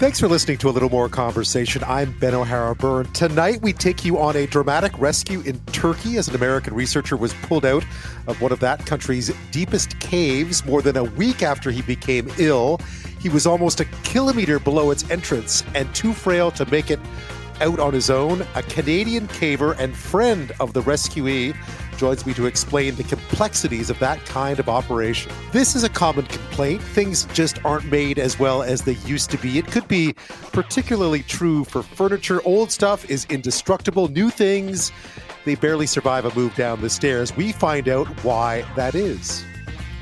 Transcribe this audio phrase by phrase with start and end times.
[0.00, 1.84] Thanks for listening to a little more conversation.
[1.86, 3.06] I'm Ben O'Hara Byrne.
[3.12, 7.32] Tonight, we take you on a dramatic rescue in Turkey as an American researcher was
[7.34, 7.84] pulled out
[8.26, 12.80] of one of that country's deepest caves more than a week after he became ill.
[13.20, 16.98] He was almost a kilometer below its entrance and too frail to make it
[17.60, 18.44] out on his own.
[18.56, 21.54] A Canadian caver and friend of the rescuee
[21.96, 25.32] joins me to explain the complexities of that kind of operation.
[25.52, 26.82] This is a common complaint.
[26.82, 29.58] Things just aren't made as well as they used to be.
[29.58, 30.14] It could be
[30.52, 32.40] particularly true for furniture.
[32.44, 34.08] Old stuff is indestructible.
[34.08, 34.92] New things,
[35.44, 37.36] they barely survive a move down the stairs.
[37.36, 39.44] We find out why that is.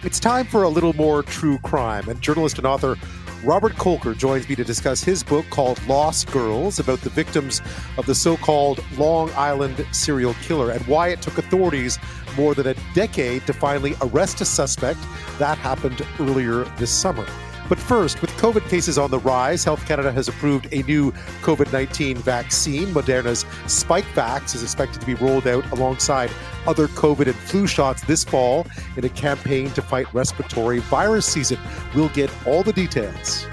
[0.02, 2.96] It's time for a little more true crime, and journalist and author
[3.44, 7.60] Robert Kolker joins me to discuss his book called Lost Girls about the victims
[7.98, 11.98] of the so called Long Island serial killer and why it took authorities
[12.36, 15.00] more than a decade to finally arrest a suspect.
[15.40, 17.26] That happened earlier this summer.
[17.72, 21.72] But first, with COVID cases on the rise, Health Canada has approved a new COVID
[21.72, 22.88] 19 vaccine.
[22.88, 26.30] Moderna's Spikevax is expected to be rolled out alongside
[26.66, 28.66] other COVID and flu shots this fall
[28.98, 31.58] in a campaign to fight respiratory virus season.
[31.94, 33.46] We'll get all the details.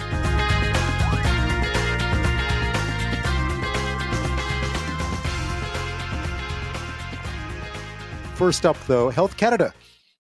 [8.36, 9.74] First up, though, Health Canada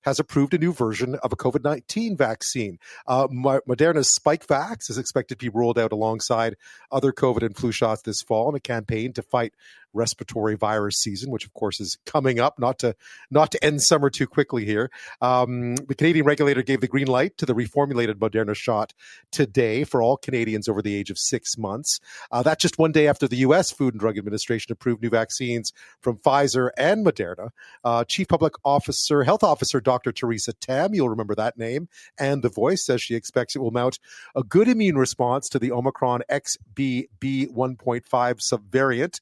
[0.03, 2.79] has approved a new version of a COVID 19 vaccine.
[3.07, 6.55] Uh, Moderna's Spikevax is expected to be rolled out alongside
[6.91, 9.53] other COVID and flu shots this fall in a campaign to fight
[9.93, 12.59] respiratory virus season, which of course is coming up.
[12.59, 12.95] Not to
[13.31, 14.91] not to end summer too quickly here.
[15.21, 18.93] Um, the Canadian regulator gave the green light to the reformulated Moderna shot
[19.31, 21.99] today for all Canadians over the age of six months.
[22.31, 23.71] Uh, that's just one day after the U.S.
[23.71, 27.49] Food and Drug Administration approved new vaccines from Pfizer and Moderna.
[27.83, 30.11] Uh, Chief Public Officer, Health Officer Dr.
[30.11, 33.99] Theresa Tam, you'll remember that name, and the voice says she expects it will mount
[34.35, 39.19] a good immune response to the Omicron XBB 1.5 subvariant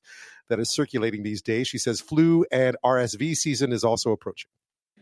[0.49, 1.67] that is circulating these days.
[1.67, 4.49] She says flu and RSV season is also approaching.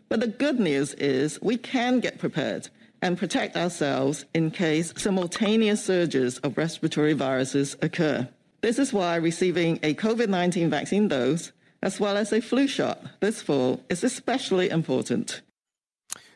[0.10, 2.70] But the good news is we can get prepared
[3.02, 8.28] and protect ourselves in case simultaneous surges of respiratory viruses occur.
[8.62, 11.52] This is why receiving a COVID 19 vaccine dose,
[11.84, 15.42] as well as a flu shot this fall, is especially important.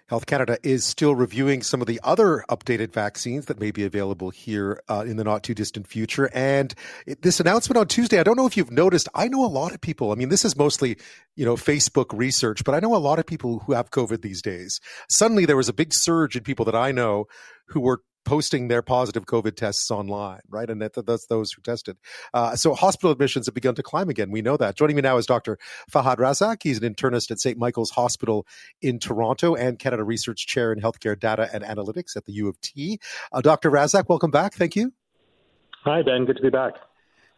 [0.09, 4.31] Health Canada is still reviewing some of the other updated vaccines that may be available
[4.31, 6.31] here uh, in the not too distant future.
[6.33, 6.73] And
[7.21, 9.81] this announcement on Tuesday, I don't know if you've noticed, I know a lot of
[9.81, 10.11] people.
[10.11, 10.97] I mean, this is mostly,
[11.35, 14.41] you know, Facebook research, but I know a lot of people who have COVID these
[14.41, 14.79] days.
[15.09, 17.25] Suddenly there was a big surge in people that I know
[17.67, 20.69] who were posting their positive COVID tests online, right?
[20.69, 21.97] And that, that's those who tested.
[22.33, 24.31] Uh, so hospital admissions have begun to climb again.
[24.31, 24.75] We know that.
[24.75, 25.57] Joining me now is Dr.
[25.91, 26.63] Fahad Razak.
[26.63, 27.57] He's an internist at St.
[27.57, 28.45] Michael's Hospital
[28.81, 32.59] in Toronto and Canada Research Chair in Healthcare Data and Analytics at the U of
[32.61, 32.99] T.
[33.31, 33.71] Uh, Dr.
[33.71, 34.53] Razak, welcome back.
[34.53, 34.93] Thank you.
[35.83, 36.25] Hi, Ben.
[36.25, 36.73] Good to be back.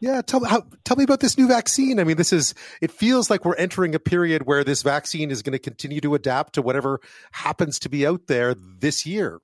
[0.02, 2.00] Yeah, tell, how, tell me about this new vaccine.
[2.00, 5.44] I mean, this is, it feels like we're entering a period where this vaccine is
[5.44, 7.00] going to continue to adapt to whatever
[7.32, 9.42] happens to be out there this year.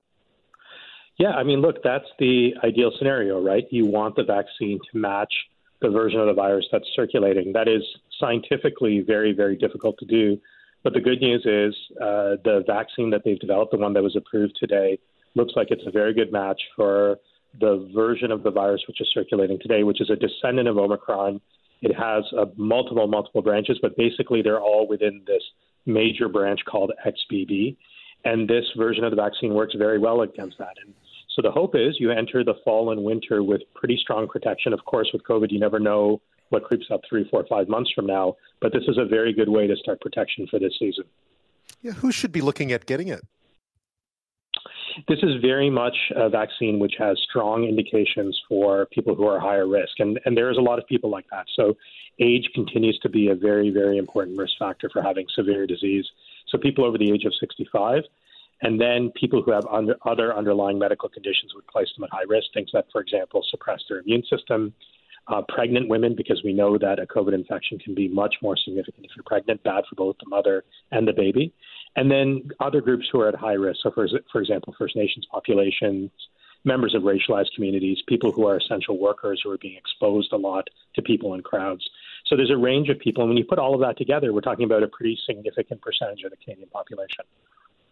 [1.18, 3.66] Yeah, I mean, look, that's the ideal scenario, right?
[3.72, 5.34] You want the vaccine to match
[5.82, 7.54] the version of the virus that's circulating.
[7.54, 7.82] That is
[8.20, 10.40] scientifically very, very difficult to do.
[10.84, 14.16] But the good news is uh, the vaccine that they've developed, the one that was
[14.16, 15.00] approved today,
[15.36, 17.18] looks like it's a very good match for
[17.60, 21.42] the version of the virus which is circulating today, which is a descendant of Omicron.
[21.82, 25.44] It has uh, multiple, multiple branches, but basically they're all within this
[25.86, 27.76] major branch called XBB.
[28.26, 30.76] And this version of the vaccine works very well against that.
[30.84, 30.94] And
[31.38, 34.74] so the hope is you enter the fall and winter with pretty strong protection.
[34.74, 38.08] Of course, with COVID, you never know what creeps up three, four, five months from
[38.08, 38.36] now.
[38.60, 41.04] But this is a very good way to start protection for this season.
[41.84, 43.22] Yeah, who should be looking at getting it?
[45.08, 49.68] This is very much a vaccine which has strong indications for people who are higher
[49.68, 51.46] risk, and and there's a lot of people like that.
[51.56, 51.78] So,
[52.18, 56.06] age continues to be a very, very important risk factor for having severe disease.
[56.48, 58.06] So, people over the age of 65
[58.62, 62.26] and then people who have under, other underlying medical conditions would place them at high
[62.28, 64.74] risk, things that, for example, suppress their immune system.
[65.30, 69.06] Uh, pregnant women, because we know that a COVID infection can be much more significant
[69.06, 70.64] if you're pregnant, bad for both the mother
[70.94, 71.54] and the baby.
[71.98, 73.82] And then other groups who are at high risk.
[73.84, 76.12] So, for, for example, First Nations populations,
[76.64, 80.70] members of racialized communities, people who are essential workers who are being exposed a lot
[80.96, 81.88] to people in crowds.
[82.28, 83.24] So there's a range of people.
[83.24, 86.24] And when you put all of that together, we're talking about a pretty significant percentage
[86.24, 87.26] of the Canadian population.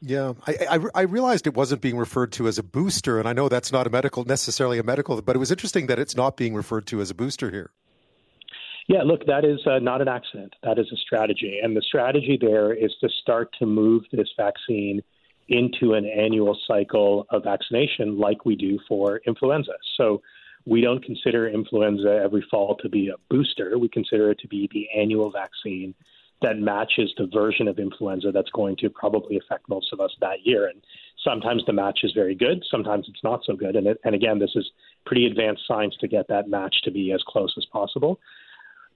[0.01, 3.33] Yeah, I, I, I, realized it wasn't being referred to as a booster, and I
[3.33, 6.37] know that's not a medical necessarily a medical, but it was interesting that it's not
[6.37, 7.71] being referred to as a booster here.
[8.87, 10.53] Yeah, look, that is uh, not an accident.
[10.63, 15.01] That is a strategy, and the strategy there is to start to move this vaccine
[15.47, 19.73] into an annual cycle of vaccination, like we do for influenza.
[19.97, 20.21] So,
[20.67, 23.77] we don't consider influenza every fall to be a booster.
[23.77, 25.93] We consider it to be the annual vaccine
[26.41, 30.37] that matches the version of influenza that's going to probably affect most of us that
[30.43, 30.67] year.
[30.67, 30.81] And
[31.23, 33.75] sometimes the match is very good, sometimes it's not so good.
[33.75, 34.69] And, it, and again, this is
[35.05, 38.19] pretty advanced science to get that match to be as close as possible.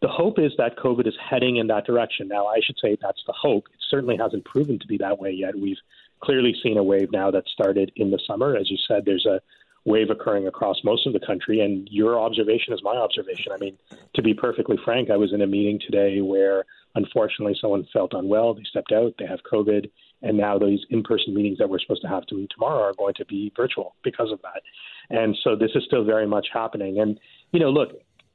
[0.01, 2.27] The hope is that COVID is heading in that direction.
[2.30, 3.65] Now, I should say that's the hope.
[3.68, 5.59] It certainly hasn't proven to be that way yet.
[5.59, 5.77] We've
[6.21, 8.56] clearly seen a wave now that started in the summer.
[8.56, 9.42] As you said, there's a
[9.86, 13.52] wave occurring across most of the country, and your observation is my observation.
[13.52, 13.78] I mean,
[14.16, 16.66] to be perfectly frank, I was in a meeting today where
[16.96, 19.90] unfortunately someone felt unwell, they stepped out, they have COVID,
[20.22, 23.26] and now those in-person meetings that we're supposed to have to tomorrow are going to
[23.26, 24.62] be virtual because of that.
[25.10, 27.00] And so this is still very much happening.
[27.00, 27.20] And
[27.52, 27.92] you know, look,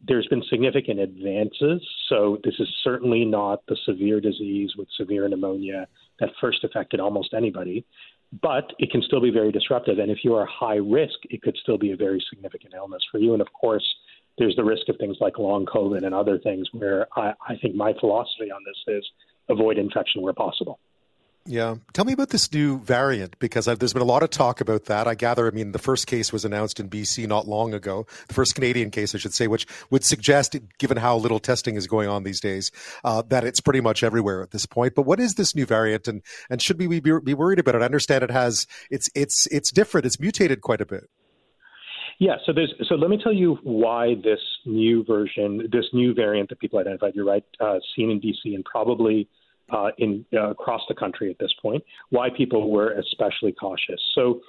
[0.07, 1.87] there's been significant advances.
[2.09, 5.89] So this is certainly not the severe disease with severe pneumonia
[6.21, 7.85] that first affected almost anybody,
[8.43, 9.99] but it can still be very disruptive.
[9.99, 13.19] And if you are high risk, it could still be a very significant illness for
[13.19, 13.33] you.
[13.33, 13.85] And of course,
[14.39, 17.75] there's the risk of things like long COVID and other things where I, I think
[17.75, 19.05] my philosophy on this is
[19.49, 20.81] avoid infection where possible.
[21.47, 21.75] Yeah.
[21.93, 24.87] Tell me about this new variant because I've, there's been a lot of talk about
[24.87, 25.07] that.
[25.07, 28.35] I gather, I mean, the first case was announced in BC not long ago, the
[28.35, 32.09] first Canadian case, I should say, which would suggest, given how little testing is going
[32.09, 32.71] on these days,
[33.05, 34.95] uh, that it's pretty much everywhere at this point.
[34.95, 37.83] But what is this new variant and, and should we be, be worried about it?
[37.83, 40.07] I understand it has, it's, it's, it's different.
[40.07, 41.11] It's mutated quite a bit.
[42.21, 46.49] Yeah, so there's so let me tell you why this new version, this new variant
[46.51, 49.29] that people identified, you're right, uh, seen in BC and probably
[49.71, 54.01] uh, in uh, across the country at this point, why people were especially cautious.
[54.15, 54.41] So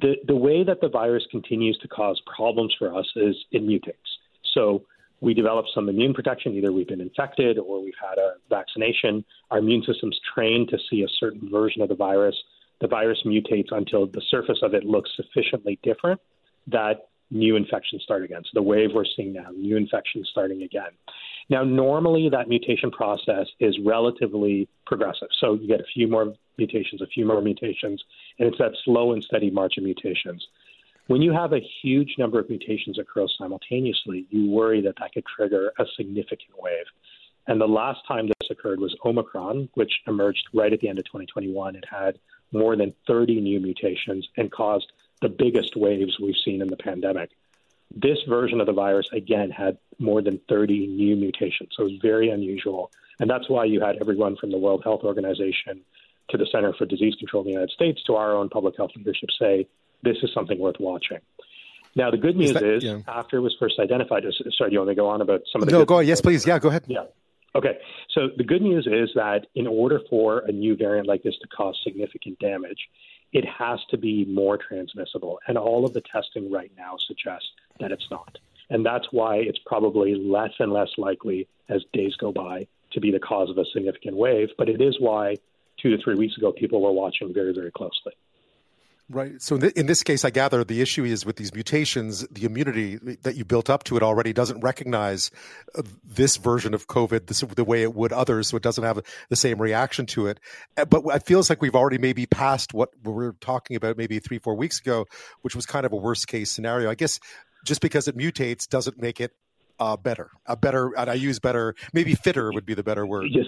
[0.00, 3.94] the the way that the virus continues to cause problems for us is it mutates.
[4.54, 4.84] So
[5.20, 9.24] we develop some immune protection, either we've been infected or we've had a vaccination.
[9.50, 12.36] Our immune system's trained to see a certain version of the virus.
[12.80, 16.20] The virus mutates until the surface of it looks sufficiently different
[16.68, 18.42] that new infections start again.
[18.44, 20.90] So the wave we're seeing now, new infections starting again.
[21.48, 25.28] Now, normally that mutation process is relatively progressive.
[25.40, 28.02] So you get a few more mutations, a few more mutations,
[28.38, 30.46] and it's that slow and steady march of mutations.
[31.08, 35.24] When you have a huge number of mutations occur simultaneously, you worry that that could
[35.26, 36.86] trigger a significant wave.
[37.48, 41.04] And the last time this occurred was Omicron, which emerged right at the end of
[41.06, 41.74] 2021.
[41.74, 42.18] It had
[42.52, 44.92] more than 30 new mutations and caused
[45.22, 47.30] the biggest waves we've seen in the pandemic.
[47.94, 51.70] This version of the virus, again, had more than 30 new mutations.
[51.76, 52.90] So it was very unusual.
[53.18, 55.82] And that's why you had everyone from the World Health Organization
[56.30, 58.92] to the Center for Disease Control in the United States to our own public health
[58.96, 59.66] leadership say
[60.02, 61.18] this is something worth watching.
[61.96, 62.98] Now, the good news is, that, is yeah.
[63.08, 64.22] after it was first identified,
[64.56, 65.72] sorry, do you want me to go on about some of the.
[65.72, 66.06] No, go on.
[66.06, 66.46] Yes, please.
[66.46, 66.84] Yeah, go ahead.
[66.86, 67.04] Yeah.
[67.54, 67.78] Okay.
[68.14, 71.48] So the good news is that in order for a new variant like this to
[71.48, 72.78] cause significant damage,
[73.32, 75.40] it has to be more transmissible.
[75.46, 77.48] And all of the testing right now suggests
[77.78, 78.38] that it's not.
[78.70, 83.10] And that's why it's probably less and less likely as days go by to be
[83.10, 84.50] the cause of a significant wave.
[84.58, 85.36] But it is why
[85.76, 88.12] two to three weeks ago people were watching very, very closely.
[89.12, 89.42] Right.
[89.42, 92.44] So in, th- in, this case, I gather the issue is with these mutations, the
[92.44, 95.32] immunity that you built up to it already doesn't recognize
[95.74, 99.00] uh, this version of COVID this, the way it would others, so it doesn't have
[99.28, 100.38] the same reaction to it.
[100.76, 104.20] Uh, but it feels like we've already maybe passed what we were talking about maybe
[104.20, 105.06] three, four weeks ago,
[105.42, 106.88] which was kind of a worst case scenario.
[106.88, 107.18] I guess
[107.64, 109.32] just because it mutates doesn't make it
[109.80, 113.26] uh, better, a better, and I use better, maybe fitter would be the better word.
[113.30, 113.46] Yes,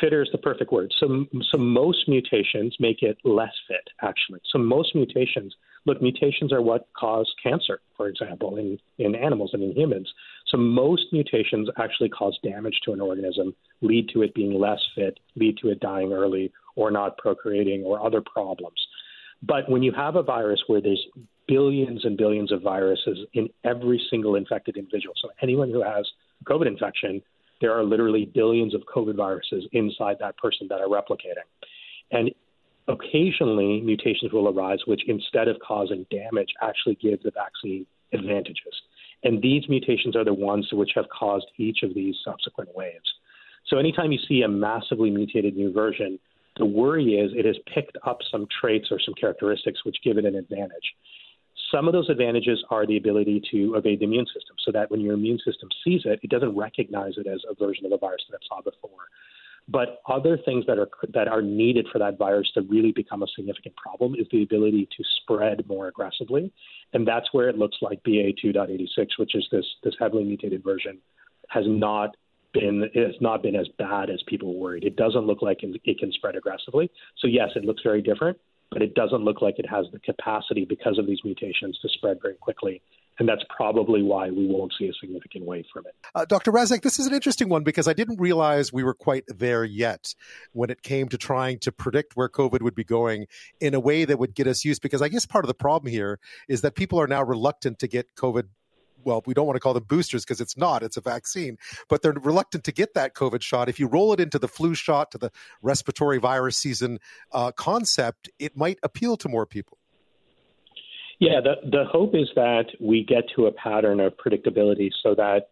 [0.00, 0.92] fitter is the perfect word.
[0.98, 4.40] So, so most mutations make it less fit, actually.
[4.50, 5.54] So most mutations,
[5.86, 10.12] look, mutations are what cause cancer, for example, in, in animals and in humans.
[10.48, 15.20] So most mutations actually cause damage to an organism, lead to it being less fit,
[15.36, 18.78] lead to it dying early, or not procreating, or other problems.
[19.42, 21.06] But when you have a virus where there's
[21.50, 26.06] billions and billions of viruses in every single infected individual, so anyone who has
[26.40, 27.20] a COVID infection,
[27.60, 31.48] there are literally billions of COVID viruses inside that person that are replicating.
[32.12, 32.30] And
[32.86, 38.74] occasionally, mutations will arise which, instead of causing damage, actually give the vaccine advantages.
[39.24, 43.10] And these mutations are the ones which have caused each of these subsequent waves.
[43.66, 46.18] So anytime you see a massively mutated new version,
[46.58, 50.24] the worry is it has picked up some traits or some characteristics which give it
[50.24, 50.94] an advantage.
[51.72, 55.00] Some of those advantages are the ability to evade the immune system, so that when
[55.00, 58.22] your immune system sees it, it doesn't recognize it as a version of the virus
[58.28, 59.06] that it saw before.
[59.68, 63.26] But other things that are that are needed for that virus to really become a
[63.36, 66.52] significant problem is the ability to spread more aggressively,
[66.92, 68.88] and that's where it looks like BA2.86,
[69.18, 70.98] which is this this heavily mutated version,
[71.48, 72.16] has not
[72.52, 74.82] been it has not been as bad as people worried.
[74.82, 76.90] It doesn't look like it can spread aggressively.
[77.18, 78.38] So yes, it looks very different,
[78.70, 82.18] but it doesn't look like it has the capacity because of these mutations to spread
[82.22, 82.82] very quickly
[83.20, 85.94] And that's probably why we won't see a significant wave from it.
[86.14, 86.50] Uh, Dr.
[86.52, 90.14] Razak, this is an interesting one because I didn't realize we were quite there yet
[90.52, 93.26] when it came to trying to predict where COVID would be going
[93.60, 94.80] in a way that would get us used.
[94.80, 97.88] Because I guess part of the problem here is that people are now reluctant to
[97.88, 98.44] get COVID
[99.04, 102.02] well, we don't want to call them boosters because it's not, it's a vaccine, but
[102.02, 103.68] they're reluctant to get that COVID shot.
[103.68, 105.30] If you roll it into the flu shot, to the
[105.62, 106.98] respiratory virus season
[107.32, 109.78] uh, concept, it might appeal to more people.
[111.18, 115.48] Yeah, the, the hope is that we get to a pattern of predictability so that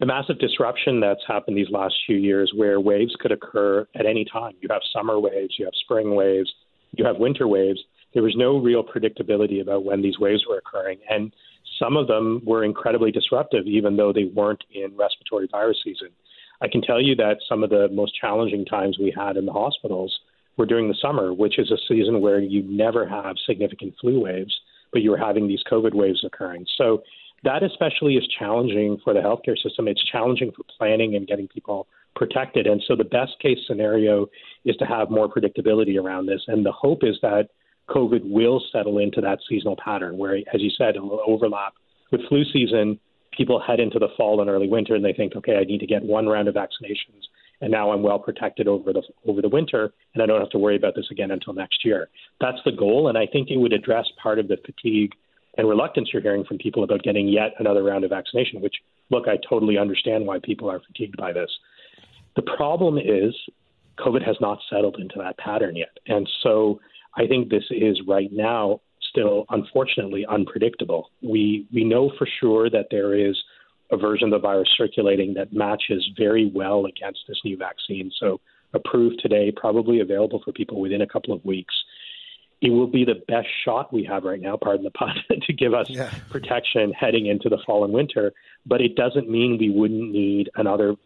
[0.00, 4.24] a massive disruption that's happened these last few years where waves could occur at any
[4.24, 4.52] time.
[4.60, 6.52] You have summer waves, you have spring waves,
[6.92, 7.80] you have winter waves.
[8.12, 10.98] There was no real predictability about when these waves were occurring.
[11.08, 11.32] And
[11.78, 16.08] some of them were incredibly disruptive, even though they weren't in respiratory virus season.
[16.60, 19.52] I can tell you that some of the most challenging times we had in the
[19.52, 20.18] hospitals
[20.56, 24.54] were during the summer, which is a season where you never have significant flu waves,
[24.92, 26.64] but you were having these COVID waves occurring.
[26.78, 27.02] So
[27.42, 29.88] that especially is challenging for the healthcare system.
[29.88, 32.66] It's challenging for planning and getting people protected.
[32.66, 34.26] And so the best case scenario
[34.64, 36.42] is to have more predictability around this.
[36.46, 37.48] And the hope is that
[37.88, 41.74] COVID will settle into that seasonal pattern where, as you said, it will overlap
[42.10, 42.98] with flu season.
[43.36, 45.86] People head into the fall and early winter, and they think, okay, I need to
[45.86, 47.24] get one round of vaccinations,
[47.60, 50.58] and now I'm well protected over the over the winter, and I don't have to
[50.58, 52.08] worry about this again until next year.
[52.40, 55.12] That's the goal, and I think it would address part of the fatigue
[55.58, 58.60] and reluctance you're hearing from people about getting yet another round of vaccination.
[58.60, 58.76] Which,
[59.10, 61.50] look, I totally understand why people are fatigued by this.
[62.36, 63.34] The problem is,
[63.98, 66.80] COVID has not settled into that pattern yet, and so
[67.16, 68.80] I think this is right now
[69.10, 71.10] still, unfortunately, unpredictable.
[71.22, 73.36] We we know for sure that there is
[73.90, 78.10] a version of the virus circulating that matches very well against this new vaccine.
[78.18, 78.40] So
[78.72, 81.74] approved today, probably available for people within a couple of weeks.
[82.60, 85.74] It will be the best shot we have right now, pardon the pun, to give
[85.74, 86.12] us yeah.
[86.30, 88.32] protection heading into the fall and winter.
[88.66, 90.96] But it doesn't mean we wouldn't need another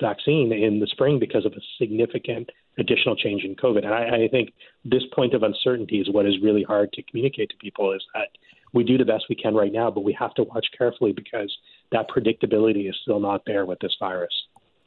[0.00, 3.84] vaccine in the spring because of a significant additional change in COVID.
[3.84, 4.52] And I, I think
[4.84, 8.28] this point of uncertainty is what is really hard to communicate to people is that
[8.72, 11.54] we do the best we can right now, but we have to watch carefully because
[11.92, 14.32] that predictability is still not there with this virus.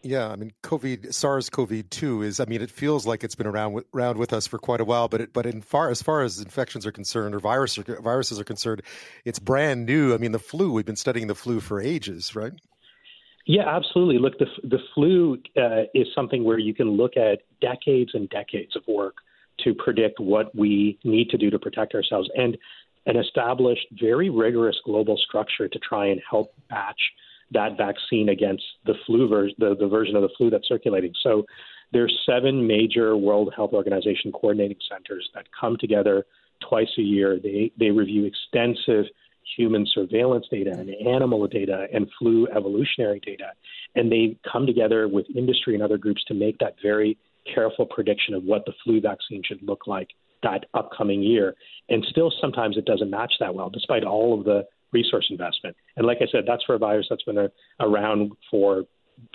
[0.06, 2.42] Yeah, I mean, COVID, SARS-CoV-2 is.
[2.42, 4.86] I mean, it feels like it's been around with, around with us for quite a
[4.86, 8.38] while, but it, but in far as far as infections are concerned or virus viruses
[8.38, 8.82] are concerned,
[9.24, 10.14] it's brand new.
[10.14, 10.74] I mean, the flu.
[10.74, 12.52] We've been studying the flu for ages, right?
[13.46, 14.20] Yeah, absolutely.
[14.20, 18.76] Look, the the flu uh, is something where you can look at decades and decades
[18.76, 19.16] of work
[19.60, 22.58] to predict what we need to do to protect ourselves, and
[23.06, 27.02] an established, very rigorous global structure to try and help batch
[27.52, 31.12] that vaccine against the flu version, the, the version of the flu that's circulating.
[31.22, 31.46] So
[31.92, 36.26] there's seven major World Health Organization coordinating centers that come together
[36.68, 37.40] twice a year.
[37.44, 39.06] They they review extensive
[39.58, 43.52] human surveillance data and animal data and flu evolutionary data.
[43.96, 47.18] And they come together with industry and other groups to make that very
[47.54, 50.10] careful prediction of what the flu vaccine should look like
[50.44, 51.56] that upcoming year.
[51.90, 55.76] And still, sometimes it doesn't match that well, despite all of the resource investment.
[55.98, 58.86] And like I said, that's for a virus that's been a, around for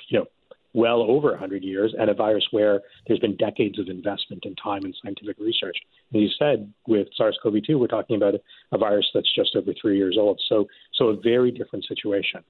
[0.09, 0.27] you know
[0.75, 4.85] well over 100 years, and a virus where there's been decades of investment and time
[4.85, 5.77] and scientific research.
[6.13, 8.35] And you said with SARS-CoV-2, we're talking about
[8.73, 10.41] a virus that's just over three years old.
[10.49, 12.45] So, so a very different situation.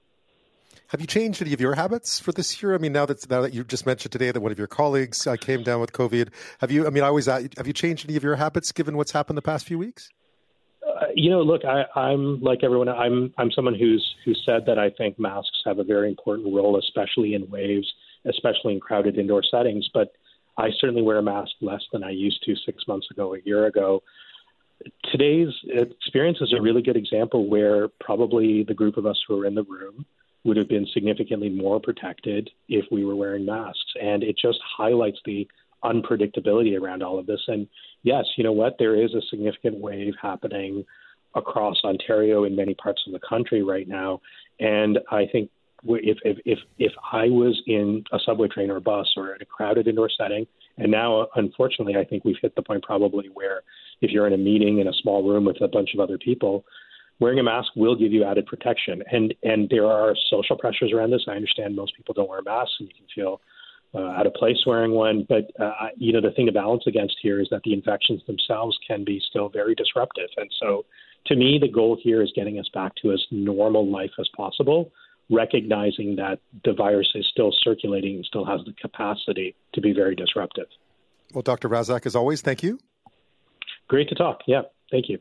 [0.88, 2.74] Have you changed any of your habits for this year?
[2.74, 5.26] I mean, now that now that you just mentioned today that one of your colleagues
[5.26, 6.86] uh, came down with COVID, have you?
[6.86, 9.36] I mean, I always uh, have you changed any of your habits given what's happened
[9.36, 10.08] the past few weeks?
[10.82, 12.88] Uh, you know, look, I, I'm like everyone.
[12.88, 16.78] I'm I'm someone who's who said that I think masks have a very important role,
[16.78, 17.92] especially in waves
[18.28, 19.88] especially in crowded indoor settings.
[19.92, 20.12] But
[20.56, 23.66] I certainly wear a mask less than I used to six months ago, a year
[23.66, 24.02] ago.
[25.10, 29.46] Today's experience is a really good example where probably the group of us who are
[29.46, 30.06] in the room
[30.44, 33.92] would have been significantly more protected if we were wearing masks.
[34.00, 35.48] And it just highlights the
[35.84, 37.40] unpredictability around all of this.
[37.48, 37.68] And
[38.02, 38.76] yes, you know what?
[38.78, 40.84] There is a significant wave happening
[41.34, 44.20] across Ontario in many parts of the country right now.
[44.60, 45.50] And I think
[45.84, 49.42] if if if if I was in a subway train or a bus or in
[49.42, 53.62] a crowded indoor setting, and now unfortunately I think we've hit the point probably where
[54.00, 56.64] if you're in a meeting in a small room with a bunch of other people,
[57.20, 59.02] wearing a mask will give you added protection.
[59.10, 61.24] And and there are social pressures around this.
[61.28, 63.40] I understand most people don't wear masks, and you can feel
[63.94, 65.26] uh, out of place wearing one.
[65.28, 68.78] But uh, you know the thing to balance against here is that the infections themselves
[68.86, 70.28] can be still very disruptive.
[70.36, 70.84] And so,
[71.26, 74.92] to me, the goal here is getting us back to as normal life as possible
[75.30, 80.14] recognizing that the virus is still circulating and still has the capacity to be very
[80.14, 80.66] disruptive.
[81.34, 81.68] Well, Dr.
[81.68, 82.78] Razak, as always, thank you.
[83.88, 84.40] Great to talk.
[84.46, 85.18] Yeah, thank you.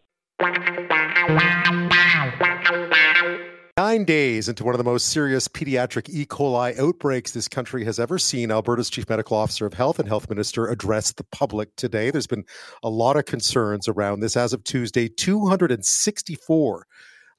[3.78, 6.26] Nine days into one of the most serious pediatric E.
[6.26, 10.30] coli outbreaks this country has ever seen, Alberta's Chief Medical Officer of Health and Health
[10.30, 12.10] Minister addressed the public today.
[12.10, 12.46] There's been
[12.82, 14.36] a lot of concerns around this.
[14.36, 16.88] As of Tuesday, 264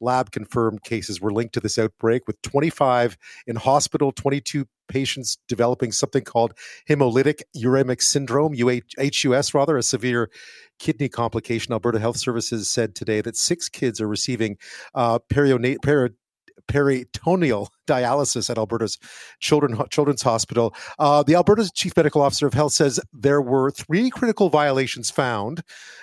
[0.00, 5.92] lab confirmed cases were linked to this outbreak, with 25 in hospital, 22 patients developing
[5.92, 6.54] something called
[6.88, 10.30] hemolytic uremic syndrome, HUS rather, a severe
[10.78, 11.72] kidney complication.
[11.72, 14.56] Alberta Health Services said today that six kids are receiving
[14.94, 16.14] uh, perionate, peri-
[16.66, 18.98] peritoneal dialysis at Alberta's
[19.40, 20.74] Children, Children's Hospital.
[20.98, 25.62] Uh, the Alberta's Chief Medical Officer of Health says there were three critical violations found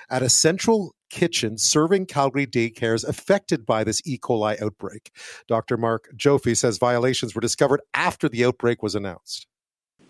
[0.10, 4.18] at a central kitchen serving Calgary daycares affected by this E.
[4.18, 5.12] coli outbreak.
[5.48, 5.78] Dr.
[5.78, 9.48] Mark Joffe says violations were discovered after the outbreak was announced.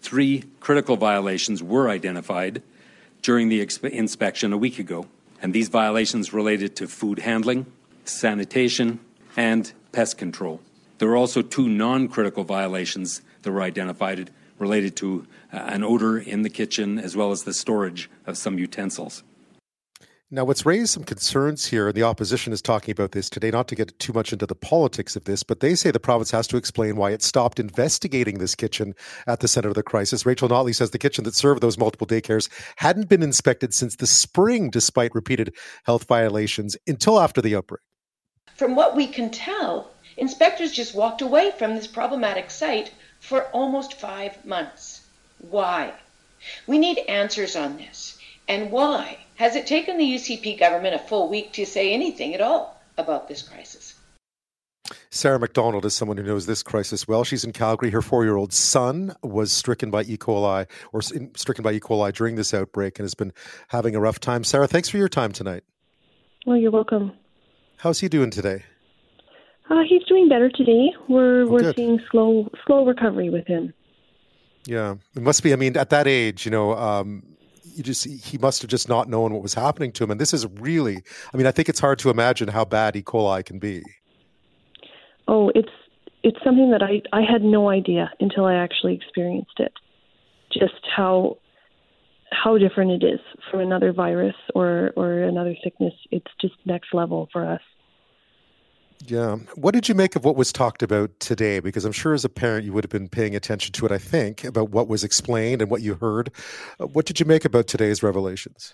[0.02, 2.62] Three critical violations were identified
[3.22, 5.08] during the exp- inspection a week ago,
[5.42, 7.66] and these violations related to food handling,
[8.04, 9.00] sanitation,
[9.36, 10.62] and pest control.
[11.00, 16.18] There were also two non critical violations that were identified related to uh, an odor
[16.18, 19.24] in the kitchen as well as the storage of some utensils.
[20.32, 23.68] Now, what's raised some concerns here, and the opposition is talking about this today, not
[23.68, 26.48] to get too much into the politics of this, but they say the province has
[26.48, 28.96] to explain why it stopped investigating this kitchen
[29.28, 30.26] at the center of the crisis.
[30.26, 34.08] Rachel Notley says the kitchen that served those multiple daycares hadn't been inspected since the
[34.08, 35.54] spring, despite repeated
[35.84, 37.82] health violations, until after the outbreak.
[38.56, 44.00] From what we can tell, inspectors just walked away from this problematic site for almost
[44.00, 45.06] five months.
[45.38, 45.94] Why?
[46.66, 48.18] We need answers on this.
[48.48, 52.42] And why has it taken the UCP government a full week to say anything at
[52.42, 53.96] all about this crisis?
[55.10, 57.24] Sarah MacDonald is someone who knows this crisis well.
[57.24, 57.90] She's in Calgary.
[57.90, 60.18] Her four year old son was stricken by E.
[60.18, 61.80] coli or stricken by E.
[61.80, 63.34] coli during this outbreak and has been
[63.70, 64.44] having a rough time.
[64.44, 65.64] Sarah, thanks for your time tonight.
[66.46, 67.14] Well, you're welcome.
[67.78, 68.64] How's he doing today?
[69.70, 70.94] Uh, he's doing better today.
[71.10, 71.76] We're oh, we're good.
[71.76, 73.74] seeing slow slow recovery with him.
[74.68, 75.54] Yeah, it must be.
[75.54, 77.24] I mean, at that age, you know, um,
[77.76, 80.12] you just he must have just not known what was happening to him.
[80.12, 83.02] And this is really, I mean, I think it's hard to imagine how bad E.
[83.02, 83.84] coli can be.
[85.28, 85.70] Oh, it's
[86.24, 89.74] it's something that I I had no idea until I actually experienced it.
[90.52, 91.38] Just how
[92.32, 95.94] how different it is from another virus or or another sickness.
[96.12, 97.62] It's just next level for us.
[99.00, 99.38] Yeah.
[99.56, 101.60] What did you make of what was talked about today?
[101.60, 103.98] Because I'm sure as a parent you would have been paying attention to it, I
[103.98, 106.32] think, about what was explained and what you heard.
[106.80, 108.74] Uh, what did you make about today's revelations?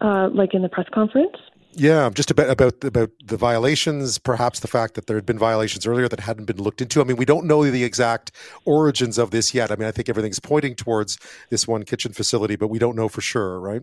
[0.00, 1.36] Uh, like in the press conference?
[1.72, 5.86] Yeah, just about about about the violations, perhaps the fact that there had been violations
[5.86, 7.00] earlier that hadn't been looked into.
[7.00, 8.32] I mean, we don't know the exact
[8.64, 9.70] origins of this yet.
[9.70, 11.16] I mean, I think everything's pointing towards
[11.48, 13.82] this one kitchen facility, but we don't know for sure, right?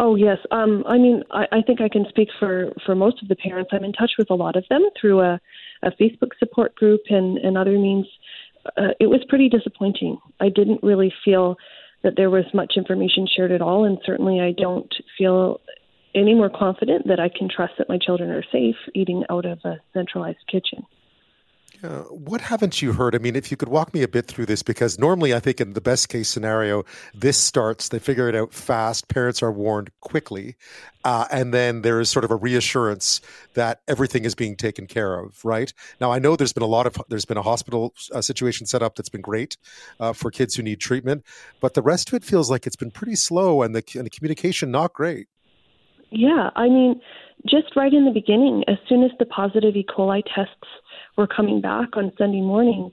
[0.00, 0.38] Oh yes.
[0.52, 3.70] Um, I mean, I, I think I can speak for for most of the parents.
[3.72, 5.40] I'm in touch with a lot of them through a,
[5.82, 8.06] a Facebook support group and and other means.
[8.76, 10.18] Uh, it was pretty disappointing.
[10.40, 11.56] I didn't really feel
[12.04, 15.60] that there was much information shared at all, and certainly I don't feel
[16.14, 19.58] any more confident that I can trust that my children are safe eating out of
[19.64, 20.86] a centralized kitchen.
[21.80, 23.14] What haven't you heard?
[23.14, 25.60] I mean, if you could walk me a bit through this, because normally I think
[25.60, 29.90] in the best case scenario, this starts, they figure it out fast, parents are warned
[30.00, 30.56] quickly,
[31.04, 33.20] uh, and then there is sort of a reassurance
[33.54, 35.72] that everything is being taken care of, right?
[36.00, 38.82] Now, I know there's been a lot of, there's been a hospital uh, situation set
[38.82, 39.56] up that's been great
[40.00, 41.24] uh, for kids who need treatment,
[41.60, 44.10] but the rest of it feels like it's been pretty slow and the, and the
[44.10, 45.28] communication not great.
[46.10, 47.00] Yeah, I mean,
[47.46, 49.84] just right in the beginning, as soon as the positive E.
[49.88, 50.66] coli tests
[51.18, 52.92] were coming back on Sunday morning,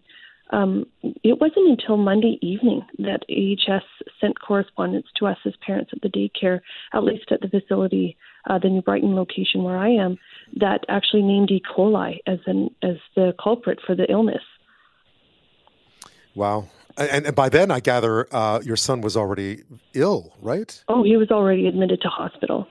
[0.52, 0.86] um,
[1.24, 3.84] it wasn't until Monday evening that AHS
[4.20, 6.60] sent correspondence to us as parents at the daycare,
[6.94, 8.18] at least at the facility,
[8.50, 10.18] uh, the New Brighton location where I am,
[10.58, 11.62] that actually named E.
[11.76, 14.44] coli as an as the culprit for the illness.
[16.36, 16.68] Wow.
[16.98, 20.84] And, and by then, I gather uh, your son was already ill, right?
[20.88, 22.68] Oh, he was already admitted to hospital.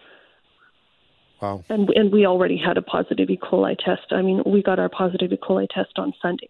[1.44, 1.62] Wow.
[1.68, 3.36] And and we already had a positive E.
[3.36, 4.12] coli test.
[4.12, 5.36] I mean, we got our positive E.
[5.36, 6.48] coli test on Sunday.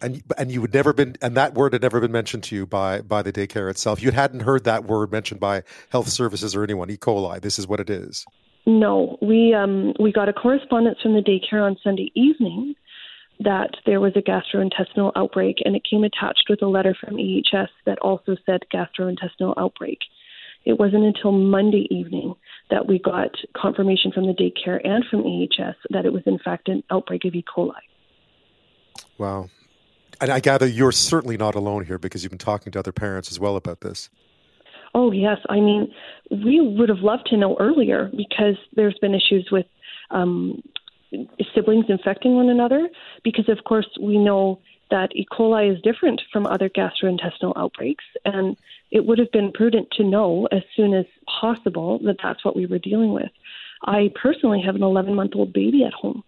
[0.00, 2.64] And and you had never been and that word had never been mentioned to you
[2.64, 4.00] by by the daycare itself.
[4.00, 6.90] You hadn't heard that word mentioned by health services or anyone.
[6.90, 6.96] E.
[6.96, 7.40] coli.
[7.40, 8.24] This is what it is.
[8.66, 12.76] No, we um we got a correspondence from the daycare on Sunday evening
[13.40, 17.68] that there was a gastrointestinal outbreak, and it came attached with a letter from EHS
[17.84, 19.98] that also said gastrointestinal outbreak.
[20.64, 22.34] It wasn't until Monday evening
[22.70, 26.68] that we got confirmation from the daycare and from EHS that it was in fact
[26.68, 27.44] an outbreak of E.
[27.44, 27.72] coli.
[29.18, 29.50] Wow.
[30.20, 33.30] And I gather you're certainly not alone here because you've been talking to other parents
[33.30, 34.08] as well about this.
[34.94, 35.38] Oh, yes.
[35.48, 35.92] I mean,
[36.30, 39.66] we would have loved to know earlier because there's been issues with
[40.10, 40.62] um,
[41.54, 42.88] siblings infecting one another,
[43.22, 45.26] because of course we know that E.
[45.32, 48.56] coli is different from other gastrointestinal outbreaks, and
[48.94, 51.04] it would have been prudent to know as soon as
[51.40, 53.28] possible that that's what we were dealing with.
[53.82, 56.22] I personally have an 11 month old baby at home.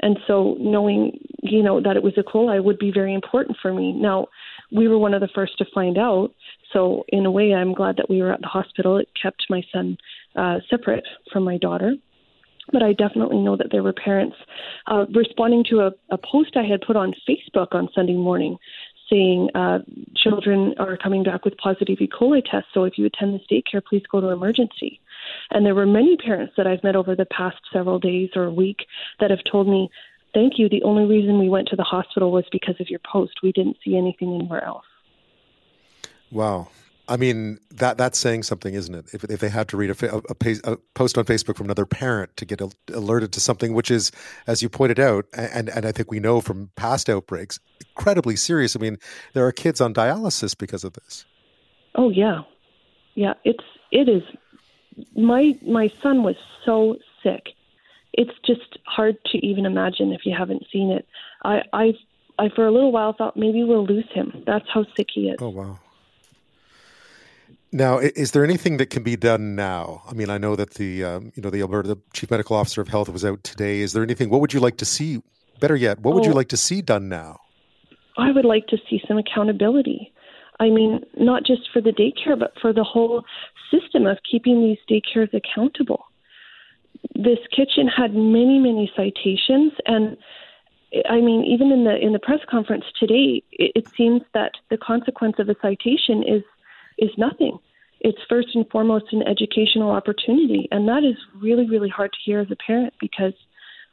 [0.00, 2.22] And so knowing, you know, that it was E.
[2.22, 3.92] coli would be very important for me.
[3.92, 4.28] Now,
[4.70, 6.30] we were one of the first to find out.
[6.72, 8.96] So in a way, I'm glad that we were at the hospital.
[8.96, 9.96] It kept my son
[10.36, 11.94] uh, separate from my daughter.
[12.72, 14.36] But I definitely know that there were parents
[14.86, 18.56] uh, responding to a, a post I had put on Facebook on Sunday morning
[19.10, 19.78] saying uh,
[20.16, 22.08] children are coming back with positive E.
[22.08, 22.68] coli tests.
[22.72, 25.00] So if you attend this daycare, please go to emergency.
[25.50, 28.86] And there were many parents that I've met over the past several days or week
[29.20, 29.90] that have told me,
[30.32, 30.68] thank you.
[30.68, 33.34] The only reason we went to the hospital was because of your post.
[33.42, 34.86] We didn't see anything anywhere else.
[36.30, 36.68] Wow.
[37.08, 39.12] I mean that that's saying something, isn't it?
[39.12, 40.22] If, if they had to read a, a,
[40.64, 42.62] a, post on Facebook from another parent to get
[42.92, 44.10] alerted to something, which is,
[44.46, 47.58] as you pointed out, and and I think we know from past outbreaks,
[47.96, 48.74] incredibly serious.
[48.74, 48.98] I mean,
[49.34, 51.26] there are kids on dialysis because of this.
[51.94, 52.42] Oh yeah,
[53.14, 53.34] yeah.
[53.44, 54.22] It's it is.
[55.14, 57.48] My my son was so sick.
[58.14, 61.06] It's just hard to even imagine if you haven't seen it.
[61.44, 61.92] I I
[62.38, 64.42] I for a little while thought maybe we'll lose him.
[64.46, 65.36] That's how sick he is.
[65.40, 65.78] Oh wow.
[67.74, 70.04] Now, is there anything that can be done now?
[70.08, 72.86] I mean, I know that the um, you know the Alberta chief medical officer of
[72.86, 73.80] health was out today.
[73.80, 74.30] Is there anything?
[74.30, 75.20] What would you like to see?
[75.58, 76.36] Better yet, what would you oh.
[76.36, 77.40] like to see done now?
[78.16, 80.12] I would like to see some accountability.
[80.60, 83.24] I mean, not just for the daycare, but for the whole
[83.72, 86.04] system of keeping these daycares accountable.
[87.16, 90.16] This kitchen had many, many citations, and
[91.10, 94.76] I mean, even in the in the press conference today, it, it seems that the
[94.76, 96.44] consequence of a citation is
[96.98, 97.58] is nothing.
[98.04, 100.68] It's first and foremost an educational opportunity.
[100.70, 103.32] And that is really, really hard to hear as a parent because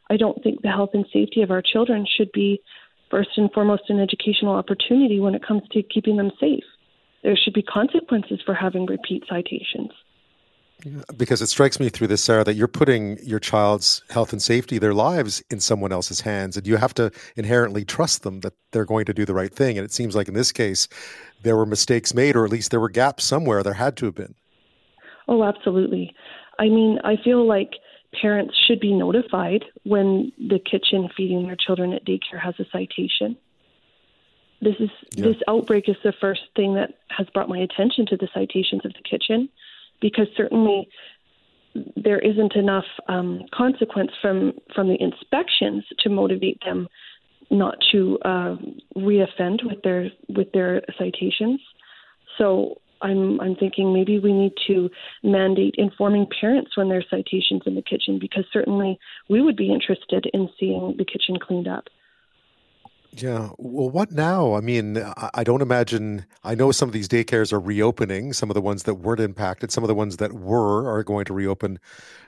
[0.10, 2.62] I don't think the health and safety of our children should be
[3.10, 6.64] first and foremost an educational opportunity when it comes to keeping them safe.
[7.24, 9.92] There should be consequences for having repeat citations
[11.18, 14.78] because it strikes me through this, Sarah, that you're putting your child's health and safety,
[14.78, 18.86] their lives, in someone else's hands, and you have to inherently trust them that they're
[18.86, 19.78] going to do the right thing.
[19.78, 20.88] And it seems like in this case,
[21.44, 23.64] there were mistakes made, or at least there were gaps somewhere.
[23.64, 24.36] There had to have been.
[25.28, 26.16] Oh, absolutely.
[26.60, 27.72] I mean, I feel like
[28.20, 33.38] parents should be notified when the kitchen feeding their children at daycare has a citation.
[34.62, 35.24] This is yeah.
[35.24, 38.94] this outbreak is the first thing that has brought my attention to the citations of
[38.94, 39.50] the kitchen
[40.02, 40.90] because certainly
[41.96, 46.88] there isn't enough um, consequence from from the inspections to motivate them
[47.50, 48.56] not to uh,
[48.98, 51.62] reoffend with their with their citations.
[52.38, 54.90] So I'm I'm thinking maybe we need to
[55.24, 60.28] mandate informing parents when there's citations in the kitchen because certainly we would be interested
[60.34, 61.86] in seeing the kitchen cleaned up.
[63.14, 63.50] Yeah.
[63.58, 64.56] Well, what now?
[64.56, 64.98] I mean,
[65.34, 66.26] I don't imagine.
[66.44, 68.32] I know some of these daycares are reopening.
[68.32, 71.26] Some of the ones that weren't impacted, some of the ones that were, are going
[71.26, 71.80] to reopen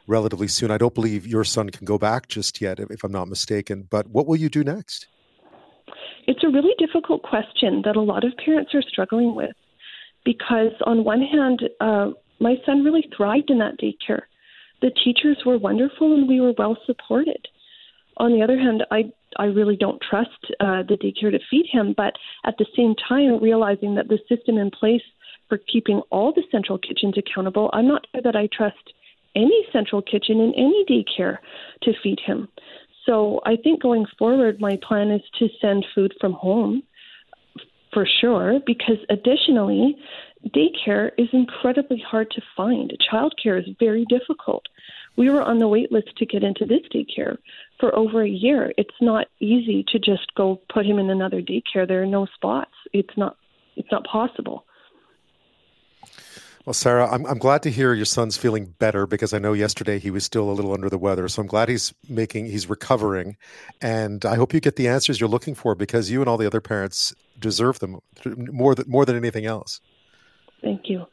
[0.08, 0.72] relatively soon.
[0.72, 3.88] I don't believe your son can go back just yet, if I'm not mistaken.
[3.90, 5.08] But what will you do next?
[6.28, 9.56] It's a really difficult question that a lot of parents are struggling with
[10.26, 14.24] because, on one hand, uh, my son really thrived in that daycare.
[14.82, 17.48] The teachers were wonderful and we were well supported.
[18.18, 21.94] On the other hand, I I really don't trust uh, the daycare to feed him.
[21.96, 22.14] But
[22.46, 25.02] at the same time, realizing that the system in place
[25.50, 28.94] for keeping all the central kitchens accountable, I'm not sure that I trust
[29.36, 31.38] any central kitchen in any daycare
[31.84, 32.48] to feed him.
[33.06, 36.84] So I think going forward, my plan is to send food from home
[37.94, 39.96] for sure, because additionally,
[40.50, 42.92] daycare is incredibly hard to find.
[43.12, 44.66] Childcare is very difficult.
[45.16, 47.38] We were on the wait list to get into this daycare
[47.80, 48.74] for over a year.
[48.78, 51.88] It's not easy to just go put him in another daycare.
[51.88, 52.74] There are no spots.
[52.94, 53.38] It's not
[53.76, 54.66] it's not possible.
[56.66, 60.00] Well, Sarah, I'm, I'm glad to hear your son's feeling better because I know yesterday
[60.00, 61.28] he was still a little under the weather.
[61.28, 63.36] So I'm glad he's making, he's recovering.
[63.82, 66.48] And I hope you get the answers you're looking for because you and all the
[66.48, 69.82] other parents deserve them more than, more than anything else.
[70.62, 71.06] Thank you.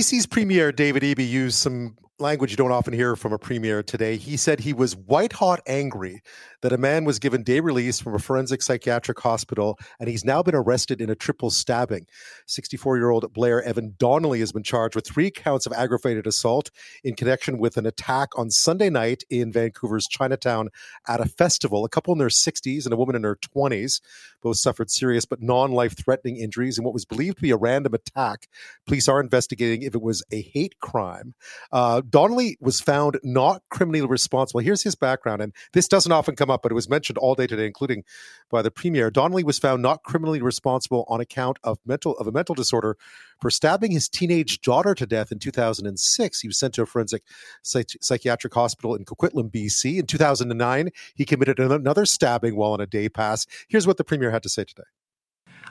[0.00, 4.16] BC's Premier David Eby used some language you don't often hear from a premier today.
[4.16, 6.22] He said he was white hot angry
[6.62, 10.42] that a man was given day release from a forensic psychiatric hospital and he's now
[10.42, 12.06] been arrested in a triple stabbing.
[12.46, 16.70] 64 year old Blair Evan Donnelly has been charged with three counts of aggravated assault
[17.02, 20.68] in connection with an attack on Sunday night in Vancouver's Chinatown
[21.08, 21.84] at a festival.
[21.84, 24.00] A couple in their 60s and a woman in her 20s
[24.42, 27.56] both suffered serious but non life threatening injuries in what was believed to be a
[27.56, 28.48] random attack.
[28.86, 31.34] Police are investigating if it was a hate crime.
[31.72, 34.60] Uh, Donnelly was found not criminally responsible.
[34.60, 37.46] Here's his background, and this doesn't often come up, but it was mentioned all day
[37.46, 38.04] today, including
[38.50, 39.10] by the premier.
[39.10, 42.96] Donnelly was found not criminally responsible on account of mental of a mental disorder
[43.40, 46.40] for stabbing his teenage daughter to death in 2006.
[46.40, 47.22] He was sent to a forensic
[47.62, 49.98] psych- psychiatric hospital in Coquitlam, BC.
[49.98, 53.46] In 2009, he committed another stabbing while on a day pass.
[53.68, 54.82] Here's what the premier had to say today.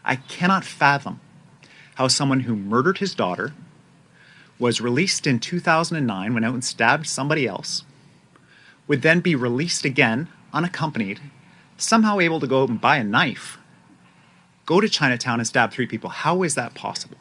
[0.06, 1.20] I cannot fathom
[1.96, 3.54] how someone who murdered his daughter
[4.60, 7.84] was released in 2009, went out and stabbed somebody else,
[8.88, 11.20] would then be released again, unaccompanied,
[11.78, 13.58] somehow able to go out and buy a knife,
[14.66, 16.10] go to Chinatown and stab three people.
[16.10, 17.18] How is that possible?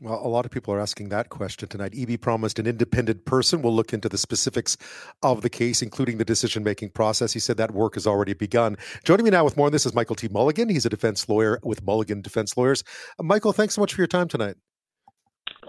[0.00, 1.92] Well, a lot of people are asking that question tonight.
[1.92, 4.76] Eby promised an independent person will look into the specifics
[5.24, 7.32] of the case, including the decision making process.
[7.32, 8.76] He said that work has already begun.
[9.02, 10.28] Joining me now with more on this is Michael T.
[10.28, 10.68] Mulligan.
[10.68, 12.84] He's a defense lawyer with Mulligan Defense Lawyers.
[13.18, 14.54] Uh, Michael, thanks so much for your time tonight.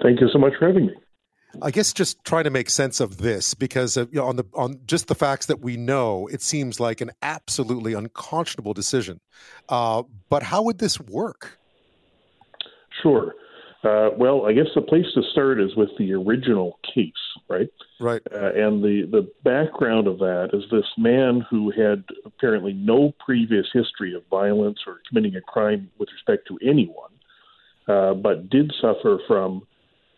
[0.02, 0.94] Thank you so much for having me.
[1.62, 4.46] I guess just trying to make sense of this because uh, you know, on the
[4.54, 9.20] on just the facts that we know, it seems like an absolutely unconscionable decision.
[9.68, 11.58] Uh, but how would this work?
[13.02, 13.34] Sure.
[13.84, 17.14] Uh, well, I guess the place to start is with the original case,
[17.48, 17.70] right?
[18.00, 18.22] Right.
[18.32, 23.68] Uh, and the the background of that is this man who had apparently no previous
[23.74, 27.12] history of violence or committing a crime with respect to anyone,
[27.88, 29.66] uh, but did suffer from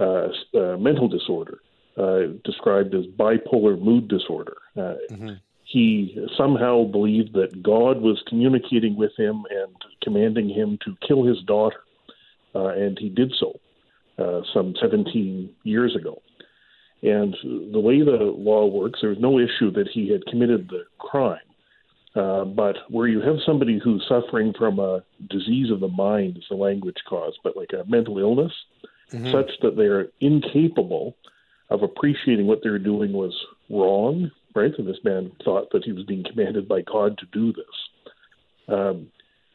[0.02, 1.60] uh, uh, mental disorder,
[1.98, 4.58] uh, described as bipolar mood disorder.
[4.76, 5.34] Mm-hmm.
[5.64, 11.42] He somehow believed that God was communicating with him and commanding him to kill his
[11.44, 11.82] daughter,
[12.54, 13.60] and he did so
[14.54, 16.22] some 17 years ago.
[17.04, 17.36] And
[17.72, 21.40] the way the law works, there's no issue that he had committed the crime.
[22.16, 26.44] Uh, but where you have somebody who's suffering from a disease of the mind, is
[26.50, 28.52] the language caused, but like a mental illness,
[29.12, 29.32] mm-hmm.
[29.32, 31.16] such that they're incapable
[31.70, 33.34] of appreciating what they're doing was
[33.70, 34.74] wrong, right?
[34.78, 38.76] And this man thought that he was being commanded by God to do this.
[38.76, 39.08] Um,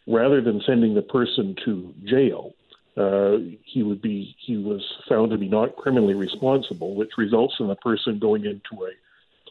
[0.07, 2.55] rather than sending the person to jail,
[2.97, 7.69] uh, he would be he was found to be not criminally responsible, which results in
[7.69, 8.91] the person going into a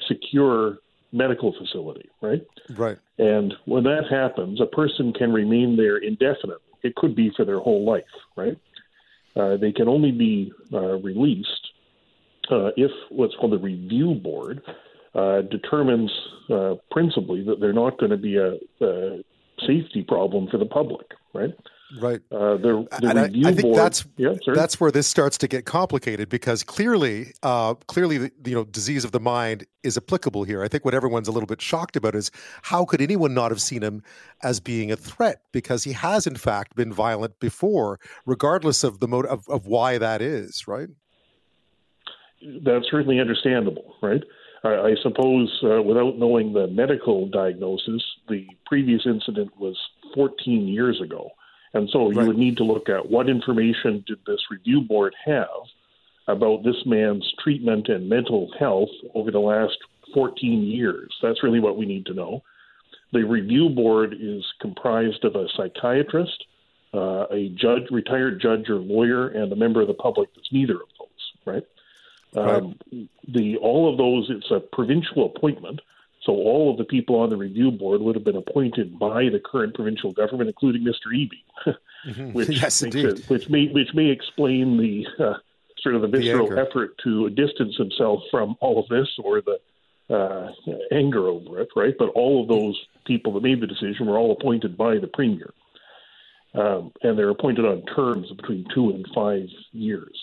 [0.08, 0.80] secure
[1.12, 2.42] medical facility, right?
[2.76, 2.98] Right.
[3.20, 6.58] And when that happens, a person can remain there indefinitely.
[6.84, 8.04] It could be for their whole life,
[8.36, 8.58] right?
[9.36, 11.72] Uh, they can only be uh, released
[12.50, 14.62] uh, if what's called the review board
[15.50, 16.12] determines
[16.92, 19.24] principally that they're not going to be a, a,
[19.66, 21.54] safety problem for the public, right?
[22.00, 22.20] Right.
[22.32, 25.48] Uh, the, the and I, I think board, that's yeah, that's where this starts to
[25.48, 30.44] get complicated because clearly, uh, clearly, the, you know, disease of the mind is applicable
[30.46, 30.64] here.
[30.64, 32.32] I think what everyone's a little bit shocked about is
[32.64, 34.02] how could anyone not have seen him
[34.42, 39.08] as being a threat because he has in fact been violent before, regardless of the
[39.08, 40.68] mode of, of why that is.
[40.68, 40.90] Right.
[42.64, 44.24] That's certainly understandable, right?
[44.64, 49.78] I, I suppose, uh, without knowing the medical diagnosis, the previous incident was
[50.16, 51.30] 14 years ago.
[51.76, 55.68] And so you would need to look at what information did this review board have
[56.26, 59.78] about this man's treatment and mental health over the last
[60.14, 61.14] 14 years.
[61.22, 62.44] That's really what we need to know.
[63.12, 66.46] The review board is comprised of a psychiatrist,
[66.94, 70.76] uh, a judge, retired judge or lawyer, and a member of the public that's neither
[70.76, 71.68] of those, right?
[72.36, 72.56] right.
[72.56, 72.80] Um,
[73.28, 75.82] the all of those, it's a provincial appointment.
[76.26, 79.40] So all of the people on the review board would have been appointed by the
[79.40, 81.14] current provincial government, including Mr.
[81.14, 81.76] Eby,
[82.08, 82.32] mm-hmm.
[82.34, 85.34] which yes, it, which may which may explain the uh,
[85.82, 89.60] sort of the visceral the effort to distance himself from all of this or the
[90.10, 90.52] uh,
[90.92, 91.94] anger over it, right?
[91.98, 95.54] But all of those people that made the decision were all appointed by the premier,
[96.56, 100.20] um, and they're appointed on terms of between two and five years.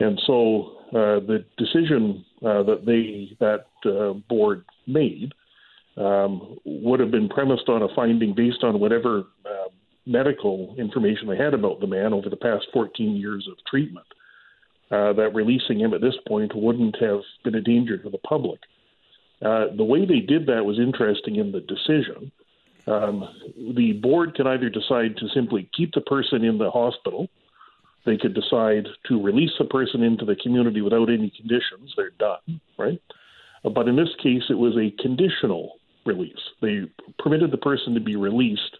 [0.00, 5.32] And so uh, the decision uh, that they that uh, board made
[5.96, 9.68] um, would have been premised on a finding based on whatever uh,
[10.06, 14.06] medical information they had about the man over the past 14 years of treatment.
[14.90, 18.58] Uh, that releasing him at this point wouldn't have been a danger to the public.
[19.44, 22.32] Uh, the way they did that was interesting in the decision.
[22.86, 23.28] Um,
[23.76, 27.28] the board can either decide to simply keep the person in the hospital
[28.04, 31.92] they could decide to release a person into the community without any conditions.
[31.96, 33.00] They're done, right?
[33.62, 36.38] But in this case, it was a conditional release.
[36.62, 36.82] They
[37.18, 38.78] permitted the person to be released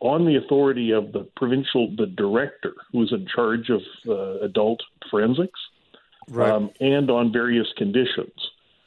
[0.00, 4.80] on the authority of the provincial, the director who was in charge of uh, adult
[5.10, 5.60] forensics,
[6.28, 6.50] right.
[6.50, 8.32] um, and on various conditions.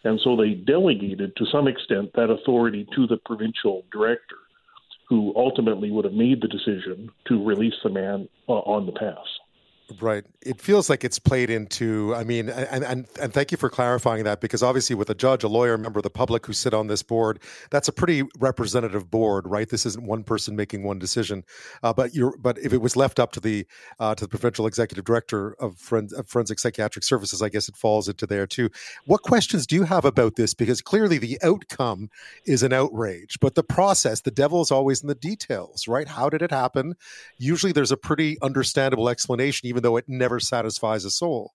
[0.03, 4.35] And so they delegated to some extent that authority to the provincial director,
[5.07, 9.25] who ultimately would have made the decision to release the man uh, on the pass.
[10.01, 10.25] Right.
[10.41, 14.23] It feels like it's played into, I mean, and, and, and thank you for clarifying
[14.23, 16.73] that because obviously, with a judge, a lawyer, a member of the public who sit
[16.73, 19.69] on this board, that's a pretty representative board, right?
[19.69, 21.43] This isn't one person making one decision.
[21.81, 23.65] Uh, but you're, but if it was left up to the
[23.99, 28.07] uh, to the provincial executive director of, of Forensic Psychiatric Services, I guess it falls
[28.07, 28.69] into there too.
[29.05, 30.53] What questions do you have about this?
[30.53, 32.09] Because clearly the outcome
[32.45, 36.07] is an outrage, but the process, the devil is always in the details, right?
[36.07, 36.95] How did it happen?
[37.37, 41.53] Usually there's a pretty understandable explanation, even though it never satisfies a soul.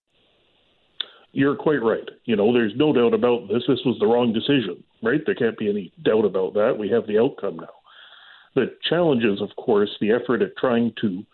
[1.32, 2.08] You're quite right.
[2.24, 3.62] You know, there's no doubt about this.
[3.68, 5.20] This was the wrong decision, right?
[5.26, 6.76] There can't be any doubt about that.
[6.78, 7.68] We have the outcome now.
[8.54, 11.24] The challenge is, of course, the effort at trying to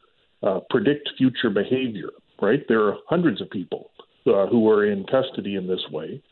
[0.42, 2.10] uh, predict future behavior,
[2.42, 2.60] right?
[2.68, 3.90] There are hundreds of people
[4.26, 6.22] uh, who are in custody in this way.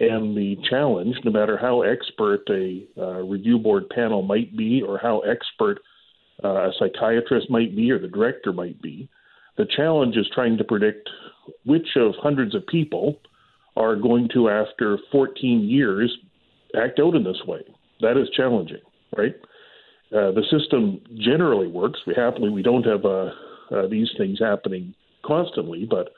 [0.00, 4.98] And the challenge, no matter how expert a uh, review board panel might be, or
[4.98, 5.78] how expert
[6.42, 9.08] uh, a psychiatrist might be, or the director might be,
[9.56, 11.08] the challenge is trying to predict
[11.64, 13.18] which of hundreds of people
[13.76, 16.16] are going to, after 14 years,
[16.76, 17.62] act out in this way.
[18.00, 18.80] That is challenging,
[19.16, 19.34] right?
[20.12, 22.00] Uh, the system generally works.
[22.06, 23.30] We happily we don't have uh,
[23.70, 26.10] uh, these things happening constantly, but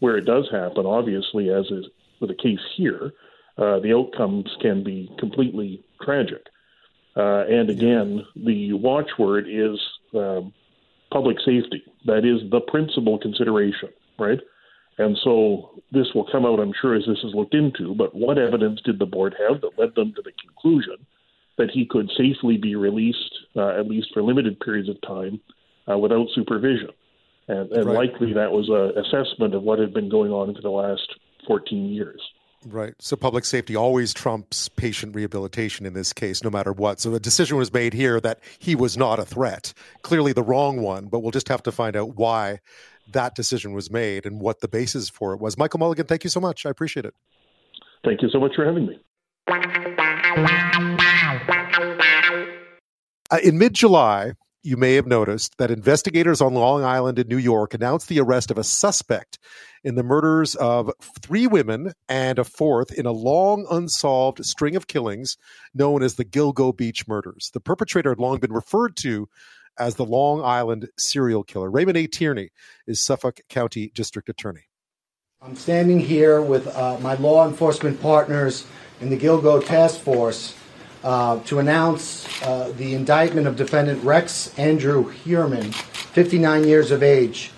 [0.00, 1.86] where it does happen, obviously, as is
[2.20, 3.12] with the case here,
[3.58, 6.46] uh, the outcomes can be completely tragic.
[7.14, 9.78] Uh, and again, the watchword is
[10.14, 10.52] um,
[11.12, 11.82] public safety.
[12.06, 14.40] That is the principal consideration, right?
[14.98, 17.94] And so this will come out, I'm sure, as this is looked into.
[17.94, 21.06] But what evidence did the board have that led them to the conclusion
[21.58, 25.40] that he could safely be released, uh, at least for limited periods of time,
[25.90, 26.90] uh, without supervision?
[27.48, 28.10] And, and right.
[28.10, 31.08] likely that was an assessment of what had been going on for the last
[31.46, 32.20] 14 years.
[32.64, 32.94] Right.
[33.00, 37.00] So public safety always trumps patient rehabilitation in this case, no matter what.
[37.00, 39.74] So a decision was made here that he was not a threat.
[40.02, 42.60] Clearly the wrong one, but we'll just have to find out why
[43.10, 45.58] that decision was made and what the basis for it was.
[45.58, 46.64] Michael Mulligan, thank you so much.
[46.64, 47.14] I appreciate it.
[48.04, 49.00] Thank you so much for having me.
[53.30, 57.38] Uh, in mid July, you may have noticed that investigators on Long Island in New
[57.38, 59.38] York announced the arrest of a suspect
[59.82, 64.86] in the murders of three women and a fourth in a long unsolved string of
[64.86, 65.36] killings
[65.74, 67.50] known as the Gilgo Beach murders.
[67.52, 69.28] The perpetrator had long been referred to
[69.78, 71.70] as the Long Island serial killer.
[71.70, 72.06] Raymond A.
[72.06, 72.50] Tierney
[72.86, 74.68] is Suffolk County District Attorney.
[75.40, 78.64] I'm standing here with uh, my law enforcement partners
[79.00, 80.54] in the Gilgo Task Force
[81.04, 87.50] uh, to announce uh, the indictment of defendant Rex Andrew Heuermann, 59 years of age.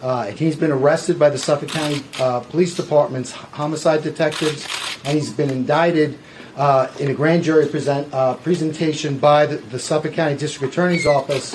[0.00, 4.66] Uh, he's been arrested by the Suffolk County uh, Police Department's homicide detectives,
[5.04, 6.18] and he's been indicted
[6.56, 8.10] uh, in a grand jury present,
[8.42, 11.54] presentation by the, the, Suffolk County District Attorney's Office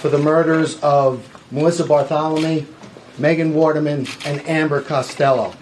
[0.00, 2.66] for the murders of Melissa Barthelemy,
[3.18, 5.54] Megan Waterman, and Amber Costello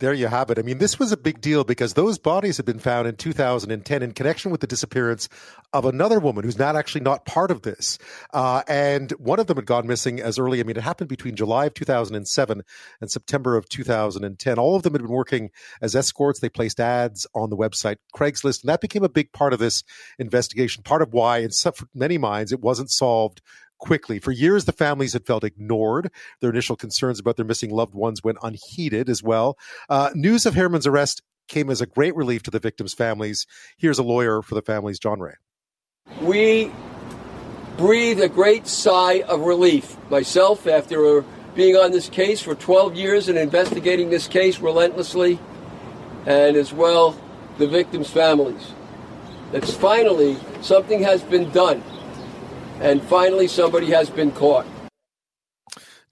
[0.00, 0.58] there you have it.
[0.58, 4.02] I mean, this was a big deal because those bodies had been found in 2010
[4.02, 5.28] in connection with the disappearance
[5.72, 7.98] of another woman who's not actually not part of this.
[8.32, 11.36] Uh, and one of them had gone missing as early, I mean, it happened between
[11.36, 12.62] July of 2007
[13.00, 14.58] and September of 2010.
[14.58, 16.40] All of them had been working as escorts.
[16.40, 19.84] They placed ads on the website Craigslist, and that became a big part of this
[20.18, 20.82] investigation.
[20.82, 21.50] Part of why, in
[21.94, 23.40] many minds, it wasn't solved
[23.78, 24.18] quickly.
[24.18, 26.10] For years, the families had felt ignored.
[26.40, 29.58] Their initial concerns about their missing loved ones went unheeded as well.
[29.88, 33.46] Uh, news of Heuermann's arrest came as a great relief to the victims' families.
[33.76, 35.34] Here's a lawyer for the families, John Ray.
[36.20, 36.70] We
[37.76, 39.96] breathe a great sigh of relief.
[40.10, 45.38] Myself, after being on this case for 12 years and investigating this case relentlessly,
[46.26, 47.18] and as well
[47.58, 48.72] the victims' families.
[49.52, 51.82] That finally something has been done
[52.80, 54.66] and finally somebody has been caught.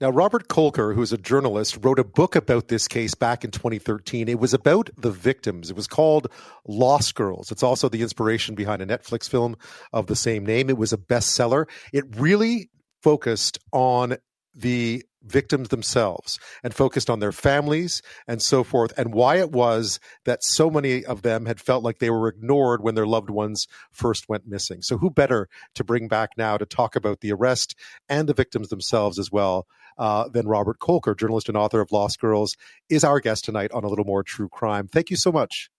[0.01, 4.27] Now, Robert Kolker, who's a journalist, wrote a book about this case back in 2013.
[4.27, 5.69] It was about the victims.
[5.69, 6.27] It was called
[6.67, 7.51] Lost Girls.
[7.51, 9.55] It's also the inspiration behind a Netflix film
[9.93, 10.69] of the same name.
[10.69, 11.69] It was a bestseller.
[11.93, 12.69] It really
[13.01, 14.17] focused on
[14.53, 19.99] the victims themselves and focused on their families and so forth, and why it was
[20.25, 23.67] that so many of them had felt like they were ignored when their loved ones
[23.91, 24.81] first went missing.
[24.81, 27.75] So, who better to bring back now to talk about the arrest
[28.09, 29.67] and the victims themselves as well
[29.97, 32.55] uh, than Robert Kolker, journalist and author of Lost Girls,
[32.89, 34.87] is our guest tonight on A Little More True Crime.
[34.87, 35.69] Thank you so much.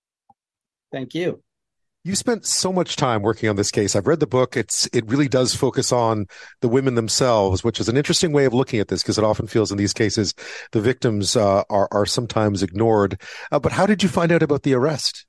[0.93, 1.43] Thank you
[2.05, 3.97] you spent so much time working on this case.
[3.97, 4.57] I've read the book.
[4.57, 6.27] It's it really does focus on
[6.61, 9.47] the women themselves, which is an interesting way of looking at this because it often
[9.47, 10.35] feels in these cases
[10.73, 13.21] the victims uh, are are sometimes ignored.
[13.51, 15.25] Uh, but how did you find out about the arrest?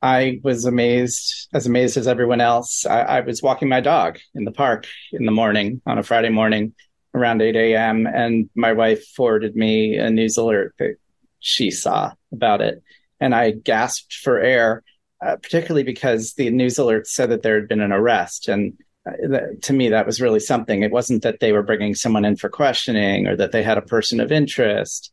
[0.00, 2.84] I was amazed, as amazed as everyone else.
[2.86, 6.30] I, I was walking my dog in the park in the morning on a Friday
[6.30, 6.74] morning,
[7.14, 8.06] around 8 a.m.
[8.06, 10.96] And my wife forwarded me a news alert that
[11.38, 12.82] she saw about it.
[13.20, 14.82] And I gasped for air,
[15.24, 18.48] uh, particularly because the news alert said that there had been an arrest.
[18.48, 20.82] And uh, to me, that was really something.
[20.82, 23.82] It wasn't that they were bringing someone in for questioning or that they had a
[23.82, 25.12] person of interest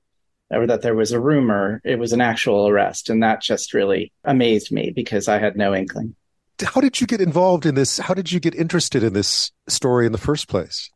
[0.49, 1.79] or that there was a rumor.
[1.83, 3.09] It was an actual arrest.
[3.09, 6.15] And that just really amazed me because I had no inkling.
[6.61, 7.99] How did you get involved in this?
[7.99, 10.89] How did you get interested in this story in the first place?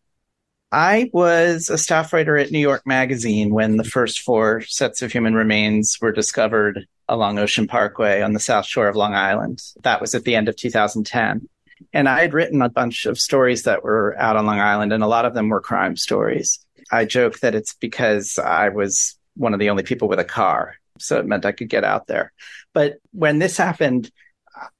[0.73, 5.11] I was a staff writer at New York Magazine when the first four sets of
[5.11, 9.61] human remains were discovered along Ocean Parkway on the south shore of Long Island.
[9.83, 11.47] That was at the end of 2010.
[11.93, 15.03] And I had written a bunch of stories that were out on Long Island, and
[15.03, 16.57] a lot of them were crime stories.
[16.91, 20.77] I joke that it's because I was one of the only people with a car.
[20.97, 22.33] So it meant I could get out there.
[22.73, 24.09] But when this happened,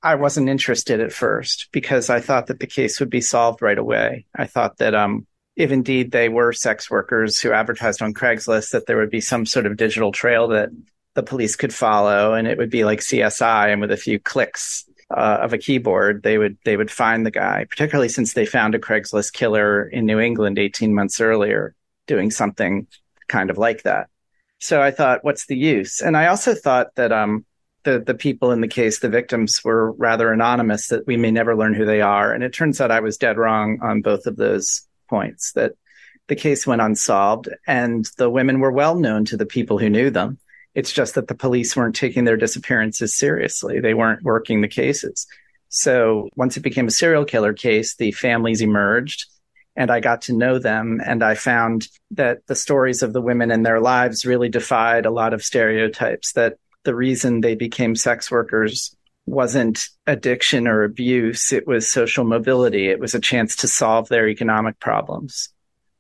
[0.01, 3.77] I wasn't interested at first because I thought that the case would be solved right
[3.77, 4.25] away.
[4.35, 8.87] I thought that um, if indeed they were sex workers who advertised on Craigslist, that
[8.87, 10.69] there would be some sort of digital trail that
[11.13, 14.85] the police could follow, and it would be like CSI, and with a few clicks
[15.15, 17.65] uh, of a keyboard, they would they would find the guy.
[17.69, 21.75] Particularly since they found a Craigslist killer in New England 18 months earlier,
[22.07, 22.87] doing something
[23.27, 24.09] kind of like that.
[24.59, 26.01] So I thought, what's the use?
[26.01, 27.45] And I also thought that um,
[27.83, 30.87] the the people in the case, the victims, were rather anonymous.
[30.87, 32.33] That we may never learn who they are.
[32.33, 35.51] And it turns out I was dead wrong on both of those points.
[35.53, 35.73] That
[36.27, 40.09] the case went unsolved, and the women were well known to the people who knew
[40.09, 40.39] them.
[40.73, 43.79] It's just that the police weren't taking their disappearances seriously.
[43.79, 45.27] They weren't working the cases.
[45.69, 49.25] So once it became a serial killer case, the families emerged
[49.75, 51.01] and I got to know them.
[51.03, 55.11] And I found that the stories of the women and their lives really defied a
[55.11, 58.95] lot of stereotypes, that the reason they became sex workers
[59.25, 61.51] wasn't addiction or abuse.
[61.51, 62.89] It was social mobility.
[62.89, 65.49] It was a chance to solve their economic problems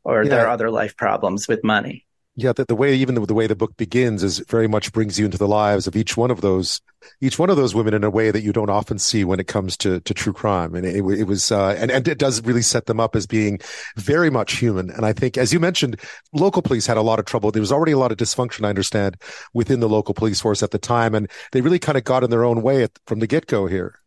[0.03, 0.29] or yeah.
[0.29, 2.05] their other life problems with money
[2.35, 5.19] yeah the, the way even the, the, way the book begins is very much brings
[5.19, 6.81] you into the lives of each one of those
[7.21, 9.47] each one of those women in a way that you don't often see when it
[9.47, 10.73] comes to to true crime.
[10.75, 13.59] And it, it was uh, and and it does really set them up as being
[13.97, 14.89] very much human.
[14.89, 15.99] And i think as you mentioned
[16.33, 17.51] local police had a lot of trouble.
[17.51, 19.17] There was already a lot of dysfunction i understand
[19.53, 22.29] within the local police force at the time and they really kind of got in
[22.29, 23.99] their own way at, from the get-go here.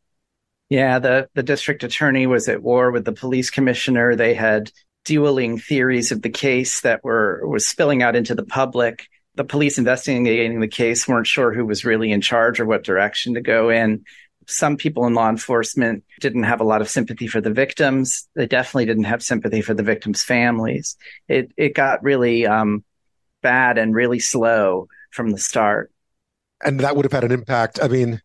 [0.69, 4.17] Yeah, the, the district attorney was at war with the police commissioner.
[4.17, 4.73] They had
[5.07, 9.07] dueling theories of the case that were was spilling out into the public.
[9.37, 13.35] The police investigating the case weren't sure who was really in charge or what direction
[13.35, 14.05] to go in.
[14.49, 18.29] Some people in law enforcement didn't have a lot of sympathy for the victims.
[18.35, 20.97] They definitely didn't have sympathy for the victims' families.
[21.29, 22.85] It it got really um,
[23.43, 25.93] bad and really slow from the start.
[26.65, 27.79] And that would have had an impact.
[27.83, 28.21] I mean,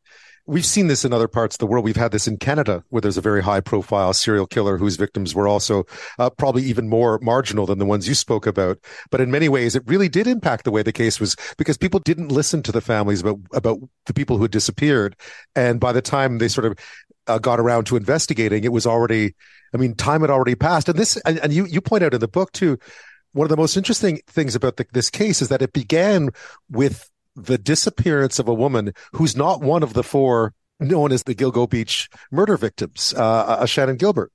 [0.51, 1.85] We've seen this in other parts of the world.
[1.85, 5.33] We've had this in Canada, where there's a very high profile serial killer whose victims
[5.33, 5.85] were also
[6.19, 8.77] uh, probably even more marginal than the ones you spoke about.
[9.11, 12.01] But in many ways, it really did impact the way the case was because people
[12.01, 13.77] didn't listen to the families about, about
[14.07, 15.15] the people who had disappeared.
[15.55, 16.77] And by the time they sort of
[17.27, 19.33] uh, got around to investigating, it was already,
[19.73, 20.89] I mean, time had already passed.
[20.89, 22.77] And this, and, and you, you point out in the book too,
[23.31, 26.31] one of the most interesting things about the, this case is that it began
[26.69, 31.35] with the disappearance of a woman who's not one of the four known as the
[31.35, 34.31] Gilgo Beach murder victims, uh, uh, Shannan Gilbert.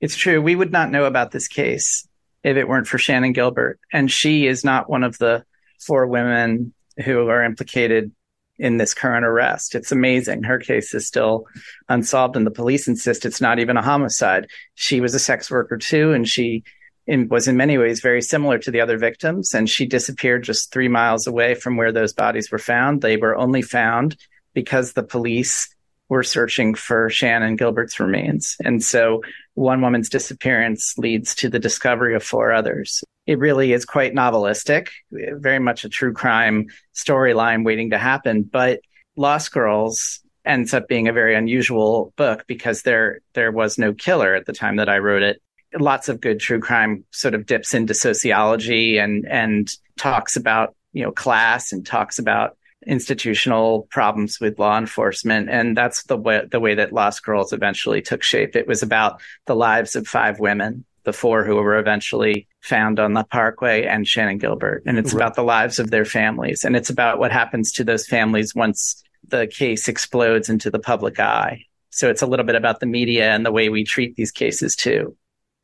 [0.00, 0.40] It's true.
[0.40, 2.06] We would not know about this case
[2.44, 3.80] if it weren't for Shannan Gilbert.
[3.92, 5.44] And she is not one of the
[5.80, 6.72] four women
[7.04, 8.12] who are implicated
[8.58, 9.74] in this current arrest.
[9.74, 10.42] It's amazing.
[10.42, 11.46] Her case is still
[11.88, 14.48] unsolved, and the police insist it's not even a homicide.
[14.74, 16.64] She was a sex worker too, and she
[17.08, 20.70] in, was in many ways very similar to the other victims, and she disappeared just
[20.70, 23.00] three miles away from where those bodies were found.
[23.00, 24.16] They were only found
[24.52, 25.74] because the police
[26.10, 28.56] were searching for Shannan Gilbert's remains.
[28.62, 29.22] And so
[29.54, 33.02] one woman's disappearance leads to the discovery of four others.
[33.26, 38.42] It really is quite novelistic, very much a true crime storyline waiting to happen.
[38.42, 38.80] But
[39.16, 44.34] Lost Girls ends up being a very unusual book because there there was no killer
[44.34, 45.42] at the time that I wrote it
[45.78, 51.02] lots of good true crime sort of dips into sociology and and talks about you
[51.02, 52.56] know class and talks about
[52.86, 55.50] institutional problems with law enforcement.
[55.50, 58.56] And that's the way the way that Lost Girls eventually took shape.
[58.56, 63.14] It was about the lives of five women the four who were eventually found on
[63.14, 64.82] the parkway and Shannan Gilbert.
[64.84, 65.22] And it's right.
[65.22, 66.64] about the lives of their families.
[66.64, 71.18] And it's about what happens to those families once the case explodes into the public
[71.18, 71.64] eye.
[71.88, 74.76] So it's a little bit about the media and the way we treat these cases
[74.76, 75.16] too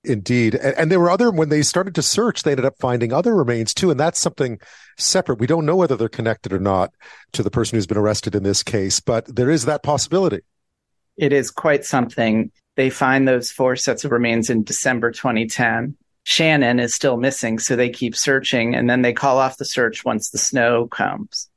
[0.05, 0.55] Indeed.
[0.55, 3.35] And, and, there were other, when they started to search, they ended up finding other
[3.35, 3.91] remains too.
[3.91, 4.59] And that's something
[4.99, 5.39] separate.
[5.39, 6.93] We don't know whether they're connected or not
[7.33, 10.41] to the person who's been arrested in this case, but there is that possibility.
[11.17, 12.51] It is quite something.
[12.77, 15.97] They find those four sets of remains in December 2010.
[16.27, 20.05] Shannan is still missing, so they keep searching and then they call off the search
[20.05, 21.49] once the snow comes.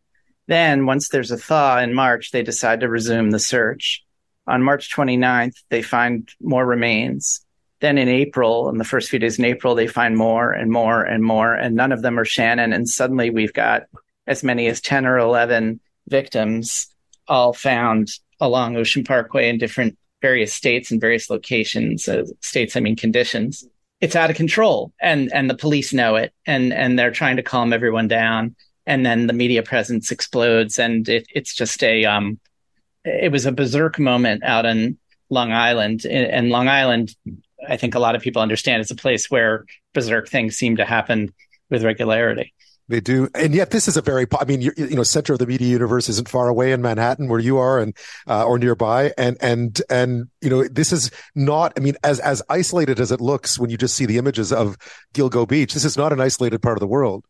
[0.48, 4.04] Then, once there's a thaw in March, they decide to resume the search.
[4.45, 7.45] On March 29th, they find more remains.
[7.80, 11.03] Then in April, in the first few days in April, they find more and more
[11.03, 12.73] and more, and none of them are Shannan.
[12.73, 13.84] And suddenly we've got
[14.25, 16.88] as many as 10 or 11 victims
[17.28, 18.09] all found
[18.39, 23.65] along Ocean Parkway in different various states and various locations, uh, states, I mean, conditions.
[24.01, 27.43] It's out of control and, and the police know it and, and they're trying to
[27.43, 28.55] calm everyone down.
[28.86, 32.39] And then the media presence explodes and it, it's just a, um,
[33.03, 34.97] it was a berserk moment out in
[35.30, 37.15] Long Island and Long Island.
[37.68, 40.86] I think a lot of people understand it's a place where berserk things seem to
[40.86, 41.34] happen
[41.70, 42.53] with regularity.
[42.89, 44.26] They do, and yet this is a very.
[44.39, 47.28] I mean, you, you know, center of the media universe isn't far away in Manhattan,
[47.28, 47.93] where you are, and
[48.28, 51.74] uh, or nearby, and and and you know, this is not.
[51.76, 54.78] I mean, as as isolated as it looks when you just see the images of
[55.14, 57.26] Gilgo Beach, this is not an isolated part of the world.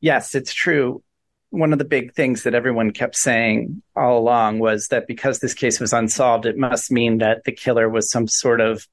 [0.00, 1.02] Yes, it's true.
[1.48, 5.54] One of the big things that everyone kept saying all along was that because this
[5.54, 8.86] case was unsolved, it must mean that the killer was some sort of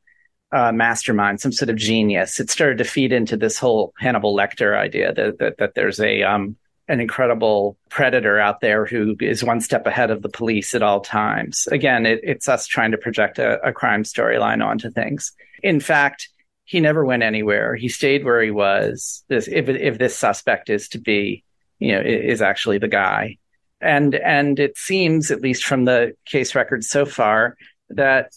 [0.53, 2.39] uh, mastermind, some sort of genius.
[2.39, 6.23] It started to feed into this whole Hannibal Lecter idea that that, that there's a
[6.23, 6.55] um,
[6.87, 10.99] an incredible predator out there who is one step ahead of the police at all
[10.99, 11.67] times.
[11.71, 15.31] Again, it, it's us trying to project a, a crime storyline onto things.
[15.63, 16.29] In fact,
[16.65, 17.75] he never went anywhere.
[17.75, 19.23] He stayed where he was.
[19.29, 21.43] This, if if this suspect is to be,
[21.79, 23.37] you know, is actually the guy,
[23.81, 27.55] and and it seems, at least from the case records so far,
[27.89, 28.33] that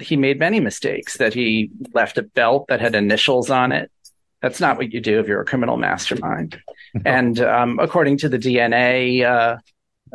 [0.00, 3.90] he made many mistakes, that he left a belt that had initials on it.
[4.42, 6.60] That's not what you do if you're a criminal mastermind.
[7.04, 9.58] and um, according to the DNA, uh,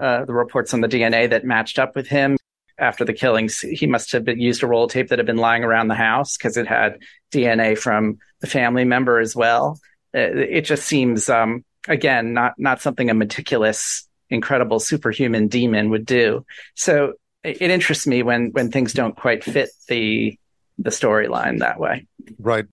[0.01, 2.37] uh, the reports on the DNA that matched up with him
[2.77, 5.37] after the killings, he must have been, used a roll of tape that had been
[5.37, 6.99] lying around the house because it had
[7.31, 9.79] DNA from the family member as well.
[10.13, 15.89] It, uh, it just seems, um, again, not not something a meticulous, incredible superhuman demon
[15.89, 16.45] would do.
[16.75, 17.13] So
[17.43, 20.37] it interests me when when things don't quite fit the
[20.77, 22.07] the storyline that way.
[22.39, 22.65] Right.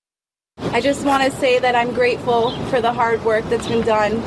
[0.59, 4.19] I just want to say that I'm grateful for the hard work that's been done.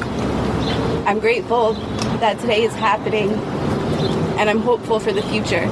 [1.08, 1.74] I'm grateful
[2.22, 3.32] that today is happening,
[4.40, 5.68] and I'm hopeful for the future.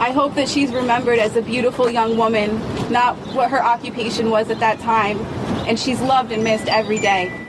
[0.00, 4.50] I hope that she's remembered as a beautiful young woman, not what her occupation was
[4.50, 5.18] at that time,
[5.66, 7.41] and she's loved and missed every day.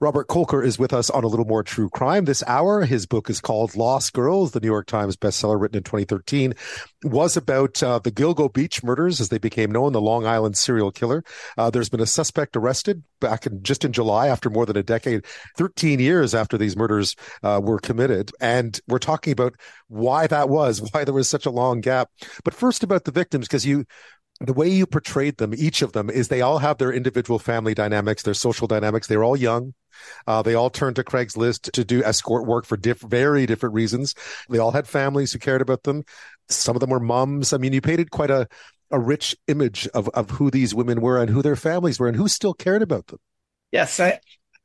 [0.00, 2.84] Robert Kolker is with us on a little more true crime this hour.
[2.84, 6.54] His book is called Lost Girls, the New York Times bestseller written in 2013,
[7.02, 10.92] was about uh, the Gilgo Beach murders as they became known, the Long Island serial
[10.92, 11.24] killer.
[11.56, 14.84] Uh, there's been a suspect arrested back in just in July after more than a
[14.84, 15.24] decade,
[15.56, 18.30] 13 years after these murders uh, were committed.
[18.40, 19.54] And we're talking about
[19.88, 22.08] why that was, why there was such a long gap.
[22.44, 23.84] But first about the victims, because you
[24.40, 27.74] the way you portrayed them, each of them, is they all have their individual family
[27.74, 29.08] dynamics, their social dynamics.
[29.08, 29.74] They're all young.
[30.26, 34.14] Uh, they all turned to Craigslist to do escort work for diff- very different reasons.
[34.48, 36.04] They all had families who cared about them.
[36.48, 37.52] Some of them were mums.
[37.52, 38.48] I mean, you painted quite a,
[38.90, 42.16] a rich image of, of who these women were and who their families were and
[42.16, 43.18] who still cared about them.
[43.70, 44.00] Yes.
[44.00, 44.20] I,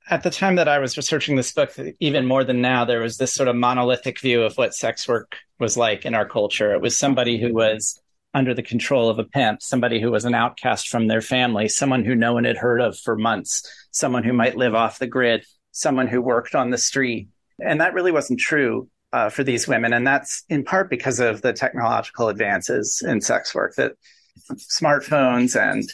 [0.10, 3.18] at the time that I was researching this book, even more than now, there was
[3.18, 6.74] this sort of monolithic view of what sex work was like in our culture.
[6.74, 8.02] It was somebody who was
[8.34, 12.04] under the control of a pimp, somebody who was an outcast from their family, someone
[12.04, 15.46] who no one had heard of for months, someone who might live off the grid,
[15.72, 17.30] someone who worked on the street.
[17.64, 19.94] And that really wasn't true uh, for these women.
[19.94, 23.94] And that's in part because of the technological advances in sex work that
[24.56, 25.88] smartphones and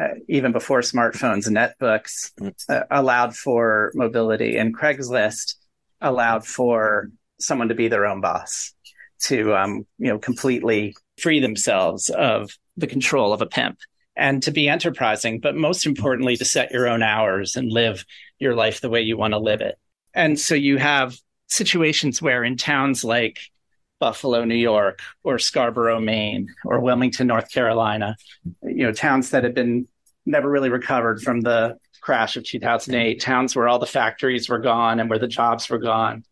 [0.00, 2.32] uh, even before smartphones, netbooks
[2.68, 5.54] uh, allowed for mobility, and Craigslist
[6.00, 8.74] allowed for someone to be their own boss,
[9.24, 13.78] to um, you know completely free themselves of the control of a pimp
[14.16, 18.04] and to be enterprising, but most importantly, to set your own hours and live
[18.38, 19.78] your life the way you want to live it.
[20.14, 21.16] And so you have
[21.48, 23.38] situations where in towns like
[23.98, 28.16] Buffalo, New York, or Scarborough, Maine, or Wilmington, North Carolina,
[28.62, 29.86] you know, towns that had been
[30.24, 35.00] never really recovered from the crash of 2008, towns where all the factories were gone
[35.00, 36.24] and where the jobs were gone,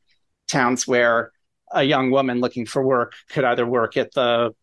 [0.49, 1.33] towns where
[1.73, 4.55] a young woman looking for work could either work at the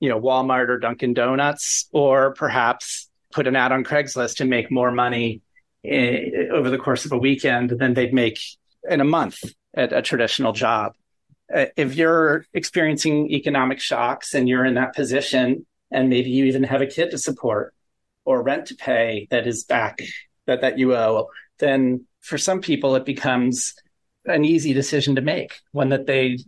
[0.00, 4.70] you know, Walmart or Dunkin' Donuts, or perhaps put an ad on Craigslist and make
[4.70, 5.42] more money
[5.82, 8.38] in, over the course of a weekend than they'd make
[8.88, 9.42] in a month
[9.74, 10.92] at a traditional job.
[11.54, 16.64] Uh, if you're experiencing economic shocks and you're in that position, and maybe you even
[16.64, 17.72] have a kid to support
[18.24, 20.00] or rent to pay that is back
[20.46, 21.28] that, that you owe,
[21.58, 23.74] then for some people it becomes
[24.24, 26.38] an easy decision to make, one that they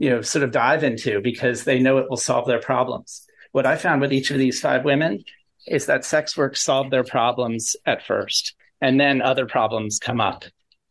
[0.00, 3.26] you know, sort of dive into because they know it will solve their problems.
[3.52, 5.22] What I found with each of these five women
[5.66, 10.44] is that sex work solved their problems at first, and then other problems come up.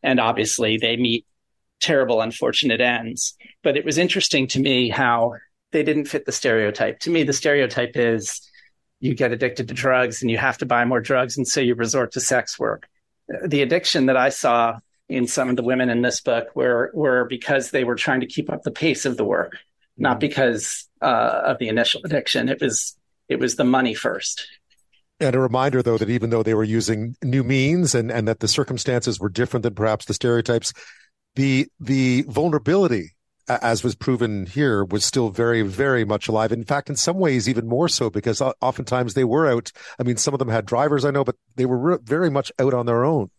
[0.04, 1.26] And obviously, they meet
[1.80, 3.34] terrible, unfortunate ends.
[3.64, 5.34] But it was interesting to me how
[5.72, 7.00] they didn't fit the stereotype.
[7.00, 8.40] To me, the stereotype is
[9.00, 11.74] you get addicted to drugs and you have to buy more drugs, and so you
[11.74, 12.88] resort to sex work.
[13.44, 14.78] The addiction that I saw
[15.10, 18.26] in some of the women in this book were were because they were trying to
[18.26, 19.56] keep up the pace of the work,
[19.96, 20.20] not mm-hmm.
[20.20, 22.48] because uh, of the initial addiction.
[22.48, 22.96] It was
[23.28, 24.46] it was the money first.
[25.18, 28.40] And a reminder, though, that even though they were using new means and, and that
[28.40, 30.72] the circumstances were different than perhaps the stereotypes,
[31.34, 33.10] the the vulnerability
[33.50, 36.52] as was proven here, was still very, very much alive.
[36.52, 39.72] In fact, in some ways, even more so because oftentimes they were out.
[39.98, 42.74] I mean, some of them had drivers, I know, but they were very much out
[42.74, 43.30] on their own.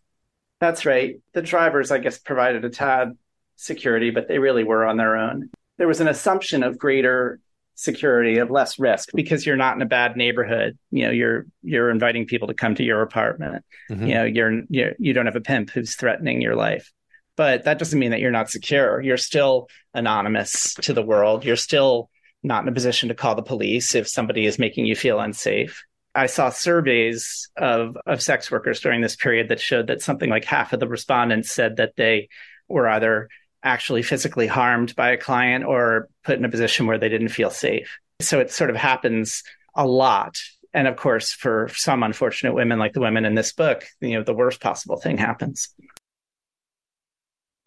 [0.62, 1.16] That's right.
[1.34, 3.18] The drivers, I guess, provided a tad
[3.56, 5.50] security, but they really were on their own.
[5.76, 7.40] There was an assumption of greater
[7.74, 10.78] security, of less risk, because you're not in a bad neighborhood.
[10.92, 13.64] You know, you're you're inviting people to come to your apartment.
[13.90, 14.06] Mm-hmm.
[14.06, 16.92] You know, you're, you're you don't have a pimp who's threatening your life
[17.36, 19.00] but that doesn't mean that you're not secure.
[19.00, 21.44] You're still anonymous to the world.
[21.44, 22.10] You're still
[22.42, 25.82] not in a position to call the police if somebody is making you feel unsafe.
[26.14, 30.44] I saw surveys of, of sex workers during this period that showed that something like
[30.44, 32.28] half of the respondents said that they
[32.68, 33.28] were either
[33.62, 37.50] actually physically harmed by a client or put in a position where they didn't feel
[37.50, 37.98] safe.
[38.20, 39.42] So it sort of happens
[39.74, 40.38] a lot.
[40.74, 44.22] And of course, for some unfortunate women like the women in this book, you know,
[44.22, 45.68] the worst possible thing happens.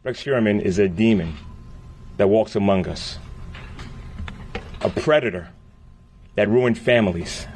[0.04, 1.34] Rex Heuermann is a demon
[2.16, 3.18] that walks among us,
[4.82, 5.48] a predator
[6.36, 7.46] that ruined families.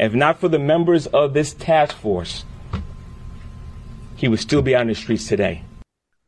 [0.00, 2.46] If not for the members of this task force,
[4.16, 5.62] he would still be on the streets today.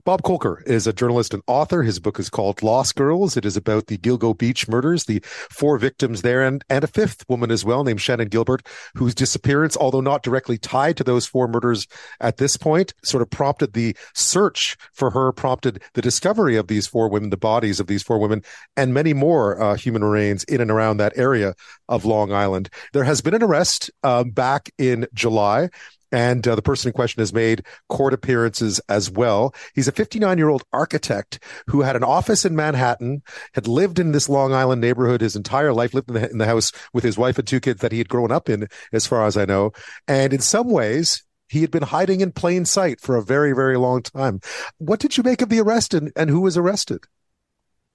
[0.05, 1.85] Bob Kolker is a journalist and author.
[1.85, 3.37] His book is called Lost Girls.
[3.37, 7.25] It is about the Gilgo Beach murders, the four victims there, and, and a fifth
[7.29, 11.47] woman as well, named Shannan Gilbert, whose disappearance, although not directly tied to those four
[11.47, 11.87] murders
[12.21, 16.89] at this point, sort of prompted the search for her, prompted the discovery of these
[16.89, 18.43] four women, the bodies of these four women,
[18.77, 21.55] and many more uh, human remains in and around that area
[21.89, 22.71] of Long Island.
[22.93, 25.69] There has been an arrest uh, back in July
[26.13, 29.55] and uh, the person in question has made court appearances as well.
[29.75, 33.23] He's a 59 year old architect who had an office in Manhattan,
[33.55, 36.47] had lived in this Long Island neighborhood his entire life, lived in the, in the
[36.47, 39.27] house with his wife and two kids that he had grown up in, as far
[39.27, 39.73] as I know.
[40.07, 43.77] And in some ways, he had been hiding in plain sight for a very, very
[43.77, 44.41] long time.
[44.79, 47.05] What did you make of the arrest and, and who was arrested?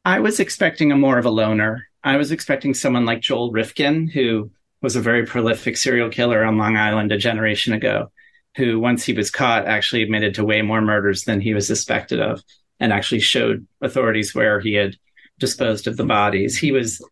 [0.06, 1.88] I was expecting a more of a loner.
[2.04, 4.52] I was expecting someone like Joel Rifkin, who
[4.82, 8.12] was a very prolific serial killer on Long Island a generation ago,
[8.56, 12.20] who, once he was caught, actually admitted to way more murders than he was suspected
[12.20, 12.42] of
[12.80, 14.96] and actually showed authorities where he had
[15.40, 16.58] disposed of the bodies.
[16.58, 17.04] He was,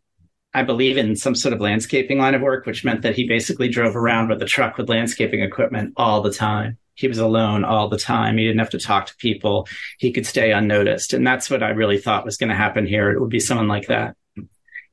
[0.54, 3.68] I believe, in some sort of landscaping line of work, which meant that he basically
[3.68, 6.78] drove around with a truck with landscaping equipment all the time.
[6.94, 8.38] He was alone all the time.
[8.38, 9.68] He didn't have to talk to people.
[10.00, 11.14] He could stay unnoticed.
[11.14, 13.12] And that's what I really thought was going to happen here.
[13.12, 14.16] It would be someone like that.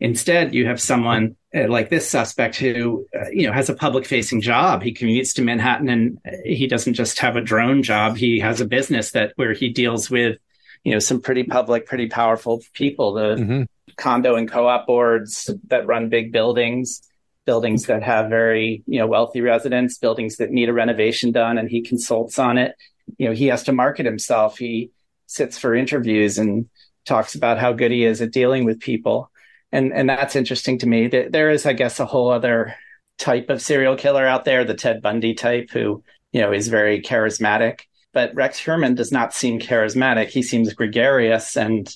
[0.02, 4.04] Instead, you have someone uh, like this suspect who, uh, you know, has a public
[4.04, 4.82] facing job.
[4.82, 8.16] He commutes to Manhattan and he doesn't just have a drone job.
[8.16, 10.38] He has a business that where he deals with,
[10.82, 13.62] you know, some pretty public, pretty powerful people, the mm-hmm.
[13.96, 17.08] condo and co-op boards that run big buildings,
[17.46, 21.70] buildings that have very, you know, wealthy residents, buildings that need a renovation done and
[21.70, 22.74] he consults on it.
[23.18, 24.58] You know, he has to market himself.
[24.58, 24.90] He
[25.26, 26.68] sits for interviews and
[27.04, 29.28] talks about how good he is at dealing with people
[29.72, 31.08] and and that's interesting to me.
[31.08, 32.74] There is, I guess, a whole other
[33.18, 36.02] type of serial killer out there, the Ted Bundy type, who
[36.32, 37.80] you know is very charismatic.
[38.12, 40.28] But Rex Heuermann does not seem charismatic.
[40.28, 41.94] He seems gregarious and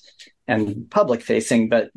[0.48, 1.90] and public facing, but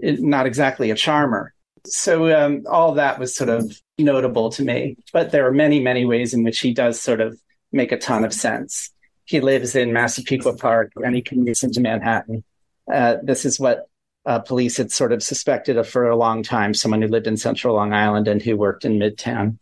[0.00, 1.54] not exactly a charmer.
[1.86, 4.96] So um, all that was sort of notable to me.
[5.12, 7.40] But there are many, many ways in which he does sort of
[7.72, 8.90] make a ton of sense.
[9.24, 12.44] He lives in Massapequa Park and he commutes into Manhattan.
[12.92, 13.88] Uh, this is what
[14.26, 17.36] uh, police had sort of suspected of for a long time someone who lived in
[17.36, 19.58] central Long Island and who worked in Midtown.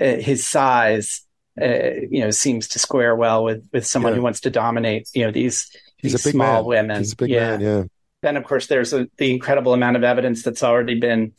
[0.00, 1.22] Uh, his size,
[1.60, 4.16] uh, you know, seems to square well with with someone yeah.
[4.16, 6.64] who wants to dominate, you know, these, He's these small man.
[6.64, 6.98] women.
[6.98, 7.56] He's a big yeah.
[7.56, 7.82] man, yeah.
[8.22, 11.32] Then, of course, there's a, the incredible amount of evidence that's already been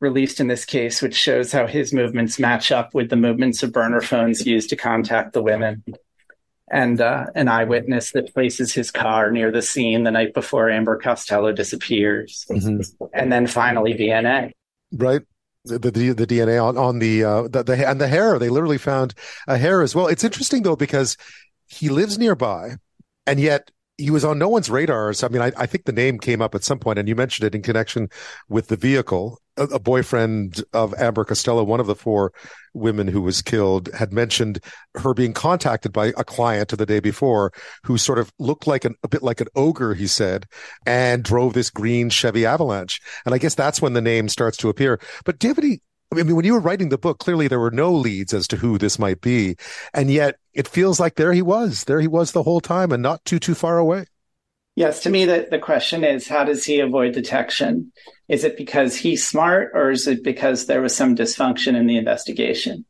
[0.00, 3.72] released in this case, which shows how his movements match up with the movements of
[3.72, 5.82] burner phones used to contact the women
[6.70, 10.96] and uh, an eyewitness that places his car near the scene the night before Amber
[10.96, 12.80] Costello disappears, mm-hmm.
[13.12, 14.52] and then finally DNA.
[14.92, 15.22] Right.
[15.64, 18.78] The, the, the DNA on on the, uh, the the and the hair they literally
[18.78, 19.14] found
[19.48, 20.06] a hair as well.
[20.06, 21.16] It's interesting though because
[21.66, 22.76] he lives nearby,
[23.26, 25.22] and yet he was on no one's radars.
[25.22, 27.46] I mean, I, I think the name came up at some point, and you mentioned
[27.46, 28.08] it in connection
[28.48, 29.40] with the vehicle.
[29.56, 32.32] A, boyfriend of Amber Costello, one of the four
[32.74, 34.60] women who was killed, had mentioned
[34.96, 37.52] her being contacted by a client the day before
[37.84, 40.46] who sort of looked like an, a bit like an ogre, he said,
[40.84, 43.00] and drove this green Chevy Avalanche.
[43.24, 45.00] And I guess that's when the name starts to appear.
[45.24, 45.80] But do you have any
[46.12, 48.56] I mean, when you were writing the book, clearly there were no leads as to
[48.56, 49.56] who this might be.
[49.92, 51.84] And yet it feels like there he was.
[51.84, 54.06] There he was the whole time and not too, too far away.
[54.76, 57.92] Yes, to me, the, the question is how does he avoid detection?
[58.28, 61.96] Is it because he's smart or is it because there was some dysfunction in the
[61.96, 62.84] investigation?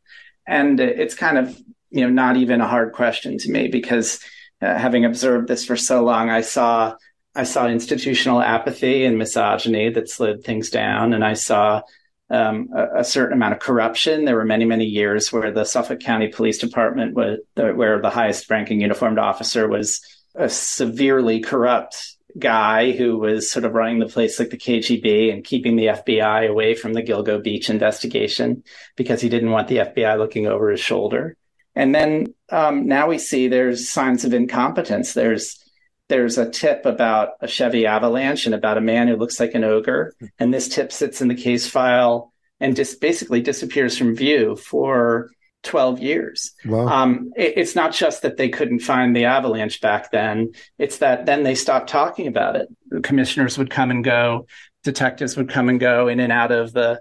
[0.49, 1.57] And it's kind of,
[1.91, 4.20] you know, not even a hard question to me because
[4.61, 6.95] uh, having observed this for so long, I saw
[7.37, 11.82] I saw institutional apathy and misogyny that slid things down, and I saw
[12.30, 14.24] um, a, a, certain amount of corruption.
[14.24, 18.49] There were many, many years where the Suffolk County Police Department was, where the highest
[18.49, 20.01] ranking uniformed officer was
[20.37, 25.45] a severely corrupt guy who was sort of running the place like the KGB and
[25.45, 28.62] keeping the FBI away from the Gilgo Beach investigation
[28.95, 31.37] because he didn't want the FBI looking over his shoulder.
[31.74, 35.12] And then um, now we see there's signs of incompetence.
[35.12, 35.62] There's
[36.09, 39.64] there's a tip about a Chevy Avalanche and about a man who looks like an
[39.64, 40.14] ogre.
[40.39, 45.30] And this tip sits in the case file and just basically disappears from view for
[45.66, 46.52] 12 years.
[46.64, 46.86] Wow.
[46.86, 51.26] Um, it, it's not just that they couldn't find the avalanche back then, it's that
[51.26, 52.68] then they stopped talking about it.
[53.02, 54.46] Commissioners would come and go,
[54.82, 57.00] detectives would come and go in and out of the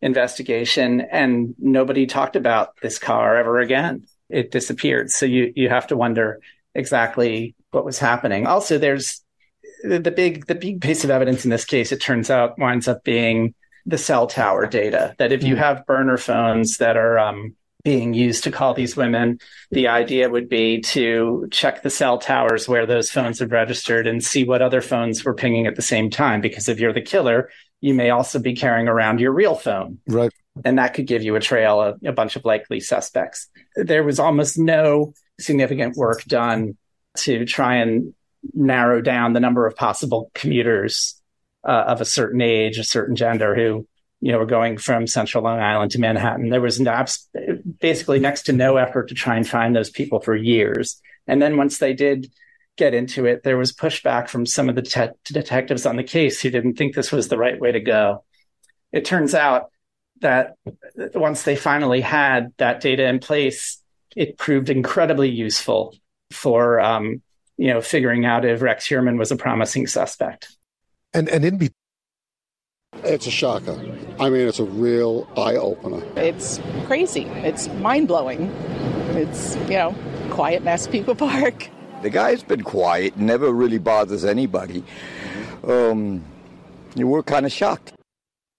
[0.00, 4.06] investigation, and nobody talked about this car ever again.
[4.28, 5.10] It disappeared.
[5.10, 6.40] So you, you have to wonder
[6.74, 8.46] exactly what was happening.
[8.46, 9.22] Also, there's
[9.82, 11.92] the, the big the big piece of evidence in this case.
[11.92, 13.54] It turns out winds up being
[13.86, 15.14] the cell tower data.
[15.18, 15.60] That if you hmm.
[15.60, 17.54] have burner phones that are um,
[17.84, 19.38] being used to call these women,
[19.70, 24.24] the idea would be to check the cell towers where those phones have registered and
[24.24, 26.40] see what other phones were pinging at the same time.
[26.40, 29.98] Because if you're the killer, you may also be carrying around your real phone.
[30.08, 30.32] Right.
[30.64, 33.48] And that could give you a trail of a bunch of likely suspects.
[33.76, 36.78] There was almost no significant work done
[37.18, 38.14] to try and
[38.54, 41.20] narrow down the number of possible commuters
[41.66, 43.86] uh, of a certain age, a certain gender who
[44.24, 46.48] you know were going from Central Long Island to Manhattan.
[46.48, 46.82] There was
[47.78, 50.98] basically next to no effort to try and find those people for years.
[51.26, 52.32] And then once they did
[52.78, 56.40] get into it, there was pushback from some of the te- detectives on the case
[56.40, 58.24] who didn't think this was the right way to go.
[58.92, 59.68] It turns out
[60.22, 60.54] that
[61.14, 63.78] once they finally had that data in place,
[64.16, 65.94] it proved incredibly useful
[66.30, 67.20] for um,
[67.58, 70.56] you know figuring out if Rex Heuermann was a promising suspect.
[71.12, 71.58] And and in
[73.04, 73.78] it's a shocker.
[74.18, 76.02] I mean, it's a real eye opener.
[76.16, 77.24] It's crazy.
[77.24, 78.50] It's mind blowing.
[79.16, 79.94] It's you know
[80.30, 81.70] quiet Massapequa Park.
[82.02, 84.84] The guy's been quiet, never really bothers anybody.
[85.66, 86.22] Um,
[86.96, 87.94] we're kind of shocked.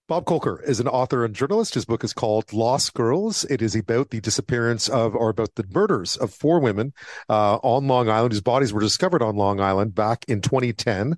[0.08, 1.74] Bob Kolker is an author and journalist.
[1.74, 3.44] His book is called Lost Girls.
[3.46, 6.94] It is about the disappearance of, or about the murders of four women
[7.28, 11.16] uh, on Long Island, whose bodies were discovered on Long Island back in 2010.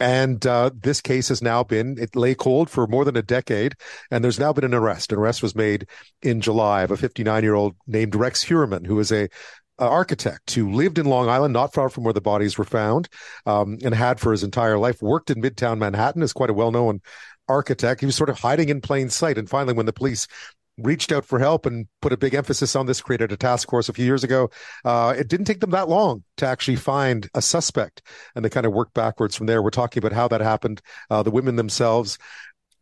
[0.00, 3.74] And uh, this case has now been, it lay cold for more than a decade.
[4.10, 5.12] And there's now been an arrest.
[5.12, 5.86] An arrest was made
[6.22, 9.28] in July of a 59 year old named Rex Heuermann, who is a
[9.78, 13.08] architect who lived in Long Island, not far from where the bodies were found,
[13.46, 16.72] um, and had for his entire life worked in Midtown Manhattan, is quite a well
[16.72, 17.00] known
[17.48, 18.00] architect.
[18.00, 19.38] He was sort of hiding in plain sight.
[19.38, 20.26] And finally, when the police
[20.78, 23.88] reached out for help and put a big emphasis on this, created a task force
[23.88, 24.50] a few years ago.
[24.84, 28.02] Uh, it didn't take them that long to actually find a suspect,
[28.34, 29.62] and they kind of worked backwards from there.
[29.62, 32.18] We're talking about how that happened, uh, the women themselves.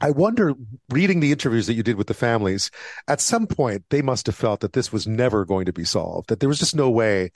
[0.00, 0.52] I wonder,
[0.90, 2.70] reading the interviews that you did with the families,
[3.08, 6.28] at some point they must have felt that this was never going to be solved,
[6.28, 7.30] that there was just no way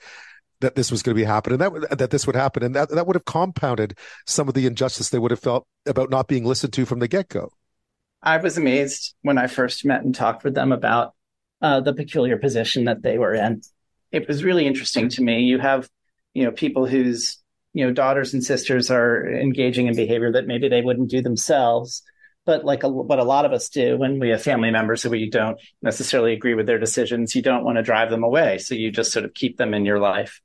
[0.59, 3.07] that this was going to be happening, that that this would happen, and that that
[3.07, 3.97] would have compounded
[4.27, 7.07] some of the injustice they would have felt about not being listened to from the
[7.07, 7.51] get go.
[8.23, 11.13] I was amazed when I first met and talked with them about
[11.61, 13.61] uh, the peculiar position that they were in.
[14.11, 15.41] It was really interesting to me.
[15.41, 15.89] You have,
[16.33, 17.37] you know, people whose
[17.73, 22.03] you know daughters and sisters are engaging in behavior that maybe they wouldn't do themselves,
[22.45, 25.09] but like a, what a lot of us do when we have family members who
[25.09, 28.75] we don't necessarily agree with their decisions, you don't want to drive them away, so
[28.75, 30.41] you just sort of keep them in your life.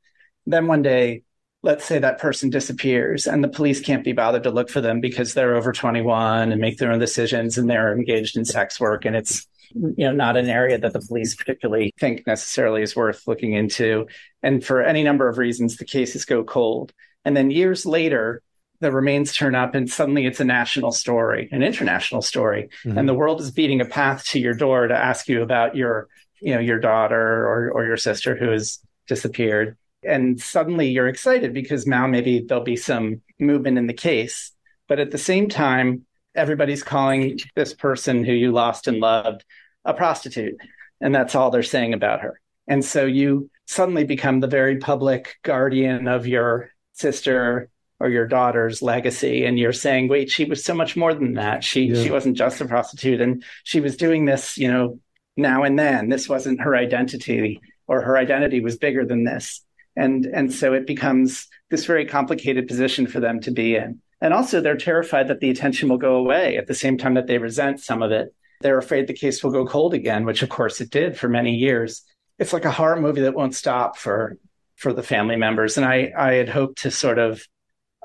[0.46, 1.22] Then one day,
[1.66, 5.00] let's say that person disappears and the police can't be bothered to look for them
[5.00, 9.04] because they're over 21 and make their own decisions and they're engaged in sex work
[9.04, 13.26] and it's you know not an area that the police particularly think necessarily is worth
[13.26, 14.06] looking into.
[14.44, 16.92] And for any number of reasons the cases go cold.
[17.24, 18.42] And then years later
[18.78, 22.68] the remains turn up and suddenly it's a national story an international story.
[22.84, 22.96] Mm-hmm.
[22.96, 26.06] and the world is beating a path to your door to ask you about your
[26.40, 29.76] you know your daughter or or your sister who has disappeared
[30.07, 34.52] and suddenly you're excited because now maybe there'll be some movement in the case.
[34.88, 39.44] But at the same time, everybody's calling this person who you lost and loved
[39.84, 40.57] a prostitute.
[41.00, 42.40] And that's all they're saying about her.
[42.68, 48.82] And so you suddenly become the very public guardian of your sister or your daughter's
[48.82, 52.02] legacy and you're saying wait she was so much more than that she yeah.
[52.02, 54.98] she wasn't just a prostitute and she was doing this you know
[55.36, 59.62] now and then this wasn't her identity or her identity was bigger than this
[59.97, 64.01] and and so it becomes this very complicated position for them to be in.
[64.20, 67.26] And also they're terrified that the attention will go away at the same time that
[67.26, 68.34] they resent some of it.
[68.61, 71.55] They're afraid the case will go cold again which of course it did for many
[71.55, 72.03] years.
[72.38, 74.38] It's like a horror movie that won't stop for
[74.76, 75.76] for the family members.
[75.76, 77.42] And i i had hoped to sort of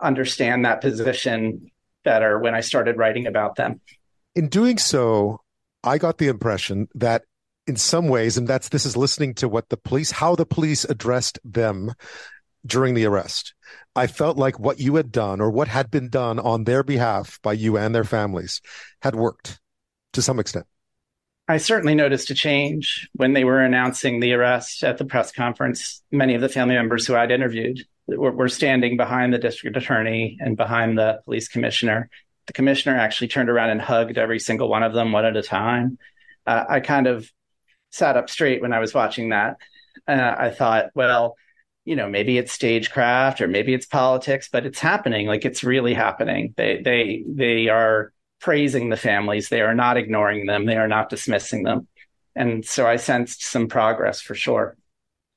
[0.01, 1.71] understand that position
[2.03, 3.79] better when I started writing about them.
[4.35, 5.41] In doing so,
[5.83, 7.23] I got the impression that
[7.67, 10.83] in some ways, and that's this is listening to what the police, how the police
[10.85, 11.93] addressed them
[12.65, 13.53] during the arrest.
[13.95, 17.39] I felt like what you had done or what had been done on their behalf
[17.41, 18.61] by you and their families
[19.01, 19.59] had worked
[20.13, 20.65] to some extent.
[21.47, 26.01] I certainly noticed a change when they were announcing the arrest at the press conference.
[26.11, 30.55] Many of the family members who I'd interviewed were, standing behind the district attorney and
[30.55, 32.09] behind the police commissioner.
[32.47, 35.41] The commissioner actually turned around and hugged every single one of them one at a
[35.41, 35.97] time.
[36.45, 37.29] Uh, I kind of
[37.91, 39.57] sat up straight when I was watching that.
[40.07, 41.35] Uh, I thought, well,
[41.85, 45.27] you know, maybe it's stagecraft or maybe it's politics, but it's happening.
[45.27, 46.53] Like it's really happening.
[46.57, 49.49] They they they are praising the families.
[49.49, 50.65] They are not ignoring them.
[50.65, 51.87] They are not dismissing them.
[52.35, 54.77] And so I sensed some progress for sure.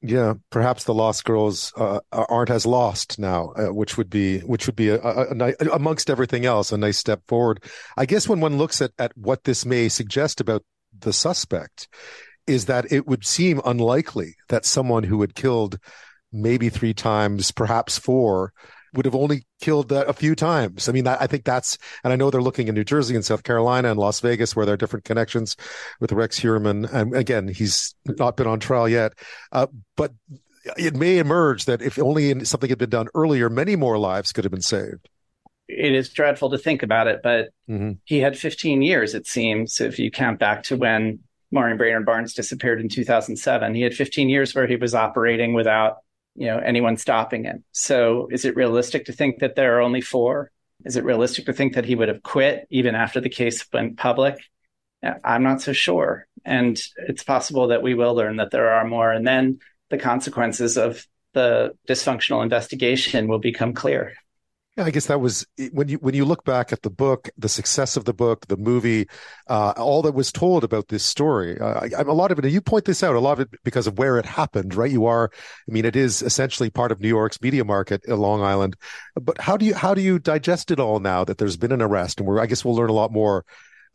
[0.07, 4.67] Yeah, perhaps the Lost Girls uh, aren't as lost now, uh, which would be which
[4.67, 7.65] would be a, a, a, amongst everything else a nice step forward.
[7.97, 10.63] I guess when one looks at at what this may suggest about
[10.97, 11.89] the suspect,
[12.47, 15.79] is that it would seem unlikely that someone who had killed
[16.33, 18.53] maybe three times, perhaps four,
[18.95, 20.89] would have only killed a few times.
[20.89, 23.43] I mean, I think that's, and I know they're looking in New Jersey and South
[23.43, 25.57] Carolina and Las Vegas where there are different connections
[26.01, 26.93] with Rex Heuermann.
[26.93, 29.15] And again, he's not been on trial yet.
[29.51, 29.67] Uh,
[29.97, 30.13] but
[30.77, 34.45] it may emerge that if only something had been done earlier, many more lives could
[34.45, 35.09] have been saved.
[35.67, 37.93] It is dreadful to think about it, but mm-hmm.
[38.05, 41.21] he had 15 years, it seems, if you count back to when
[41.55, 43.75] Maureen Brainard Barnes disappeared in 2007.
[43.75, 45.99] He had 15 years where he was operating without
[46.35, 47.65] you know anyone stopping him.
[47.71, 50.51] So is it realistic to think that there are only four?
[50.85, 53.97] Is it realistic to think that he would have quit even after the case went
[53.97, 54.37] public?
[55.23, 56.27] I'm not so sure.
[56.45, 59.13] And it's possible that we will learn that there are more.
[59.13, 64.15] And then the consequences of the dysfunctional investigation will become clear.
[64.77, 67.49] Yeah, I guess that was when you when you look back at the book, the
[67.49, 69.07] success of the book, the movie,
[69.49, 71.57] uh, all that was told about this story.
[71.61, 73.99] Uh, a lot of it, you point this out, a lot of it because of
[73.99, 74.91] where it happened, right?
[74.91, 78.75] You are, I mean, it is essentially part of New York's media market, Long Island.
[79.14, 81.83] But how do you how do you digest it all now that there's been an
[81.83, 83.45] arrest, and we're I guess we'll learn a lot more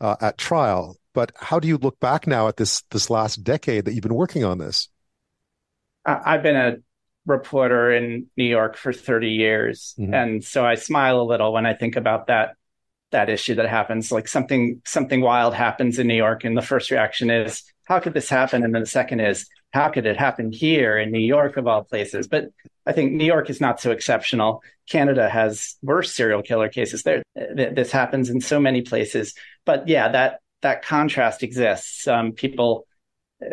[0.00, 0.96] uh, at trial.
[1.12, 4.14] But how do you look back now at this this last decade that you've been
[4.14, 4.88] working on this?
[6.06, 6.76] I've been a
[7.30, 9.94] reporter in New York for 30 years.
[9.98, 10.14] Mm-hmm.
[10.14, 12.56] And so I smile a little when I think about that
[13.10, 14.12] that issue that happens.
[14.12, 18.14] Like something something wild happens in New York and the first reaction is how could
[18.14, 18.62] this happen?
[18.62, 21.84] And then the second is how could it happen here in New York of all
[21.84, 22.28] places?
[22.28, 22.50] But
[22.86, 24.62] I think New York is not so exceptional.
[24.88, 27.02] Canada has worse serial killer cases.
[27.02, 29.34] There this happens in so many places.
[29.64, 32.06] But yeah that that contrast exists.
[32.06, 32.86] Um, people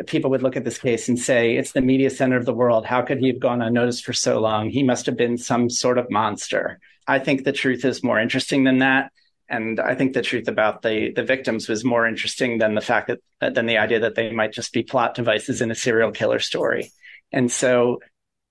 [0.05, 2.85] people would look at this case and say, it's the media center of the world.
[2.85, 4.69] How could he have gone unnoticed for so long?
[4.69, 6.79] He must have been some sort of monster.
[7.07, 9.11] I think the truth is more interesting than that.
[9.49, 13.09] And I think the truth about the, the victims was more interesting than the fact
[13.39, 16.39] that, than the idea that they might just be plot devices in a serial killer
[16.39, 16.91] story.
[17.31, 17.99] And so,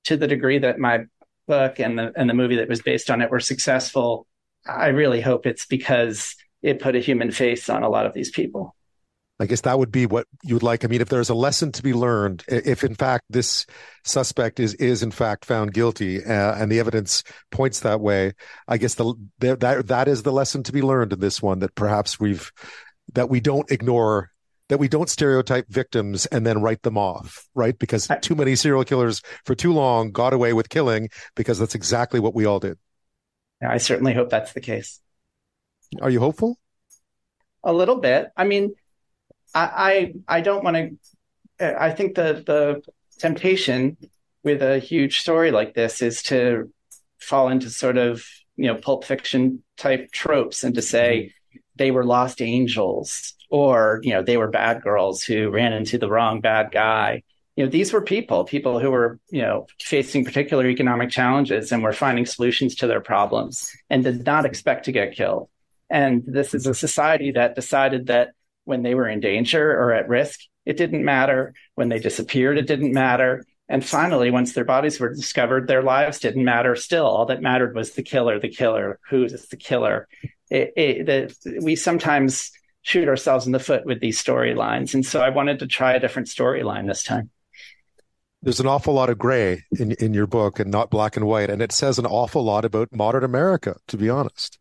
[0.05, 1.01] to the degree that my
[1.47, 4.27] book and the, and the movie that was based on it were successful,
[4.67, 8.31] I really hope it's because it put a human face on a lot of these
[8.31, 8.75] people.
[9.39, 10.85] I guess that would be what you would like.
[10.85, 13.67] I mean, if there's a lesson to be learned, if in fact this
[14.03, 18.33] suspect is is in fact found guilty uh, and the evidence points that way,
[18.67, 21.59] I guess the, the that that is the lesson to be learned in this one
[21.59, 22.51] that perhaps we've
[23.13, 24.31] that we don't ignore
[24.69, 27.79] that we don't stereotype victims and then write them off, right?
[27.79, 32.21] Because too many serial killers for too long got away with killing because that's exactly
[32.21, 32.79] what we all did.
[33.63, 35.01] I certainly hope that's the case.
[36.01, 36.59] Are you hopeful?
[37.63, 38.31] A little bit.
[38.37, 38.75] I mean,
[39.55, 40.77] I I, I don't want
[41.59, 41.81] to.
[41.81, 42.83] I think the the
[43.19, 43.97] temptation
[44.43, 46.73] with a huge story like this is to
[47.19, 48.25] fall into sort of
[48.57, 51.59] you know pulp fiction type tropes and to say mm-hmm.
[51.77, 56.09] they were lost angels or you know they were bad girls who ran into the
[56.09, 57.23] wrong bad guy
[57.57, 61.83] you know these were people people who were you know facing particular economic challenges and
[61.83, 65.49] were finding solutions to their problems and did not expect to get killed
[65.91, 68.33] And this is a society that decided that
[68.67, 71.55] when they were in danger or at risk, it didn't matter.
[71.75, 73.45] When they disappeared, it didn't matter.
[73.69, 77.07] And finally, once their bodies were discovered, their lives didn't matter still.
[77.07, 80.09] All that mattered was the killer, the killer, who is the killer.
[80.51, 82.53] It, it, the, we sometimes
[82.83, 84.95] shoot ourselves in the foot with these storylines.
[84.95, 87.31] And so I wanted to try a different storyline this time.
[88.43, 91.51] There's an awful lot of gray in, in your book and not black and white.
[91.51, 94.59] And it says an awful lot about modern America, to be honest.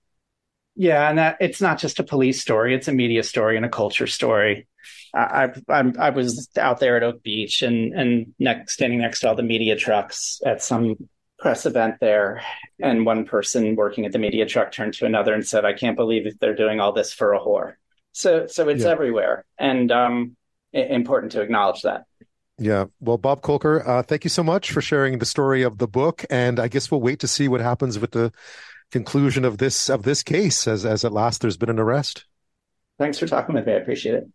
[0.76, 3.70] Yeah, and that it's not just a police story; it's a media story and a
[3.70, 4.68] culture story.
[5.14, 9.30] I, I, I was out there at Oak Beach and and next, standing next to
[9.30, 10.96] all the media trucks at some
[11.40, 12.42] press event there,
[12.82, 15.96] and one person working at the media truck turned to another and said, "I can't
[15.96, 17.76] believe they're doing all this for a whore."
[18.12, 18.90] So, so it's yeah.
[18.90, 20.36] everywhere, and um,
[20.74, 22.04] important to acknowledge that.
[22.58, 22.86] Yeah.
[23.02, 26.26] Well, Bob Kolker, uh, thank you so much for sharing the story of the book,
[26.30, 28.32] and I guess we'll wait to see what happens with the
[28.92, 32.26] conclusion of this of this case as as at last there's been an arrest.
[32.98, 33.74] Thanks for talking with me.
[33.74, 34.28] I appreciate it.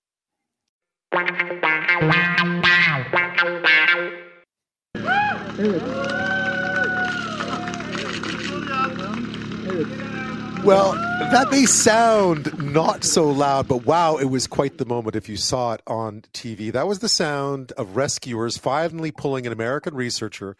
[10.64, 15.28] Well, that may sound not so loud, but wow, it was quite the moment if
[15.28, 16.70] you saw it on TV.
[16.70, 20.56] That was the sound of rescuers finally pulling an American researcher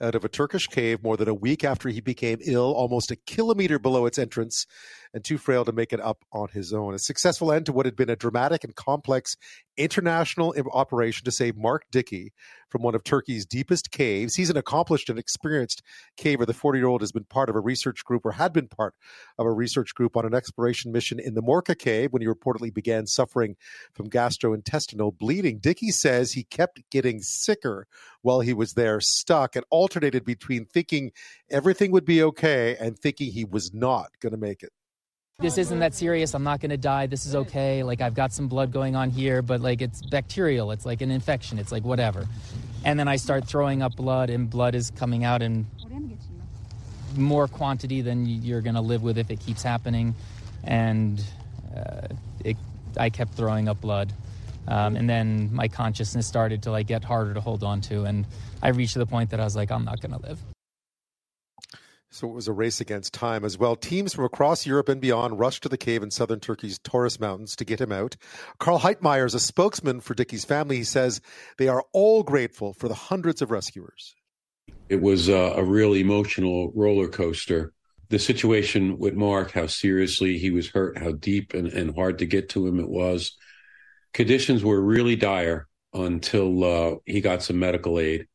[0.00, 3.16] out of a Turkish cave more than a week after he became ill, almost a
[3.16, 4.66] kilometer below its entrance,
[5.14, 6.92] and too frail to make it up on his own.
[6.92, 9.36] A successful end to what had been a dramatic and complex
[9.76, 12.32] international operation to save Mark Dickey
[12.68, 14.34] from one of Turkey's deepest caves.
[14.34, 15.82] He's an accomplished and experienced
[16.18, 16.46] caver.
[16.46, 18.94] The 40 year old has been part of a research group or had been part
[19.38, 22.74] of a research group on an exploration mission in the Morca cave when he reportedly
[22.74, 23.54] began suffering
[23.92, 25.58] from gastrointestinal bleeding.
[25.58, 27.86] Dickey says he kept getting sicker
[28.22, 31.12] while he was there, stuck, and alternated between thinking
[31.50, 34.72] everything would be okay and thinking he was not going to make it
[35.44, 36.34] this isn't that serious.
[36.34, 37.06] I'm not going to die.
[37.06, 37.82] This is okay.
[37.82, 40.70] Like, I've got some blood going on here, but like, it's bacterial.
[40.70, 41.58] It's like an infection.
[41.58, 42.26] It's like whatever.
[42.84, 45.66] And then I start throwing up blood, and blood is coming out in
[47.16, 50.14] more quantity than you're going to live with if it keeps happening.
[50.64, 51.22] And
[51.76, 52.08] uh,
[52.42, 52.56] it,
[52.96, 54.12] I kept throwing up blood.
[54.66, 58.04] Um, and then my consciousness started to like get harder to hold on to.
[58.04, 58.24] And
[58.62, 60.38] I reached the point that I was like, I'm not going to live.
[62.14, 63.74] So it was a race against time as well.
[63.74, 67.56] Teams from across Europe and beyond rushed to the cave in southern Turkey's Taurus Mountains
[67.56, 68.14] to get him out.
[68.60, 70.76] Karl Heitmeyer is a spokesman for Dickey's family.
[70.76, 71.20] He says
[71.58, 74.14] they are all grateful for the hundreds of rescuers.
[74.88, 77.72] It was a, a real emotional roller coaster.
[78.10, 82.26] The situation with Mark, how seriously he was hurt, how deep and, and hard to
[82.26, 83.36] get to him it was.
[84.12, 88.28] Conditions were really dire until uh, he got some medical aid.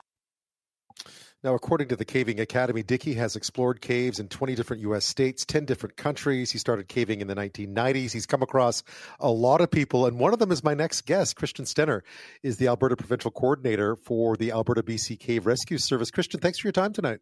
[1.42, 5.06] Now, according to the Caving Academy, Dickey has explored caves in 20 different U.S.
[5.06, 6.52] states, 10 different countries.
[6.52, 8.12] He started caving in the 1990s.
[8.12, 8.84] He's come across
[9.22, 11.38] a lot of people, and one of them is my next guest.
[11.38, 12.02] Christian Stenner
[12.44, 16.12] is the Alberta Provincial Coordinator for the Alberta BC Cave Rescue Service.
[16.12, 17.20] Christian, thanks for your time tonight.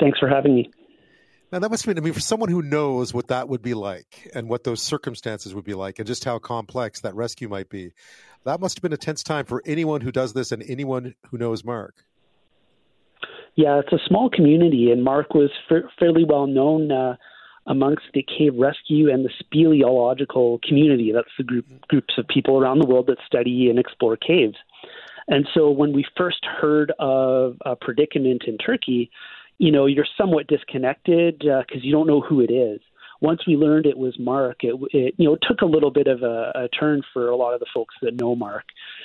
[0.00, 0.70] Thanks for having me.
[1.52, 3.74] Now, that must have been, I mean, for someone who knows what that would be
[3.74, 7.68] like and what those circumstances would be like and just how complex that rescue might
[7.68, 7.92] be,
[8.44, 11.36] that must have been a tense time for anyone who does this and anyone who
[11.36, 12.06] knows Mark.
[13.56, 17.16] Yeah, it's a small community, and Mark was f- fairly well known uh,
[17.66, 21.12] amongst the cave rescue and the speleological community.
[21.12, 24.56] That's the group groups of people around the world that study and explore caves.
[25.28, 29.10] And so when we first heard of a predicament in Turkey,
[29.58, 32.80] you know, you're somewhat disconnected because uh, you don't know who it is.
[33.20, 36.22] Once we learned it was Mark, it, it you know took a little bit of
[36.22, 38.64] a, a turn for a lot of the folks that know Mark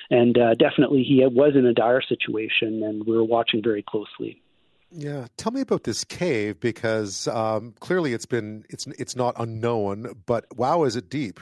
[0.09, 4.41] and uh, definitely he was in a dire situation, and we were watching very closely.
[4.91, 10.15] Yeah, tell me about this cave because um, clearly it's been it's it's not unknown,
[10.25, 11.39] but wow, is it deep?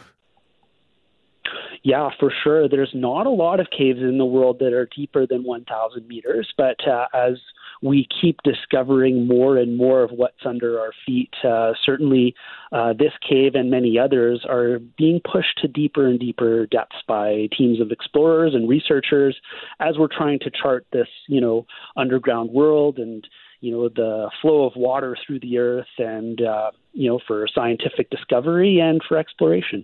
[1.84, 2.68] Yeah, for sure.
[2.68, 6.52] There's not a lot of caves in the world that are deeper than 1,000 meters,
[6.58, 7.38] but uh, as
[7.82, 11.34] we keep discovering more and more of what's under our feet.
[11.44, 12.36] Uh, certainly,
[12.72, 17.48] uh, this cave and many others are being pushed to deeper and deeper depths by
[17.58, 19.38] teams of explorers and researchers
[19.80, 21.66] as we're trying to chart this, you know,
[21.96, 23.28] underground world and
[23.60, 28.10] you know the flow of water through the earth and uh, you know for scientific
[28.10, 29.84] discovery and for exploration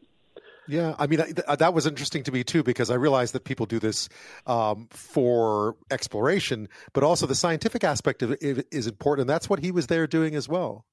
[0.67, 3.65] yeah, I mean th- that was interesting to me too because I realized that people
[3.65, 4.09] do this
[4.47, 9.59] um, for exploration, but also the scientific aspect of it is important, and that's what
[9.59, 10.85] he was there doing as well.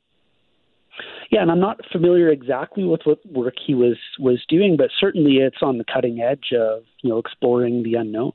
[1.31, 5.37] Yeah, and I'm not familiar exactly with what work he was was doing, but certainly
[5.37, 8.33] it's on the cutting edge of you know exploring the unknown.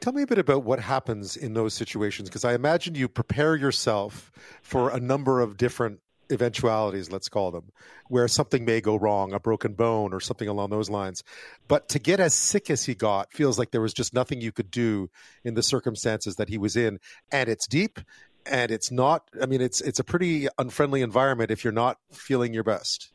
[0.00, 3.56] Tell me a bit about what happens in those situations because I imagine you prepare
[3.56, 6.00] yourself for a number of different
[6.30, 7.70] eventualities, let's call them,
[8.08, 11.22] where something may go wrong, a broken bone or something along those lines.
[11.68, 14.52] But to get as sick as he got feels like there was just nothing you
[14.52, 15.10] could do
[15.44, 16.98] in the circumstances that he was in.
[17.30, 18.00] And it's deep
[18.46, 22.52] and it's not I mean it's it's a pretty unfriendly environment if you're not feeling
[22.52, 23.10] your best.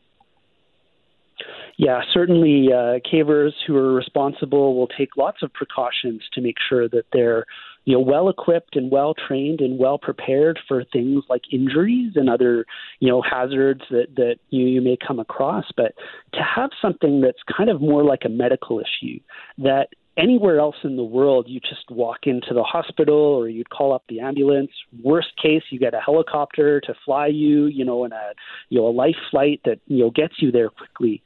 [1.78, 6.89] Yeah, certainly uh, cavers who are responsible will take lots of precautions to make sure
[6.89, 7.45] that they're
[7.89, 12.29] you know well equipped and well trained and well prepared for things like injuries and
[12.29, 12.67] other
[12.99, 15.65] you know hazards that that you, you may come across.
[15.75, 15.95] But
[16.33, 19.19] to have something that's kind of more like a medical issue
[19.57, 19.87] that
[20.17, 24.03] anywhere else in the world you just walk into the hospital or you'd call up
[24.07, 24.71] the ambulance
[25.01, 28.33] worst case you get a helicopter to fly you you know in a
[28.67, 31.23] you know a life flight that you know gets you there quickly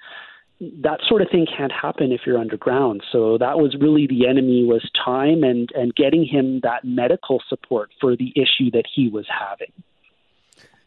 [0.82, 3.04] that sort of thing can't happen if you're underground.
[3.12, 7.92] So that was really the enemy was time and and getting him that medical support
[8.00, 9.72] for the issue that he was having.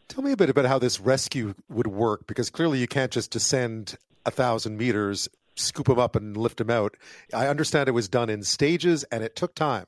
[0.07, 3.31] Tell me a bit about how this rescue would work because clearly you can't just
[3.31, 6.95] descend a thousand meters, scoop him up and lift him out.
[7.33, 9.85] I understand it was done in stages and it took time.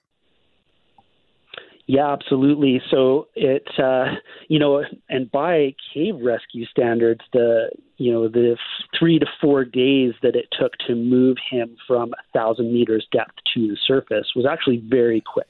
[1.89, 2.79] Yeah, absolutely.
[2.91, 4.13] So it, uh,
[4.47, 8.57] you know, and by cave rescue standards, the you know the
[8.97, 13.33] three to four days that it took to move him from a thousand meters depth
[13.55, 15.47] to the surface was actually very quick.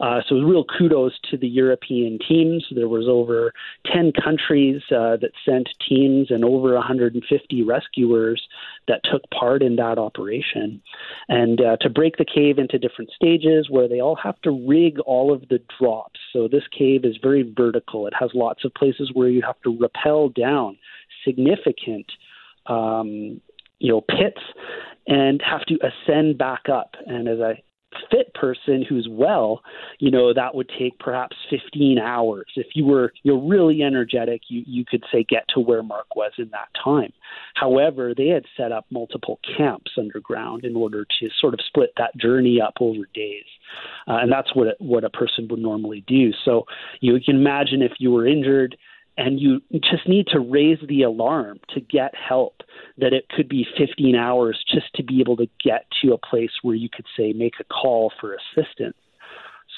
[0.00, 2.66] Uh, so real kudos to the European teams.
[2.74, 3.52] There was over
[3.92, 8.42] 10 countries uh, that sent teams and over 150 rescuers
[8.88, 10.82] that took part in that operation.
[11.28, 14.98] And uh, to break the cave into different stages where they all have to rig
[15.00, 16.20] all of the drops.
[16.32, 18.06] So this cave is very vertical.
[18.06, 20.78] It has lots of places where you have to rappel down
[21.24, 22.06] significant
[22.66, 23.40] um,
[23.78, 24.40] you know pits
[25.06, 27.60] and have to ascend back up and as i
[28.10, 29.62] fit person who's well,
[29.98, 32.46] you know, that would take perhaps 15 hours.
[32.56, 36.32] If you were you're really energetic, you you could say get to where Mark was
[36.38, 37.12] in that time.
[37.54, 42.16] However, they had set up multiple camps underground in order to sort of split that
[42.16, 43.44] journey up over days.
[44.06, 46.30] Uh, and that's what a, what a person would normally do.
[46.44, 46.64] So
[47.00, 48.76] you can imagine if you were injured
[49.16, 52.62] and you just need to raise the alarm to get help
[52.98, 56.50] that it could be 15 hours just to be able to get to a place
[56.62, 58.96] where you could say make a call for assistance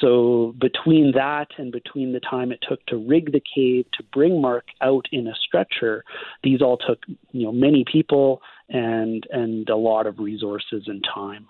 [0.01, 4.41] so between that and between the time it took to rig the cave to bring
[4.41, 6.05] mark out in a stretcher
[6.43, 6.99] these all took
[7.33, 11.47] you know many people and and a lot of resources and time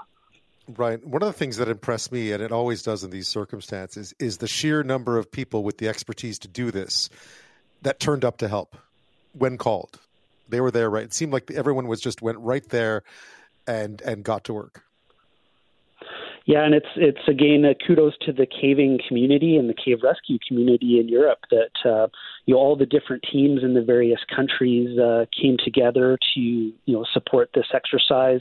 [0.76, 1.02] Right.
[1.02, 4.36] One of the things that impressed me, and it always does in these circumstances, is
[4.36, 7.08] the sheer number of people with the expertise to do this
[7.82, 8.76] that turned up to help
[9.32, 9.98] when called.
[10.48, 11.04] They were there, right?
[11.04, 13.02] It seemed like everyone was just went right there
[13.66, 14.82] and and got to work.
[16.48, 20.98] Yeah, and it's it's again kudos to the caving community and the cave rescue community
[20.98, 22.06] in Europe that uh,
[22.46, 26.74] you know all the different teams in the various countries uh, came together to you
[26.86, 28.40] know support this exercise,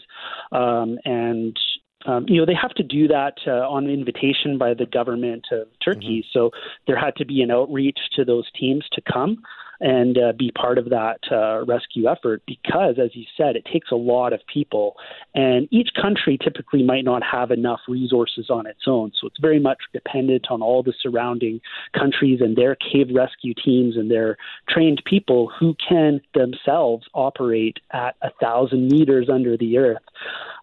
[0.54, 1.60] um, and
[2.06, 5.68] um, you know, they have to do that uh, on invitation by the government of
[5.84, 6.22] Turkey.
[6.22, 6.38] Mm-hmm.
[6.38, 6.52] So
[6.86, 9.44] there had to be an outreach to those teams to come
[9.80, 13.92] and uh, be part of that uh, rescue effort because, as you said, it takes
[13.92, 14.96] a lot of people.
[15.36, 19.12] And each country typically might not have enough resources on its own.
[19.20, 21.62] So it's very much dependent on all the surrounding
[21.98, 24.38] countries and their cave rescue teams and their
[24.70, 30.04] trained people who can themselves operate at a thousand meters under the earth.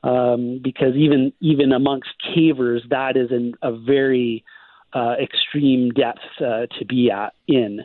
[0.03, 4.45] Um, because even even amongst cavers, that is an, a very
[4.95, 7.81] uh, extreme depth uh, to be at in.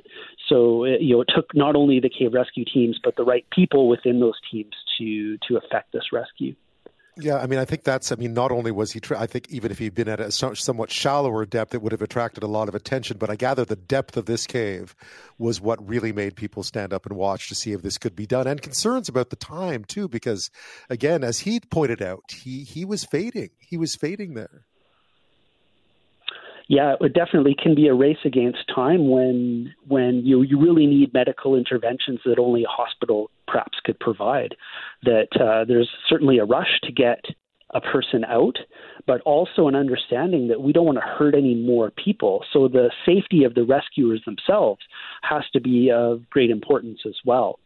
[0.47, 3.45] So it, you know, it took not only the cave rescue teams, but the right
[3.51, 6.55] people within those teams to to effect this rescue.
[7.21, 8.13] Yeah, I mean, I think that's.
[8.13, 9.01] I mean, not only was he.
[9.17, 12.43] I think even if he'd been at a somewhat shallower depth, it would have attracted
[12.43, 13.17] a lot of attention.
[13.17, 14.95] But I gather the depth of this cave
[15.37, 18.25] was what really made people stand up and watch to see if this could be
[18.25, 20.49] done, and concerns about the time too, because
[20.89, 23.49] again, as he pointed out, he he was fading.
[23.57, 24.65] He was fading there
[26.69, 31.11] yeah, it definitely can be a race against time when when you you really need
[31.15, 34.55] medical interventions that only a hospital perhaps could provide.
[35.01, 37.25] That uh, there's certainly a rush to get
[37.73, 38.57] a person out,
[39.07, 42.45] but also an understanding that we don't want to hurt any more people.
[42.53, 44.81] So the safety of the rescuers themselves
[45.23, 47.59] has to be of great importance as well.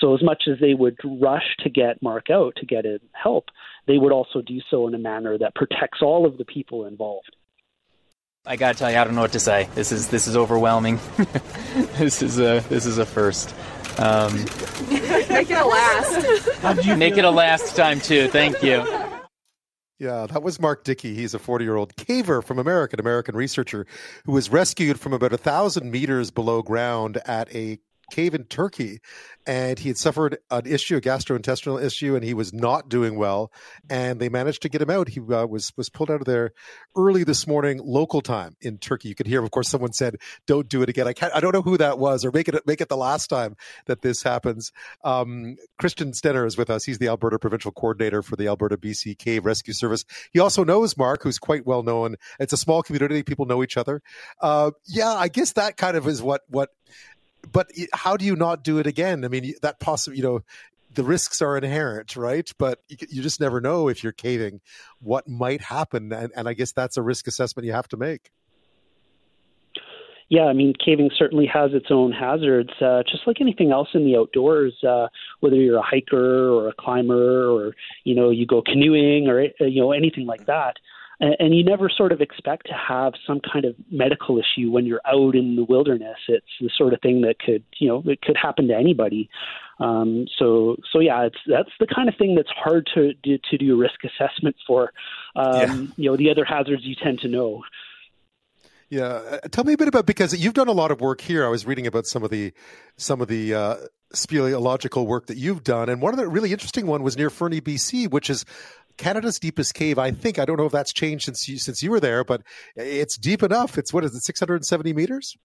[0.00, 3.46] So as much as they would rush to get Mark out to get him help,
[3.86, 7.34] they would also do so in a manner that protects all of the people involved.
[8.46, 9.68] I gotta tell you, I don't know what to say.
[9.74, 11.00] This is this is overwhelming.
[11.96, 13.54] this is a this is a first.
[13.98, 14.34] Um,
[14.88, 16.48] Make it a last.
[16.60, 18.28] How did you make it a last time too?
[18.28, 18.84] Thank you.
[19.98, 21.14] Yeah, that was Mark Dickey.
[21.14, 23.86] He's a 40 year old caver from America, an American researcher
[24.26, 27.78] who was rescued from about a thousand meters below ground at a
[28.10, 29.00] cave in Turkey,
[29.46, 33.52] and he had suffered an issue, a gastrointestinal issue, and he was not doing well.
[33.90, 35.08] And they managed to get him out.
[35.08, 36.52] He uh, was was pulled out of there
[36.96, 39.08] early this morning, local time in Turkey.
[39.08, 40.16] You could hear, of course, someone said,
[40.46, 41.34] "Don't do it again." I can't.
[41.34, 43.56] I don't know who that was, or make it make it the last time
[43.86, 44.72] that this happens.
[45.02, 46.84] Um, Christian Stenner is with us.
[46.84, 50.04] He's the Alberta provincial coordinator for the Alberta BC Cave Rescue Service.
[50.32, 52.16] He also knows Mark, who's quite well known.
[52.38, 54.02] It's a small community; people know each other.
[54.40, 56.70] Uh, yeah, I guess that kind of is what what
[57.50, 59.24] but how do you not do it again?
[59.24, 60.42] I mean, that possible, you know,
[60.94, 62.50] the risks are inherent, right?
[62.58, 64.60] But you, just never know if you're caving
[65.00, 68.30] what might happen, and, and I guess that's a risk assessment you have to make.
[70.30, 74.04] Yeah, I mean, caving certainly has its own hazards, uh, just like anything else in
[74.04, 74.72] the outdoors.
[74.82, 75.08] Uh,
[75.40, 79.64] whether you're a hiker or a climber, or you know, you go canoeing or uh,
[79.64, 80.76] you know anything like that
[81.20, 84.86] and, and you never sort of expect to have some kind of medical issue when
[84.86, 86.18] you're out in the wilderness.
[86.28, 89.28] It's the sort of thing that could, you know, it could happen to anybody.
[89.80, 93.58] Um, so, so yeah, it's that's the kind of thing that's hard to do, to
[93.58, 94.92] do risk assessment for.
[95.36, 95.74] Um, yeah.
[95.96, 97.62] You know, the other hazards you tend to know.
[98.90, 101.44] Yeah, uh, tell me a bit about because you've done a lot of work here.
[101.44, 102.52] I was reading about some of the
[102.96, 103.76] some of the uh,
[104.14, 107.60] speleological work that you've done, and one of the really interesting one was near Fernie,
[107.60, 108.44] BC, which is
[108.96, 109.98] Canada's deepest cave.
[109.98, 112.42] I think I don't know if that's changed since you since you were there, but
[112.76, 113.78] it's deep enough.
[113.78, 115.36] It's what is it, 670 meters?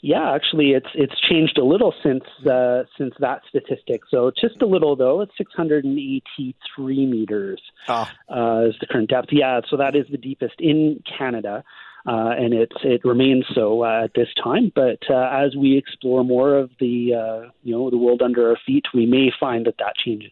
[0.00, 4.02] Yeah, actually, it's it's changed a little since uh, since that statistic.
[4.08, 5.20] So just a little though.
[5.20, 8.08] It's 683 meters ah.
[8.28, 9.28] uh, is the current depth.
[9.32, 11.64] Yeah, so that is the deepest in Canada.
[12.06, 14.70] Uh, and it it remains so uh, at this time.
[14.72, 18.56] But uh, as we explore more of the uh, you know the world under our
[18.64, 20.30] feet, we may find that that changes.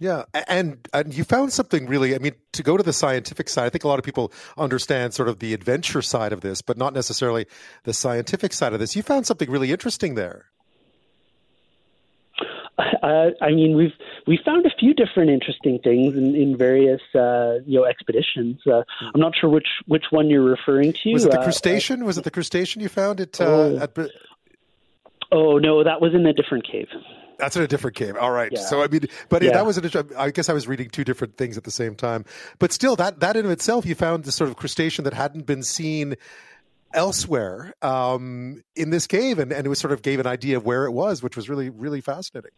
[0.00, 2.16] Yeah, and and you found something really.
[2.16, 5.14] I mean, to go to the scientific side, I think a lot of people understand
[5.14, 7.46] sort of the adventure side of this, but not necessarily
[7.84, 8.96] the scientific side of this.
[8.96, 10.46] You found something really interesting there.
[12.76, 13.92] Uh, I mean, we've
[14.26, 18.60] we found a few different interesting things in, in various uh, you know expeditions.
[18.66, 18.82] Uh,
[19.14, 21.12] I'm not sure which which one you're referring to.
[21.12, 22.04] Was it the uh, crustacean?
[22.04, 23.40] was it the crustacean you found at?
[23.40, 23.78] Uh, oh.
[23.78, 23.96] At...
[25.30, 26.88] oh no, that was in a different cave.
[27.38, 28.16] That's in a different game.
[28.18, 28.50] All right.
[28.52, 28.60] Yeah.
[28.60, 29.52] So I mean, but yeah.
[29.52, 30.08] that was an.
[30.16, 32.24] I guess I was reading two different things at the same time.
[32.58, 35.62] But still, that that in itself, you found this sort of crustacean that hadn't been
[35.62, 36.16] seen
[36.92, 40.64] elsewhere um, in this cave, and, and it was sort of gave an idea of
[40.64, 42.52] where it was, which was really really fascinating.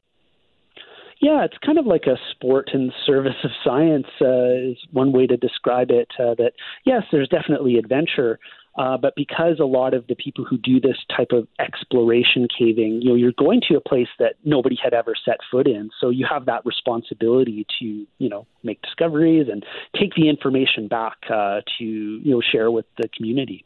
[1.21, 5.27] Yeah, it's kind of like a sport in service of science uh, is one way
[5.27, 6.09] to describe it.
[6.19, 6.53] Uh, that
[6.85, 8.39] yes, there's definitely adventure,
[8.77, 13.01] uh, but because a lot of the people who do this type of exploration caving,
[13.01, 15.91] you know, you're going to a place that nobody had ever set foot in.
[16.01, 19.65] So you have that responsibility to, you know, make discoveries and
[19.99, 23.65] take the information back uh, to, you know, share with the community.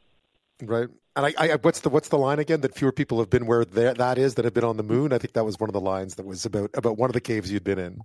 [0.63, 0.89] Right.
[1.17, 2.61] And I, I, what's the what's the line again?
[2.61, 5.13] That fewer people have been where that is that have been on the moon.
[5.13, 7.21] I think that was one of the lines that was about about one of the
[7.21, 8.01] caves you'd been in.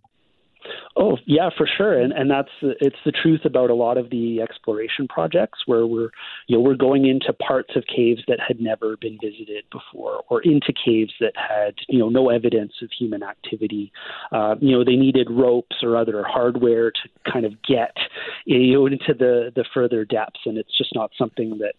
[0.97, 4.41] Oh yeah, for sure, and and that's it's the truth about a lot of the
[4.41, 6.09] exploration projects where we're
[6.47, 10.41] you know we're going into parts of caves that had never been visited before, or
[10.43, 13.91] into caves that had you know no evidence of human activity.
[14.31, 17.95] Uh, you know they needed ropes or other hardware to kind of get
[18.45, 21.75] you know into the the further depths, and it's just not something that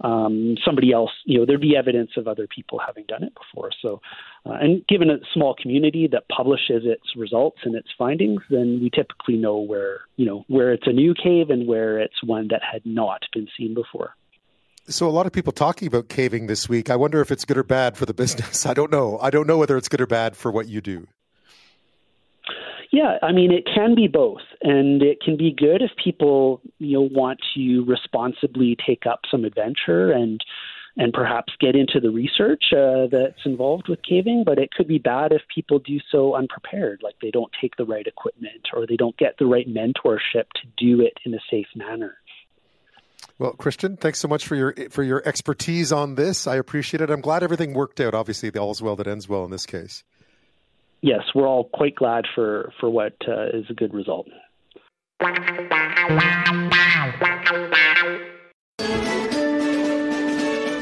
[0.00, 3.70] um, somebody else, you know, there'd be evidence of other people having done it before.
[3.80, 4.00] So,
[4.44, 8.90] uh, and given a small community that publishes its results and its findings, then we
[8.90, 12.62] typically know where, you know, where it's a new cave and where it's one that
[12.62, 14.14] had not been seen before.
[14.88, 16.90] So a lot of people talking about caving this week.
[16.90, 18.66] I wonder if it's good or bad for the business.
[18.66, 19.18] I don't know.
[19.20, 21.08] I don't know whether it's good or bad for what you do.
[22.92, 26.94] Yeah, I mean, it can be both, and it can be good if people you
[26.94, 30.42] know want to responsibly take up some adventure and
[30.98, 34.44] and perhaps get into the research uh, that's involved with caving.
[34.46, 37.84] But it could be bad if people do so unprepared, like they don't take the
[37.84, 41.68] right equipment or they don't get the right mentorship to do it in a safe
[41.74, 42.16] manner.
[43.38, 46.46] Well, Christian, thanks so much for your for your expertise on this.
[46.46, 47.10] I appreciate it.
[47.10, 48.14] I'm glad everything worked out.
[48.14, 50.04] Obviously, the all's well that ends well in this case
[51.00, 54.28] yes, we're all quite glad for for what uh, is a good result.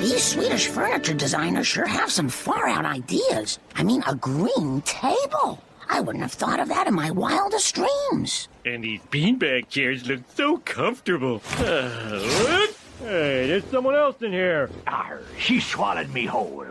[0.00, 3.58] These Swedish furniture designers sure have some far out ideas.
[3.74, 5.62] I mean, a green table.
[5.88, 8.48] I wouldn't have thought of that in my wildest dreams.
[8.64, 11.42] And these beanbag chairs look so comfortable.
[11.58, 12.18] Uh,
[13.00, 14.70] hey, there's someone else in here.
[14.86, 16.66] Arr, she swallowed me whole.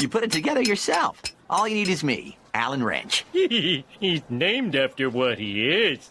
[0.00, 1.20] You put it together yourself.
[1.50, 2.36] All you need is me.
[2.58, 3.24] Alan Wrench.
[3.32, 6.10] He's named after what he is.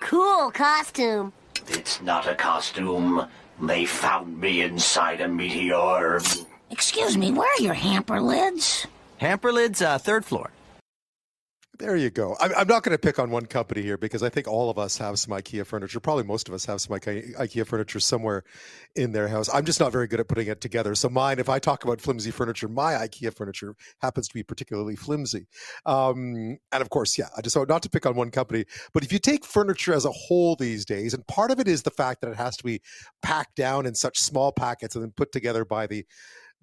[0.00, 1.32] Cool costume.
[1.66, 3.26] It's not a costume.
[3.60, 6.20] They found me inside a meteor.
[6.70, 8.86] Excuse me, where are your hamper lids?
[9.18, 10.50] Hamper lids, uh, third floor.
[11.78, 12.36] There you go.
[12.40, 14.96] I'm, not going to pick on one company here because I think all of us
[14.96, 16.00] have some IKEA furniture.
[16.00, 18.44] Probably most of us have some IKEA furniture somewhere
[18.94, 19.50] in their house.
[19.52, 20.94] I'm just not very good at putting it together.
[20.94, 24.96] So mine, if I talk about flimsy furniture, my IKEA furniture happens to be particularly
[24.96, 25.48] flimsy.
[25.84, 29.12] Um, and of course, yeah, I just not to pick on one company, but if
[29.12, 32.22] you take furniture as a whole these days, and part of it is the fact
[32.22, 32.80] that it has to be
[33.22, 36.06] packed down in such small packets and then put together by the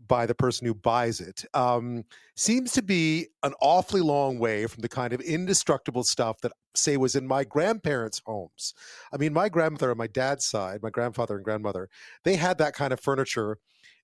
[0.07, 2.03] by the person who buys it um,
[2.35, 6.97] seems to be an awfully long way from the kind of indestructible stuff that say
[6.97, 8.73] was in my grandparents homes.
[9.13, 11.89] I mean my grandmother on my dad's side my grandfather and grandmother
[12.23, 13.57] they had that kind of furniture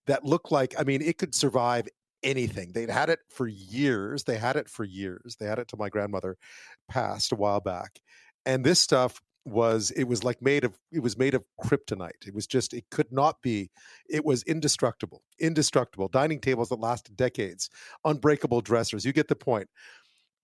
[0.07, 1.87] that looked like i mean it could survive
[2.23, 2.71] anything.
[2.73, 5.89] They'd had it for years they had it for years they had it till my
[5.89, 6.37] grandmother
[6.89, 7.99] passed a while back.
[8.45, 12.27] And this stuff was it was like made of it was made of kryptonite.
[12.27, 13.69] It was just it could not be
[14.09, 16.07] it was indestructible indestructible.
[16.07, 17.69] Dining tables that lasted decades
[18.05, 19.05] unbreakable dressers.
[19.05, 19.69] You get the point.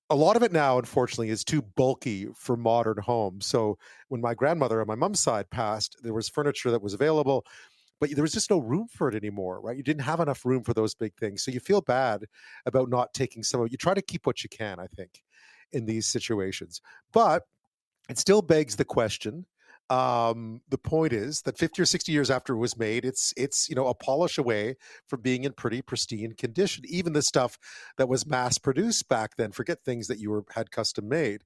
[0.09, 3.45] A lot of it now unfortunately is too bulky for modern homes.
[3.47, 3.77] So
[4.09, 7.45] when my grandmother on my mom's side passed there was furniture that was available
[8.01, 9.77] but there was just no room for it anymore right?
[9.77, 11.43] You didn't have enough room for those big things.
[11.43, 12.25] So you feel bad
[12.65, 13.71] about not taking some of it.
[13.71, 15.23] you try to keep what you can i think
[15.71, 16.81] in these situations.
[17.13, 17.43] But
[18.09, 19.45] it still begs the question
[19.89, 23.69] um, the point is that 50 or 60 years after it was made it's it's
[23.69, 24.77] you know a polish away
[25.07, 27.59] from being in pretty pristine condition even the stuff
[27.97, 31.43] that was mass produced back then forget things that you were had custom made.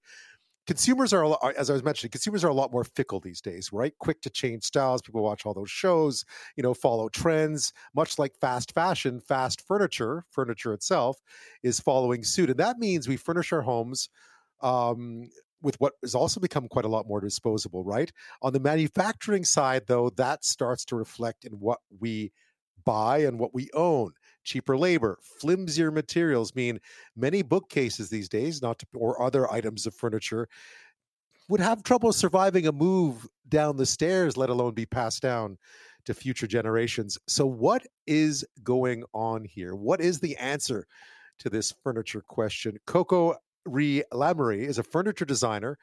[0.68, 1.26] Consumers are,
[1.58, 3.94] as i was mentioning consumers are a lot more fickle these days right?
[4.00, 6.24] Quick to change styles people watch all those shows
[6.56, 11.18] you know follow trends much like fast fashion fast furniture furniture itself
[11.64, 14.10] is following suit and that means we furnish our homes
[14.62, 15.30] um,
[15.62, 18.12] with what has also become quite a lot more disposable, right?
[18.42, 22.32] On the manufacturing side, though, that starts to reflect in what we
[22.86, 24.12] buy and what we own.
[24.44, 26.80] Cheaper labor, flimsier materials mean
[27.16, 30.48] many bookcases these days, not to, or other items of furniture,
[31.50, 35.58] would have trouble surviving a move down the stairs, let alone be passed down
[36.06, 37.18] to future generations.
[37.28, 39.76] So, what is going on here?
[39.76, 40.88] What is the answer
[41.40, 42.78] to this furniture question?
[42.86, 45.78] Coco Ree Lemery is a furniture designer,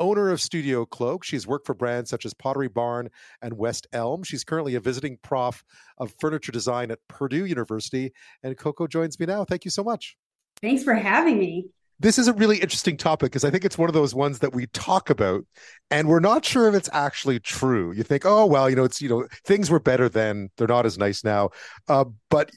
[0.00, 1.24] owner of Studio Cloak.
[1.24, 3.10] She's worked for brands such as Pottery Barn
[3.42, 4.22] and West Elm.
[4.22, 5.62] She's currently a visiting prof
[5.98, 8.12] of furniture design at Purdue University.
[8.42, 9.44] And Coco joins me now.
[9.44, 10.16] Thank you so much.
[10.60, 11.66] Thanks for having me.
[12.00, 14.54] This is a really interesting topic because I think it's one of those ones that
[14.54, 15.44] we talk about
[15.90, 17.92] and we're not sure if it's actually true.
[17.92, 20.48] You think, oh, well, you know, it's, you know, things were better then.
[20.56, 21.50] They're not as nice now.
[21.88, 22.50] Uh, but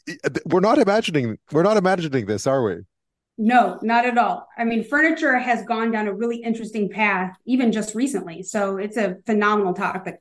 [0.46, 2.84] we're not imagining, we're not imagining this, are we?
[3.38, 4.48] No, not at all.
[4.58, 8.44] I mean, furniture has gone down a really interesting path, even just recently.
[8.44, 10.20] So it's a phenomenal topic.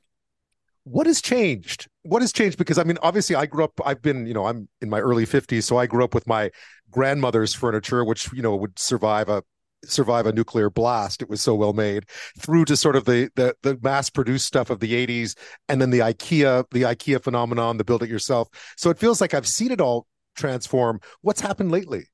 [0.85, 1.87] What has changed?
[2.01, 2.57] What has changed?
[2.57, 5.25] Because I mean, obviously, I grew up, I've been, you know, I'm in my early
[5.25, 5.63] 50s.
[5.63, 6.49] So I grew up with my
[6.89, 9.43] grandmother's furniture, which, you know, would survive a
[9.85, 12.05] survive a nuclear blast it was so well made
[12.39, 15.35] through to sort of the the, the mass produced stuff of the 80s
[15.67, 19.33] and then the ikea the ikea phenomenon the build it yourself so it feels like
[19.33, 20.07] i've seen it all
[20.37, 22.05] transform what's happened lately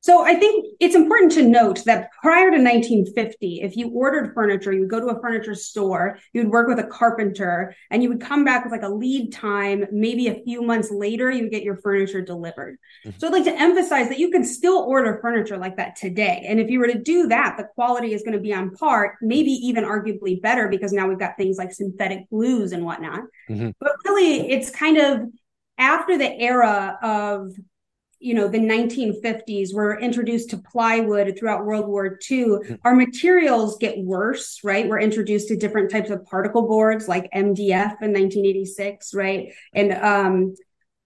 [0.00, 4.72] so I think it's important to note that prior to 1950, if you ordered furniture,
[4.72, 8.08] you would go to a furniture store, you would work with a carpenter, and you
[8.08, 9.84] would come back with like a lead time.
[9.90, 12.78] Maybe a few months later, you would get your furniture delivered.
[13.04, 13.18] Mm-hmm.
[13.18, 16.44] So I'd like to emphasize that you can still order furniture like that today.
[16.48, 19.18] And if you were to do that, the quality is going to be on par,
[19.20, 23.24] maybe even arguably better because now we've got things like synthetic glues and whatnot.
[23.50, 23.70] Mm-hmm.
[23.80, 25.22] But really, it's kind of
[25.76, 27.52] after the era of
[28.20, 32.74] you know the 1950s we're introduced to plywood throughout world war ii hmm.
[32.84, 37.94] our materials get worse right we're introduced to different types of particle boards like mdf
[38.02, 40.54] in 1986 right and um,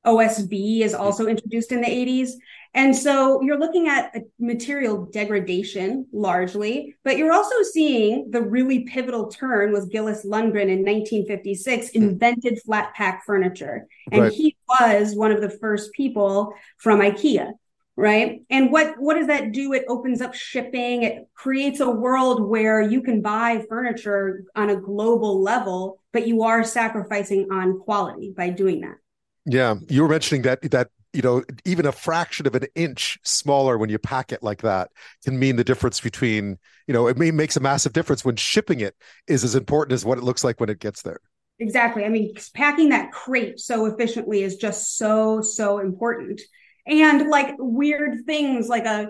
[0.07, 1.01] osb is hmm.
[1.01, 2.31] also introduced in the 80s
[2.75, 9.29] and so you're looking at material degradation largely, but you're also seeing the really pivotal
[9.29, 12.03] turn with Gillis Lundgren in 1956 hmm.
[12.03, 13.87] invented flat pack furniture.
[14.11, 14.33] And right.
[14.33, 17.53] he was one of the first people from IKEA.
[17.95, 18.41] Right.
[18.49, 19.75] And what, what does that do?
[19.75, 21.03] It opens up shipping.
[21.03, 26.43] It creates a world where you can buy furniture on a global level, but you
[26.43, 28.97] are sacrificing on quality by doing that.
[29.45, 33.77] Yeah, you were mentioning that that you know, even a fraction of an inch smaller
[33.77, 34.91] when you pack it like that
[35.25, 38.81] can mean the difference between, you know, it may makes a massive difference when shipping
[38.81, 41.21] it is as important as what it looks like when it gets there.
[41.59, 42.05] Exactly.
[42.05, 46.41] I mean, packing that crate so efficiently is just so, so important.
[46.87, 49.09] And like weird things like a,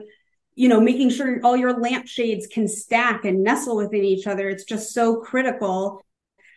[0.54, 4.48] you know, making sure all your lampshades can stack and nestle within each other.
[4.48, 6.04] It's just so critical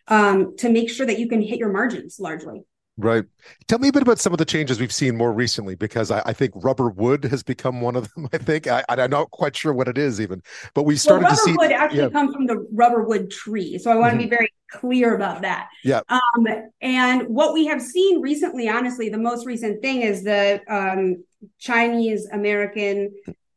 [0.08, 2.66] um, to make sure that you can hit your margins largely.
[2.98, 3.26] Right.
[3.68, 6.22] Tell me a bit about some of the changes we've seen more recently, because I,
[6.26, 8.30] I think rubber wood has become one of them.
[8.34, 10.42] I think I, am not quite sure what it is even,
[10.74, 11.54] but we started well, to see.
[11.58, 12.10] wood actually yeah.
[12.10, 14.30] comes from the rubber wood tree, so I want to mm-hmm.
[14.30, 15.68] be very clear about that.
[15.84, 16.02] Yeah.
[16.08, 16.48] Um,
[16.82, 21.24] and what we have seen recently, honestly, the most recent thing is the um,
[21.60, 23.14] Chinese American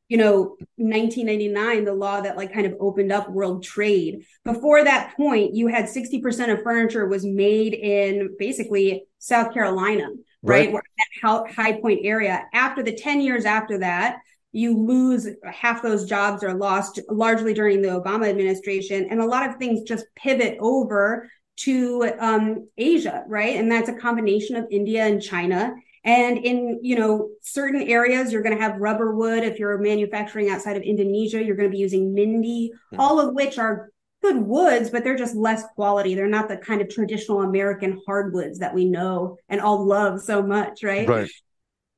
[0.08, 5.14] you know 1999 the law that like kind of opened up world trade before that
[5.16, 10.08] point you had 60% of furniture was made in basically south carolina
[10.42, 10.72] right, right?
[10.72, 10.82] Where
[11.22, 14.18] that high point area after the 10 years after that
[14.52, 19.48] you lose half those jobs are lost largely during the obama administration and a lot
[19.48, 25.04] of things just pivot over to um, asia right and that's a combination of india
[25.04, 25.74] and china
[26.04, 29.44] and in, you know, certain areas, you're going to have rubber wood.
[29.44, 33.00] If you're manufacturing outside of Indonesia, you're going to be using mindi, mm-hmm.
[33.00, 33.90] all of which are
[34.22, 36.14] good woods, but they're just less quality.
[36.14, 40.42] They're not the kind of traditional American hardwoods that we know and all love so
[40.42, 41.08] much, right?
[41.08, 41.30] Right.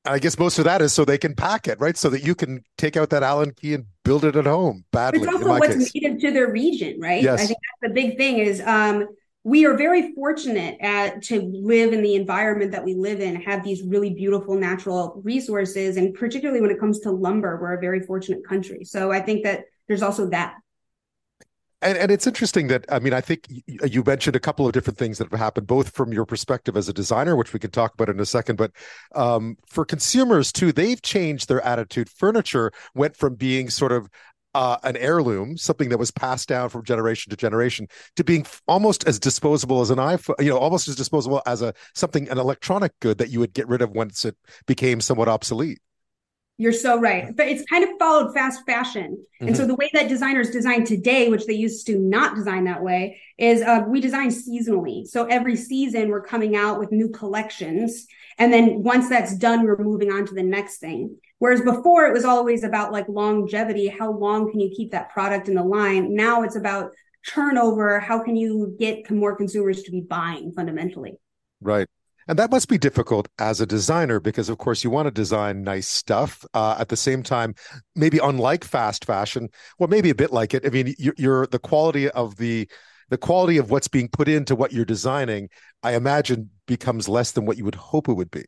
[0.04, 1.96] I guess most of that is so they can pack it, right?
[1.96, 4.84] So that you can take out that Allen key and build it at home.
[4.92, 5.94] Badly, it's also what's case.
[5.94, 7.22] native to their region, right?
[7.22, 7.40] Yes.
[7.40, 9.06] I think that's the big thing is um,
[9.44, 13.62] we are very fortunate at, to live in the environment that we live in, have
[13.62, 15.98] these really beautiful natural resources.
[15.98, 18.84] And particularly when it comes to lumber, we're a very fortunate country.
[18.84, 20.54] So I think that there's also that.
[21.82, 24.98] And, and it's interesting that I mean I think you mentioned a couple of different
[24.98, 27.94] things that have happened, both from your perspective as a designer, which we can talk
[27.94, 28.72] about in a second, but
[29.14, 32.10] um, for consumers too, they've changed their attitude.
[32.10, 34.10] Furniture went from being sort of
[34.54, 37.86] uh, an heirloom, something that was passed down from generation to generation,
[38.16, 41.72] to being almost as disposable as an iPhone, you know, almost as disposable as a
[41.94, 44.36] something, an electronic good that you would get rid of once it
[44.66, 45.78] became somewhat obsolete.
[46.60, 47.34] You're so right.
[47.34, 49.16] But it's kind of followed fast fashion.
[49.16, 49.46] Mm-hmm.
[49.46, 49.68] And so mm-hmm.
[49.70, 53.62] the way that designers design today, which they used to not design that way, is
[53.62, 55.06] uh, we design seasonally.
[55.06, 58.06] So every season we're coming out with new collections.
[58.36, 61.16] And then once that's done, we're moving on to the next thing.
[61.38, 63.88] Whereas before it was always about like longevity.
[63.88, 66.14] How long can you keep that product in the line?
[66.14, 66.90] Now it's about
[67.26, 68.00] turnover.
[68.00, 71.14] How can you get more consumers to be buying fundamentally?
[71.62, 71.88] Right.
[72.30, 75.64] And that must be difficult as a designer because, of course, you want to design
[75.64, 76.44] nice stuff.
[76.54, 77.56] Uh, at the same time,
[77.96, 79.48] maybe unlike fast fashion,
[79.80, 80.64] well, maybe a bit like it.
[80.64, 82.68] I mean, you're, you're the quality of the
[83.08, 85.48] the quality of what's being put into what you're designing.
[85.82, 88.44] I imagine becomes less than what you would hope it would be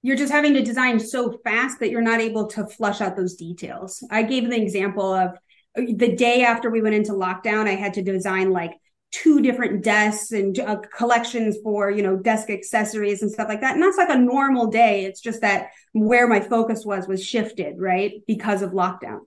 [0.00, 3.34] you're just having to design so fast that you're not able to flush out those
[3.34, 4.02] details.
[4.12, 5.32] I gave an example of
[5.76, 8.74] uh, the day after we went into lockdown, I had to design like
[9.10, 13.74] two different desks and uh, collections for you know desk accessories and stuff like that.
[13.74, 15.04] And that's like a normal day.
[15.04, 19.20] It's just that where my focus was was shifted right because of lockdown.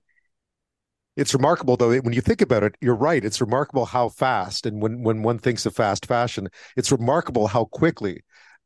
[1.18, 3.24] It's remarkable though when you think about it you're right.
[3.24, 6.48] It's remarkable how fast and when when one thinks of fast fashion
[6.78, 8.22] it's remarkable how quickly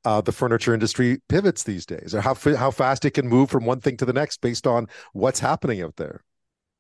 [0.06, 3.66] uh, the furniture industry pivots these days, or how how fast it can move from
[3.66, 6.24] one thing to the next based on what's happening out there.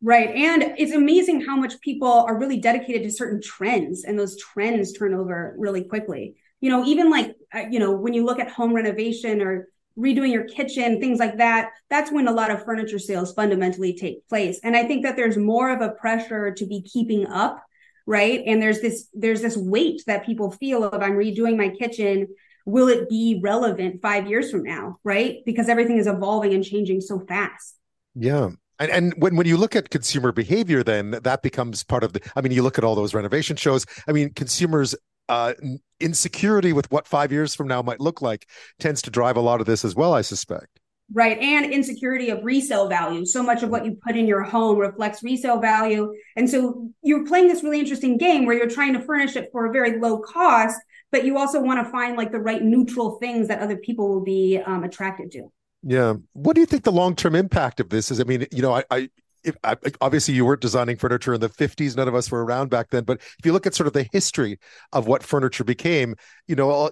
[0.05, 4.37] Right, and it's amazing how much people are really dedicated to certain trends, and those
[4.37, 6.35] trends turn over really quickly.
[6.61, 9.67] You know, even like uh, you know when you look at home renovation or
[9.97, 14.27] redoing your kitchen, things like that, that's when a lot of furniture sales fundamentally take
[14.29, 14.59] place.
[14.63, 17.63] And I think that there's more of a pressure to be keeping up,
[18.05, 18.43] right?
[18.45, 22.27] And there's this there's this weight that people feel of I'm redoing my kitchen
[22.67, 25.37] will it be relevant five years from now, right?
[25.47, 27.79] Because everything is evolving and changing so fast.
[28.13, 28.51] Yeah.
[28.79, 32.21] And, and when, when you look at consumer behavior, then that becomes part of the.
[32.35, 33.85] I mean, you look at all those renovation shows.
[34.07, 34.95] I mean, consumers'
[35.29, 35.53] uh,
[35.99, 38.47] insecurity with what five years from now might look like
[38.79, 40.13] tends to drive a lot of this as well.
[40.13, 40.79] I suspect.
[41.13, 41.37] Right.
[41.37, 43.25] And insecurity of resale value.
[43.25, 46.11] So much of what you put in your home reflects resale value.
[46.35, 49.67] And so you're playing this really interesting game where you're trying to furnish it for
[49.67, 50.79] a very low cost,
[51.11, 54.23] but you also want to find like the right neutral things that other people will
[54.23, 55.51] be um, attracted to.
[55.85, 56.15] Yeah.
[56.33, 58.19] What do you think the long term impact of this is?
[58.19, 59.09] I mean, you know, I, I
[59.43, 62.71] if, I, obviously you weren't designing furniture in the 50s none of us were around
[62.71, 64.57] back then but if you look at sort of the history
[64.91, 66.15] of what furniture became
[66.47, 66.89] you know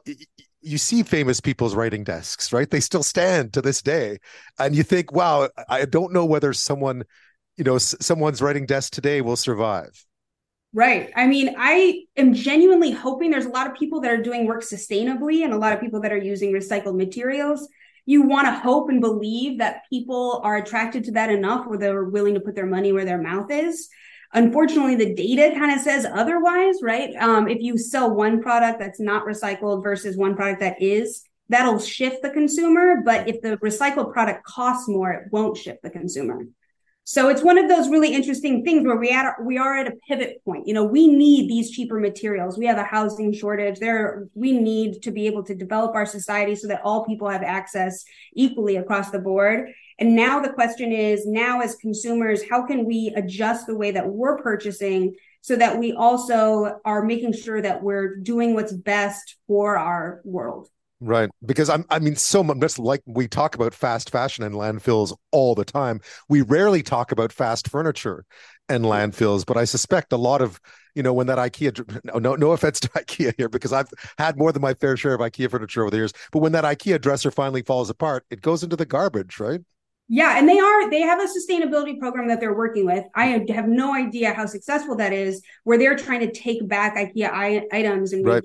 [0.62, 4.20] you see famous people's writing desks right they still stand to this day
[4.60, 7.04] and you think wow i don't know whether someone
[7.58, 10.06] you know someone's writing desk today will survive
[10.76, 11.12] Right.
[11.16, 14.64] I mean, I am genuinely hoping there's a lot of people that are doing work
[14.64, 17.70] sustainably and a lot of people that are using recycled materials.
[18.06, 22.04] You want to hope and believe that people are attracted to that enough where they're
[22.04, 23.90] willing to put their money where their mouth is.
[24.34, 27.16] Unfortunately, the data kind of says otherwise, right?
[27.16, 31.80] Um, if you sell one product that's not recycled versus one product that is, that'll
[31.80, 33.02] shift the consumer.
[33.06, 36.48] But if the recycled product costs more, it won't shift the consumer.
[37.06, 39.96] So it's one of those really interesting things where we at we are at a
[40.08, 40.68] pivot point.
[40.68, 42.58] You know, we need these cheaper materials.
[42.58, 43.80] We have a housing shortage.
[43.80, 47.44] There we need to be able to develop our society so that all people have
[47.44, 48.06] access
[48.36, 49.70] equally across the board.
[50.00, 54.08] And now the question is now as consumers, how can we adjust the way that
[54.08, 59.78] we're purchasing so that we also are making sure that we're doing what's best for
[59.78, 60.70] our world?
[61.06, 61.30] Right.
[61.46, 65.54] Because I'm, I mean, so much like we talk about fast fashion and landfills all
[65.54, 66.00] the time.
[66.30, 68.24] We rarely talk about fast furniture
[68.70, 70.62] and landfills, but I suspect a lot of,
[70.96, 74.54] you know, when that IKEA, no, no offense to IKEA here, because I've had more
[74.54, 77.32] than my fair share of IKEA furniture over the years, but when that IKEA dresser
[77.32, 79.60] finally falls apart, it goes into the garbage, right?
[80.08, 83.04] Yeah, and they are they have a sustainability program that they're working with.
[83.14, 87.30] I have no idea how successful that is, where they're trying to take back IKEA
[87.30, 88.44] I- items and right.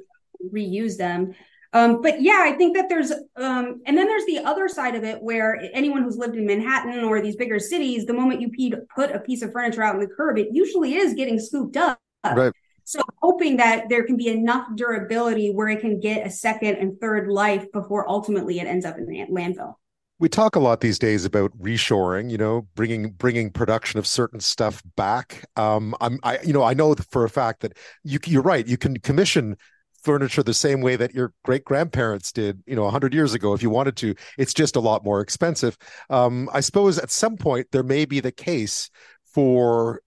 [0.50, 1.34] re- reuse them.
[1.72, 5.04] Um, but yeah, I think that there's, um, and then there's the other side of
[5.04, 8.50] it where anyone who's lived in Manhattan or these bigger cities, the moment you
[8.94, 12.00] put a piece of furniture out on the curb, it usually is getting scooped up.
[12.24, 12.52] Right.
[12.84, 16.98] So hoping that there can be enough durability where it can get a second and
[16.98, 19.74] third life before ultimately it ends up in the landfill.
[20.18, 24.40] We talk a lot these days about reshoring, you know, bringing bringing production of certain
[24.40, 25.44] stuff back.
[25.54, 28.66] Um, I'm, I, you know, I know for a fact that you, you're right.
[28.66, 29.58] You can commission
[30.02, 33.62] furniture the same way that your great grandparents did, you know, 100 years ago if
[33.62, 34.14] you wanted to.
[34.36, 35.76] It's just a lot more expensive.
[36.10, 38.90] Um, I suppose at some point there may be the case
[39.34, 40.00] for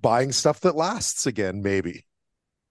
[0.00, 2.04] buying stuff that lasts again, maybe.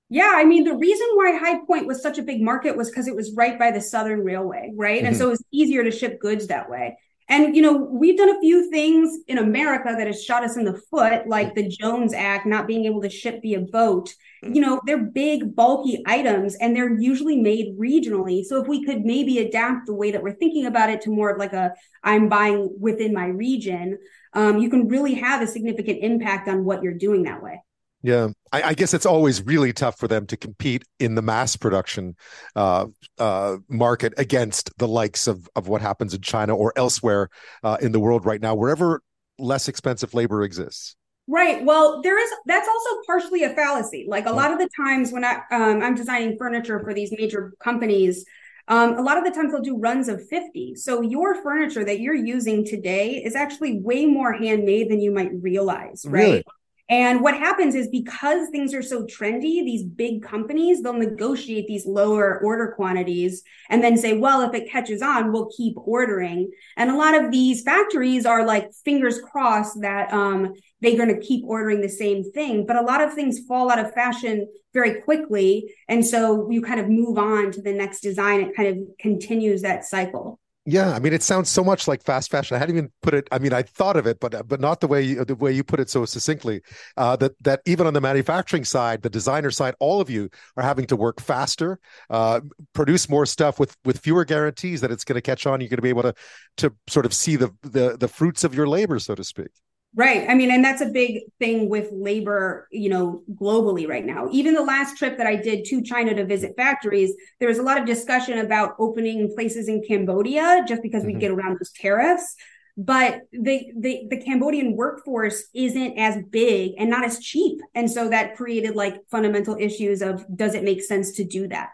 [0.09, 3.07] Yeah, I mean, the reason why High Point was such a big market was because
[3.07, 4.99] it was right by the Southern Railway, right?
[4.99, 5.07] Mm-hmm.
[5.07, 6.97] And so it was easier to ship goods that way.
[7.29, 10.63] And, you know, we've done a few things in America that has shot us in
[10.63, 14.13] the foot, like the Jones Act, not being able to ship via boat.
[14.45, 14.55] Mm.
[14.55, 18.45] You know, they're big, bulky items and they're usually made regionally.
[18.45, 21.31] So if we could maybe adapt the way that we're thinking about it to more
[21.31, 23.97] of like a I'm buying within my region,
[24.33, 27.61] um, you can really have a significant impact on what you're doing that way.
[28.03, 31.55] Yeah, I, I, guess it's always really tough for them to compete in the mass
[31.55, 32.15] production
[32.55, 32.85] uh,
[33.17, 37.29] uh, market against the likes of of what happens in China or elsewhere
[37.63, 39.01] uh, in the world right now, wherever
[39.39, 40.95] less expensive labor exists.
[41.27, 41.65] Right.
[41.65, 44.05] Well, there is that's also partially a fallacy.
[44.07, 47.53] Like a lot of the times when I um, I'm designing furniture for these major
[47.59, 48.23] companies,
[48.69, 50.75] um, a lot of the times they'll do runs of 50.
[50.75, 55.31] So your furniture that you're using today is actually way more handmade than you might
[55.41, 56.21] realize, right?
[56.21, 56.43] Really?
[56.89, 61.85] And what happens is because things are so trendy, these big companies, they'll negotiate these
[61.85, 66.49] lower order quantities and then say, well, if it catches on, we'll keep ordering.
[66.77, 71.19] And a lot of these factories are like fingers crossed that um, they're going to
[71.19, 72.65] keep ordering the same thing.
[72.65, 75.73] But a lot of things fall out of fashion very quickly.
[75.89, 78.39] And so you kind of move on to the next design.
[78.39, 80.39] It kind of continues that cycle.
[80.69, 82.53] Yeah, I mean, it sounds so much like fast fashion.
[82.55, 83.25] I hadn't even put it.
[83.31, 85.63] I mean, I thought of it, but but not the way you, the way you
[85.63, 86.61] put it so succinctly.
[86.97, 90.63] Uh, that that even on the manufacturing side, the designer side, all of you are
[90.63, 91.79] having to work faster,
[92.09, 92.41] uh,
[92.73, 95.61] produce more stuff with with fewer guarantees that it's going to catch on.
[95.61, 96.13] You're going to be able to
[96.57, 99.51] to sort of see the the the fruits of your labor, so to speak.
[99.95, 100.29] Right.
[100.29, 104.27] I mean, and that's a big thing with labor, you know, globally right now.
[104.31, 107.63] Even the last trip that I did to China to visit factories, there was a
[107.63, 111.13] lot of discussion about opening places in Cambodia just because mm-hmm.
[111.13, 112.35] we get around those tariffs.
[112.79, 117.59] But the, the the Cambodian workforce isn't as big and not as cheap.
[117.73, 121.69] And so that created like fundamental issues of does it make sense to do that?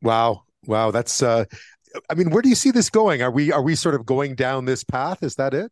[0.00, 0.44] Wow.
[0.66, 0.92] Wow.
[0.92, 1.44] That's uh
[2.08, 3.20] I mean, where do you see this going?
[3.20, 5.22] Are we are we sort of going down this path?
[5.22, 5.70] Is that it?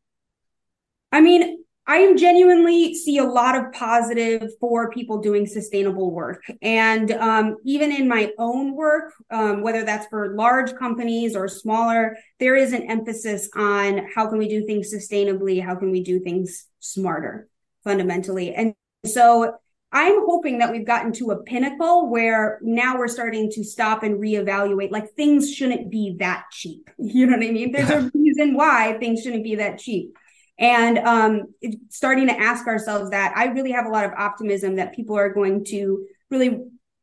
[1.13, 6.45] I mean, I genuinely see a lot of positive for people doing sustainable work.
[6.63, 12.17] And um, even in my own work, um, whether that's for large companies or smaller,
[12.39, 15.63] there is an emphasis on how can we do things sustainably?
[15.63, 17.49] How can we do things smarter
[17.83, 18.55] fundamentally?
[18.55, 18.75] And
[19.05, 19.57] so
[19.91, 24.21] I'm hoping that we've gotten to a pinnacle where now we're starting to stop and
[24.21, 24.93] reevaluate.
[24.93, 26.89] Like things shouldn't be that cheap.
[26.99, 27.73] You know what I mean?
[27.73, 30.17] There's a reason why things shouldn't be that cheap
[30.63, 31.43] and um,
[31.91, 35.29] starting to ask ourselves that i really have a lot of optimism that people are
[35.29, 36.61] going to really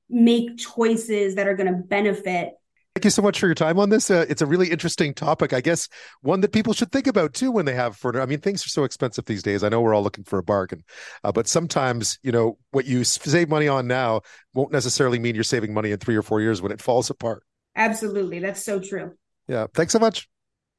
[0.10, 2.54] make choices that are going to benefit
[2.96, 4.12] Thank you so much for your time on this.
[4.12, 5.88] Uh, it's a really interesting topic, I guess,
[6.22, 8.22] one that people should think about too when they have furniture.
[8.22, 9.64] I mean, things are so expensive these days.
[9.64, 10.84] I know we're all looking for a bargain,
[11.24, 14.22] uh, but sometimes, you know, what you save money on now
[14.54, 17.44] won't necessarily mean you're saving money in three or four years when it falls apart.
[17.74, 18.40] Absolutely.
[18.40, 19.16] That's so true.
[19.48, 19.68] Yeah.
[19.74, 20.28] Thanks so much.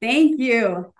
[0.02, 0.92] Thank you.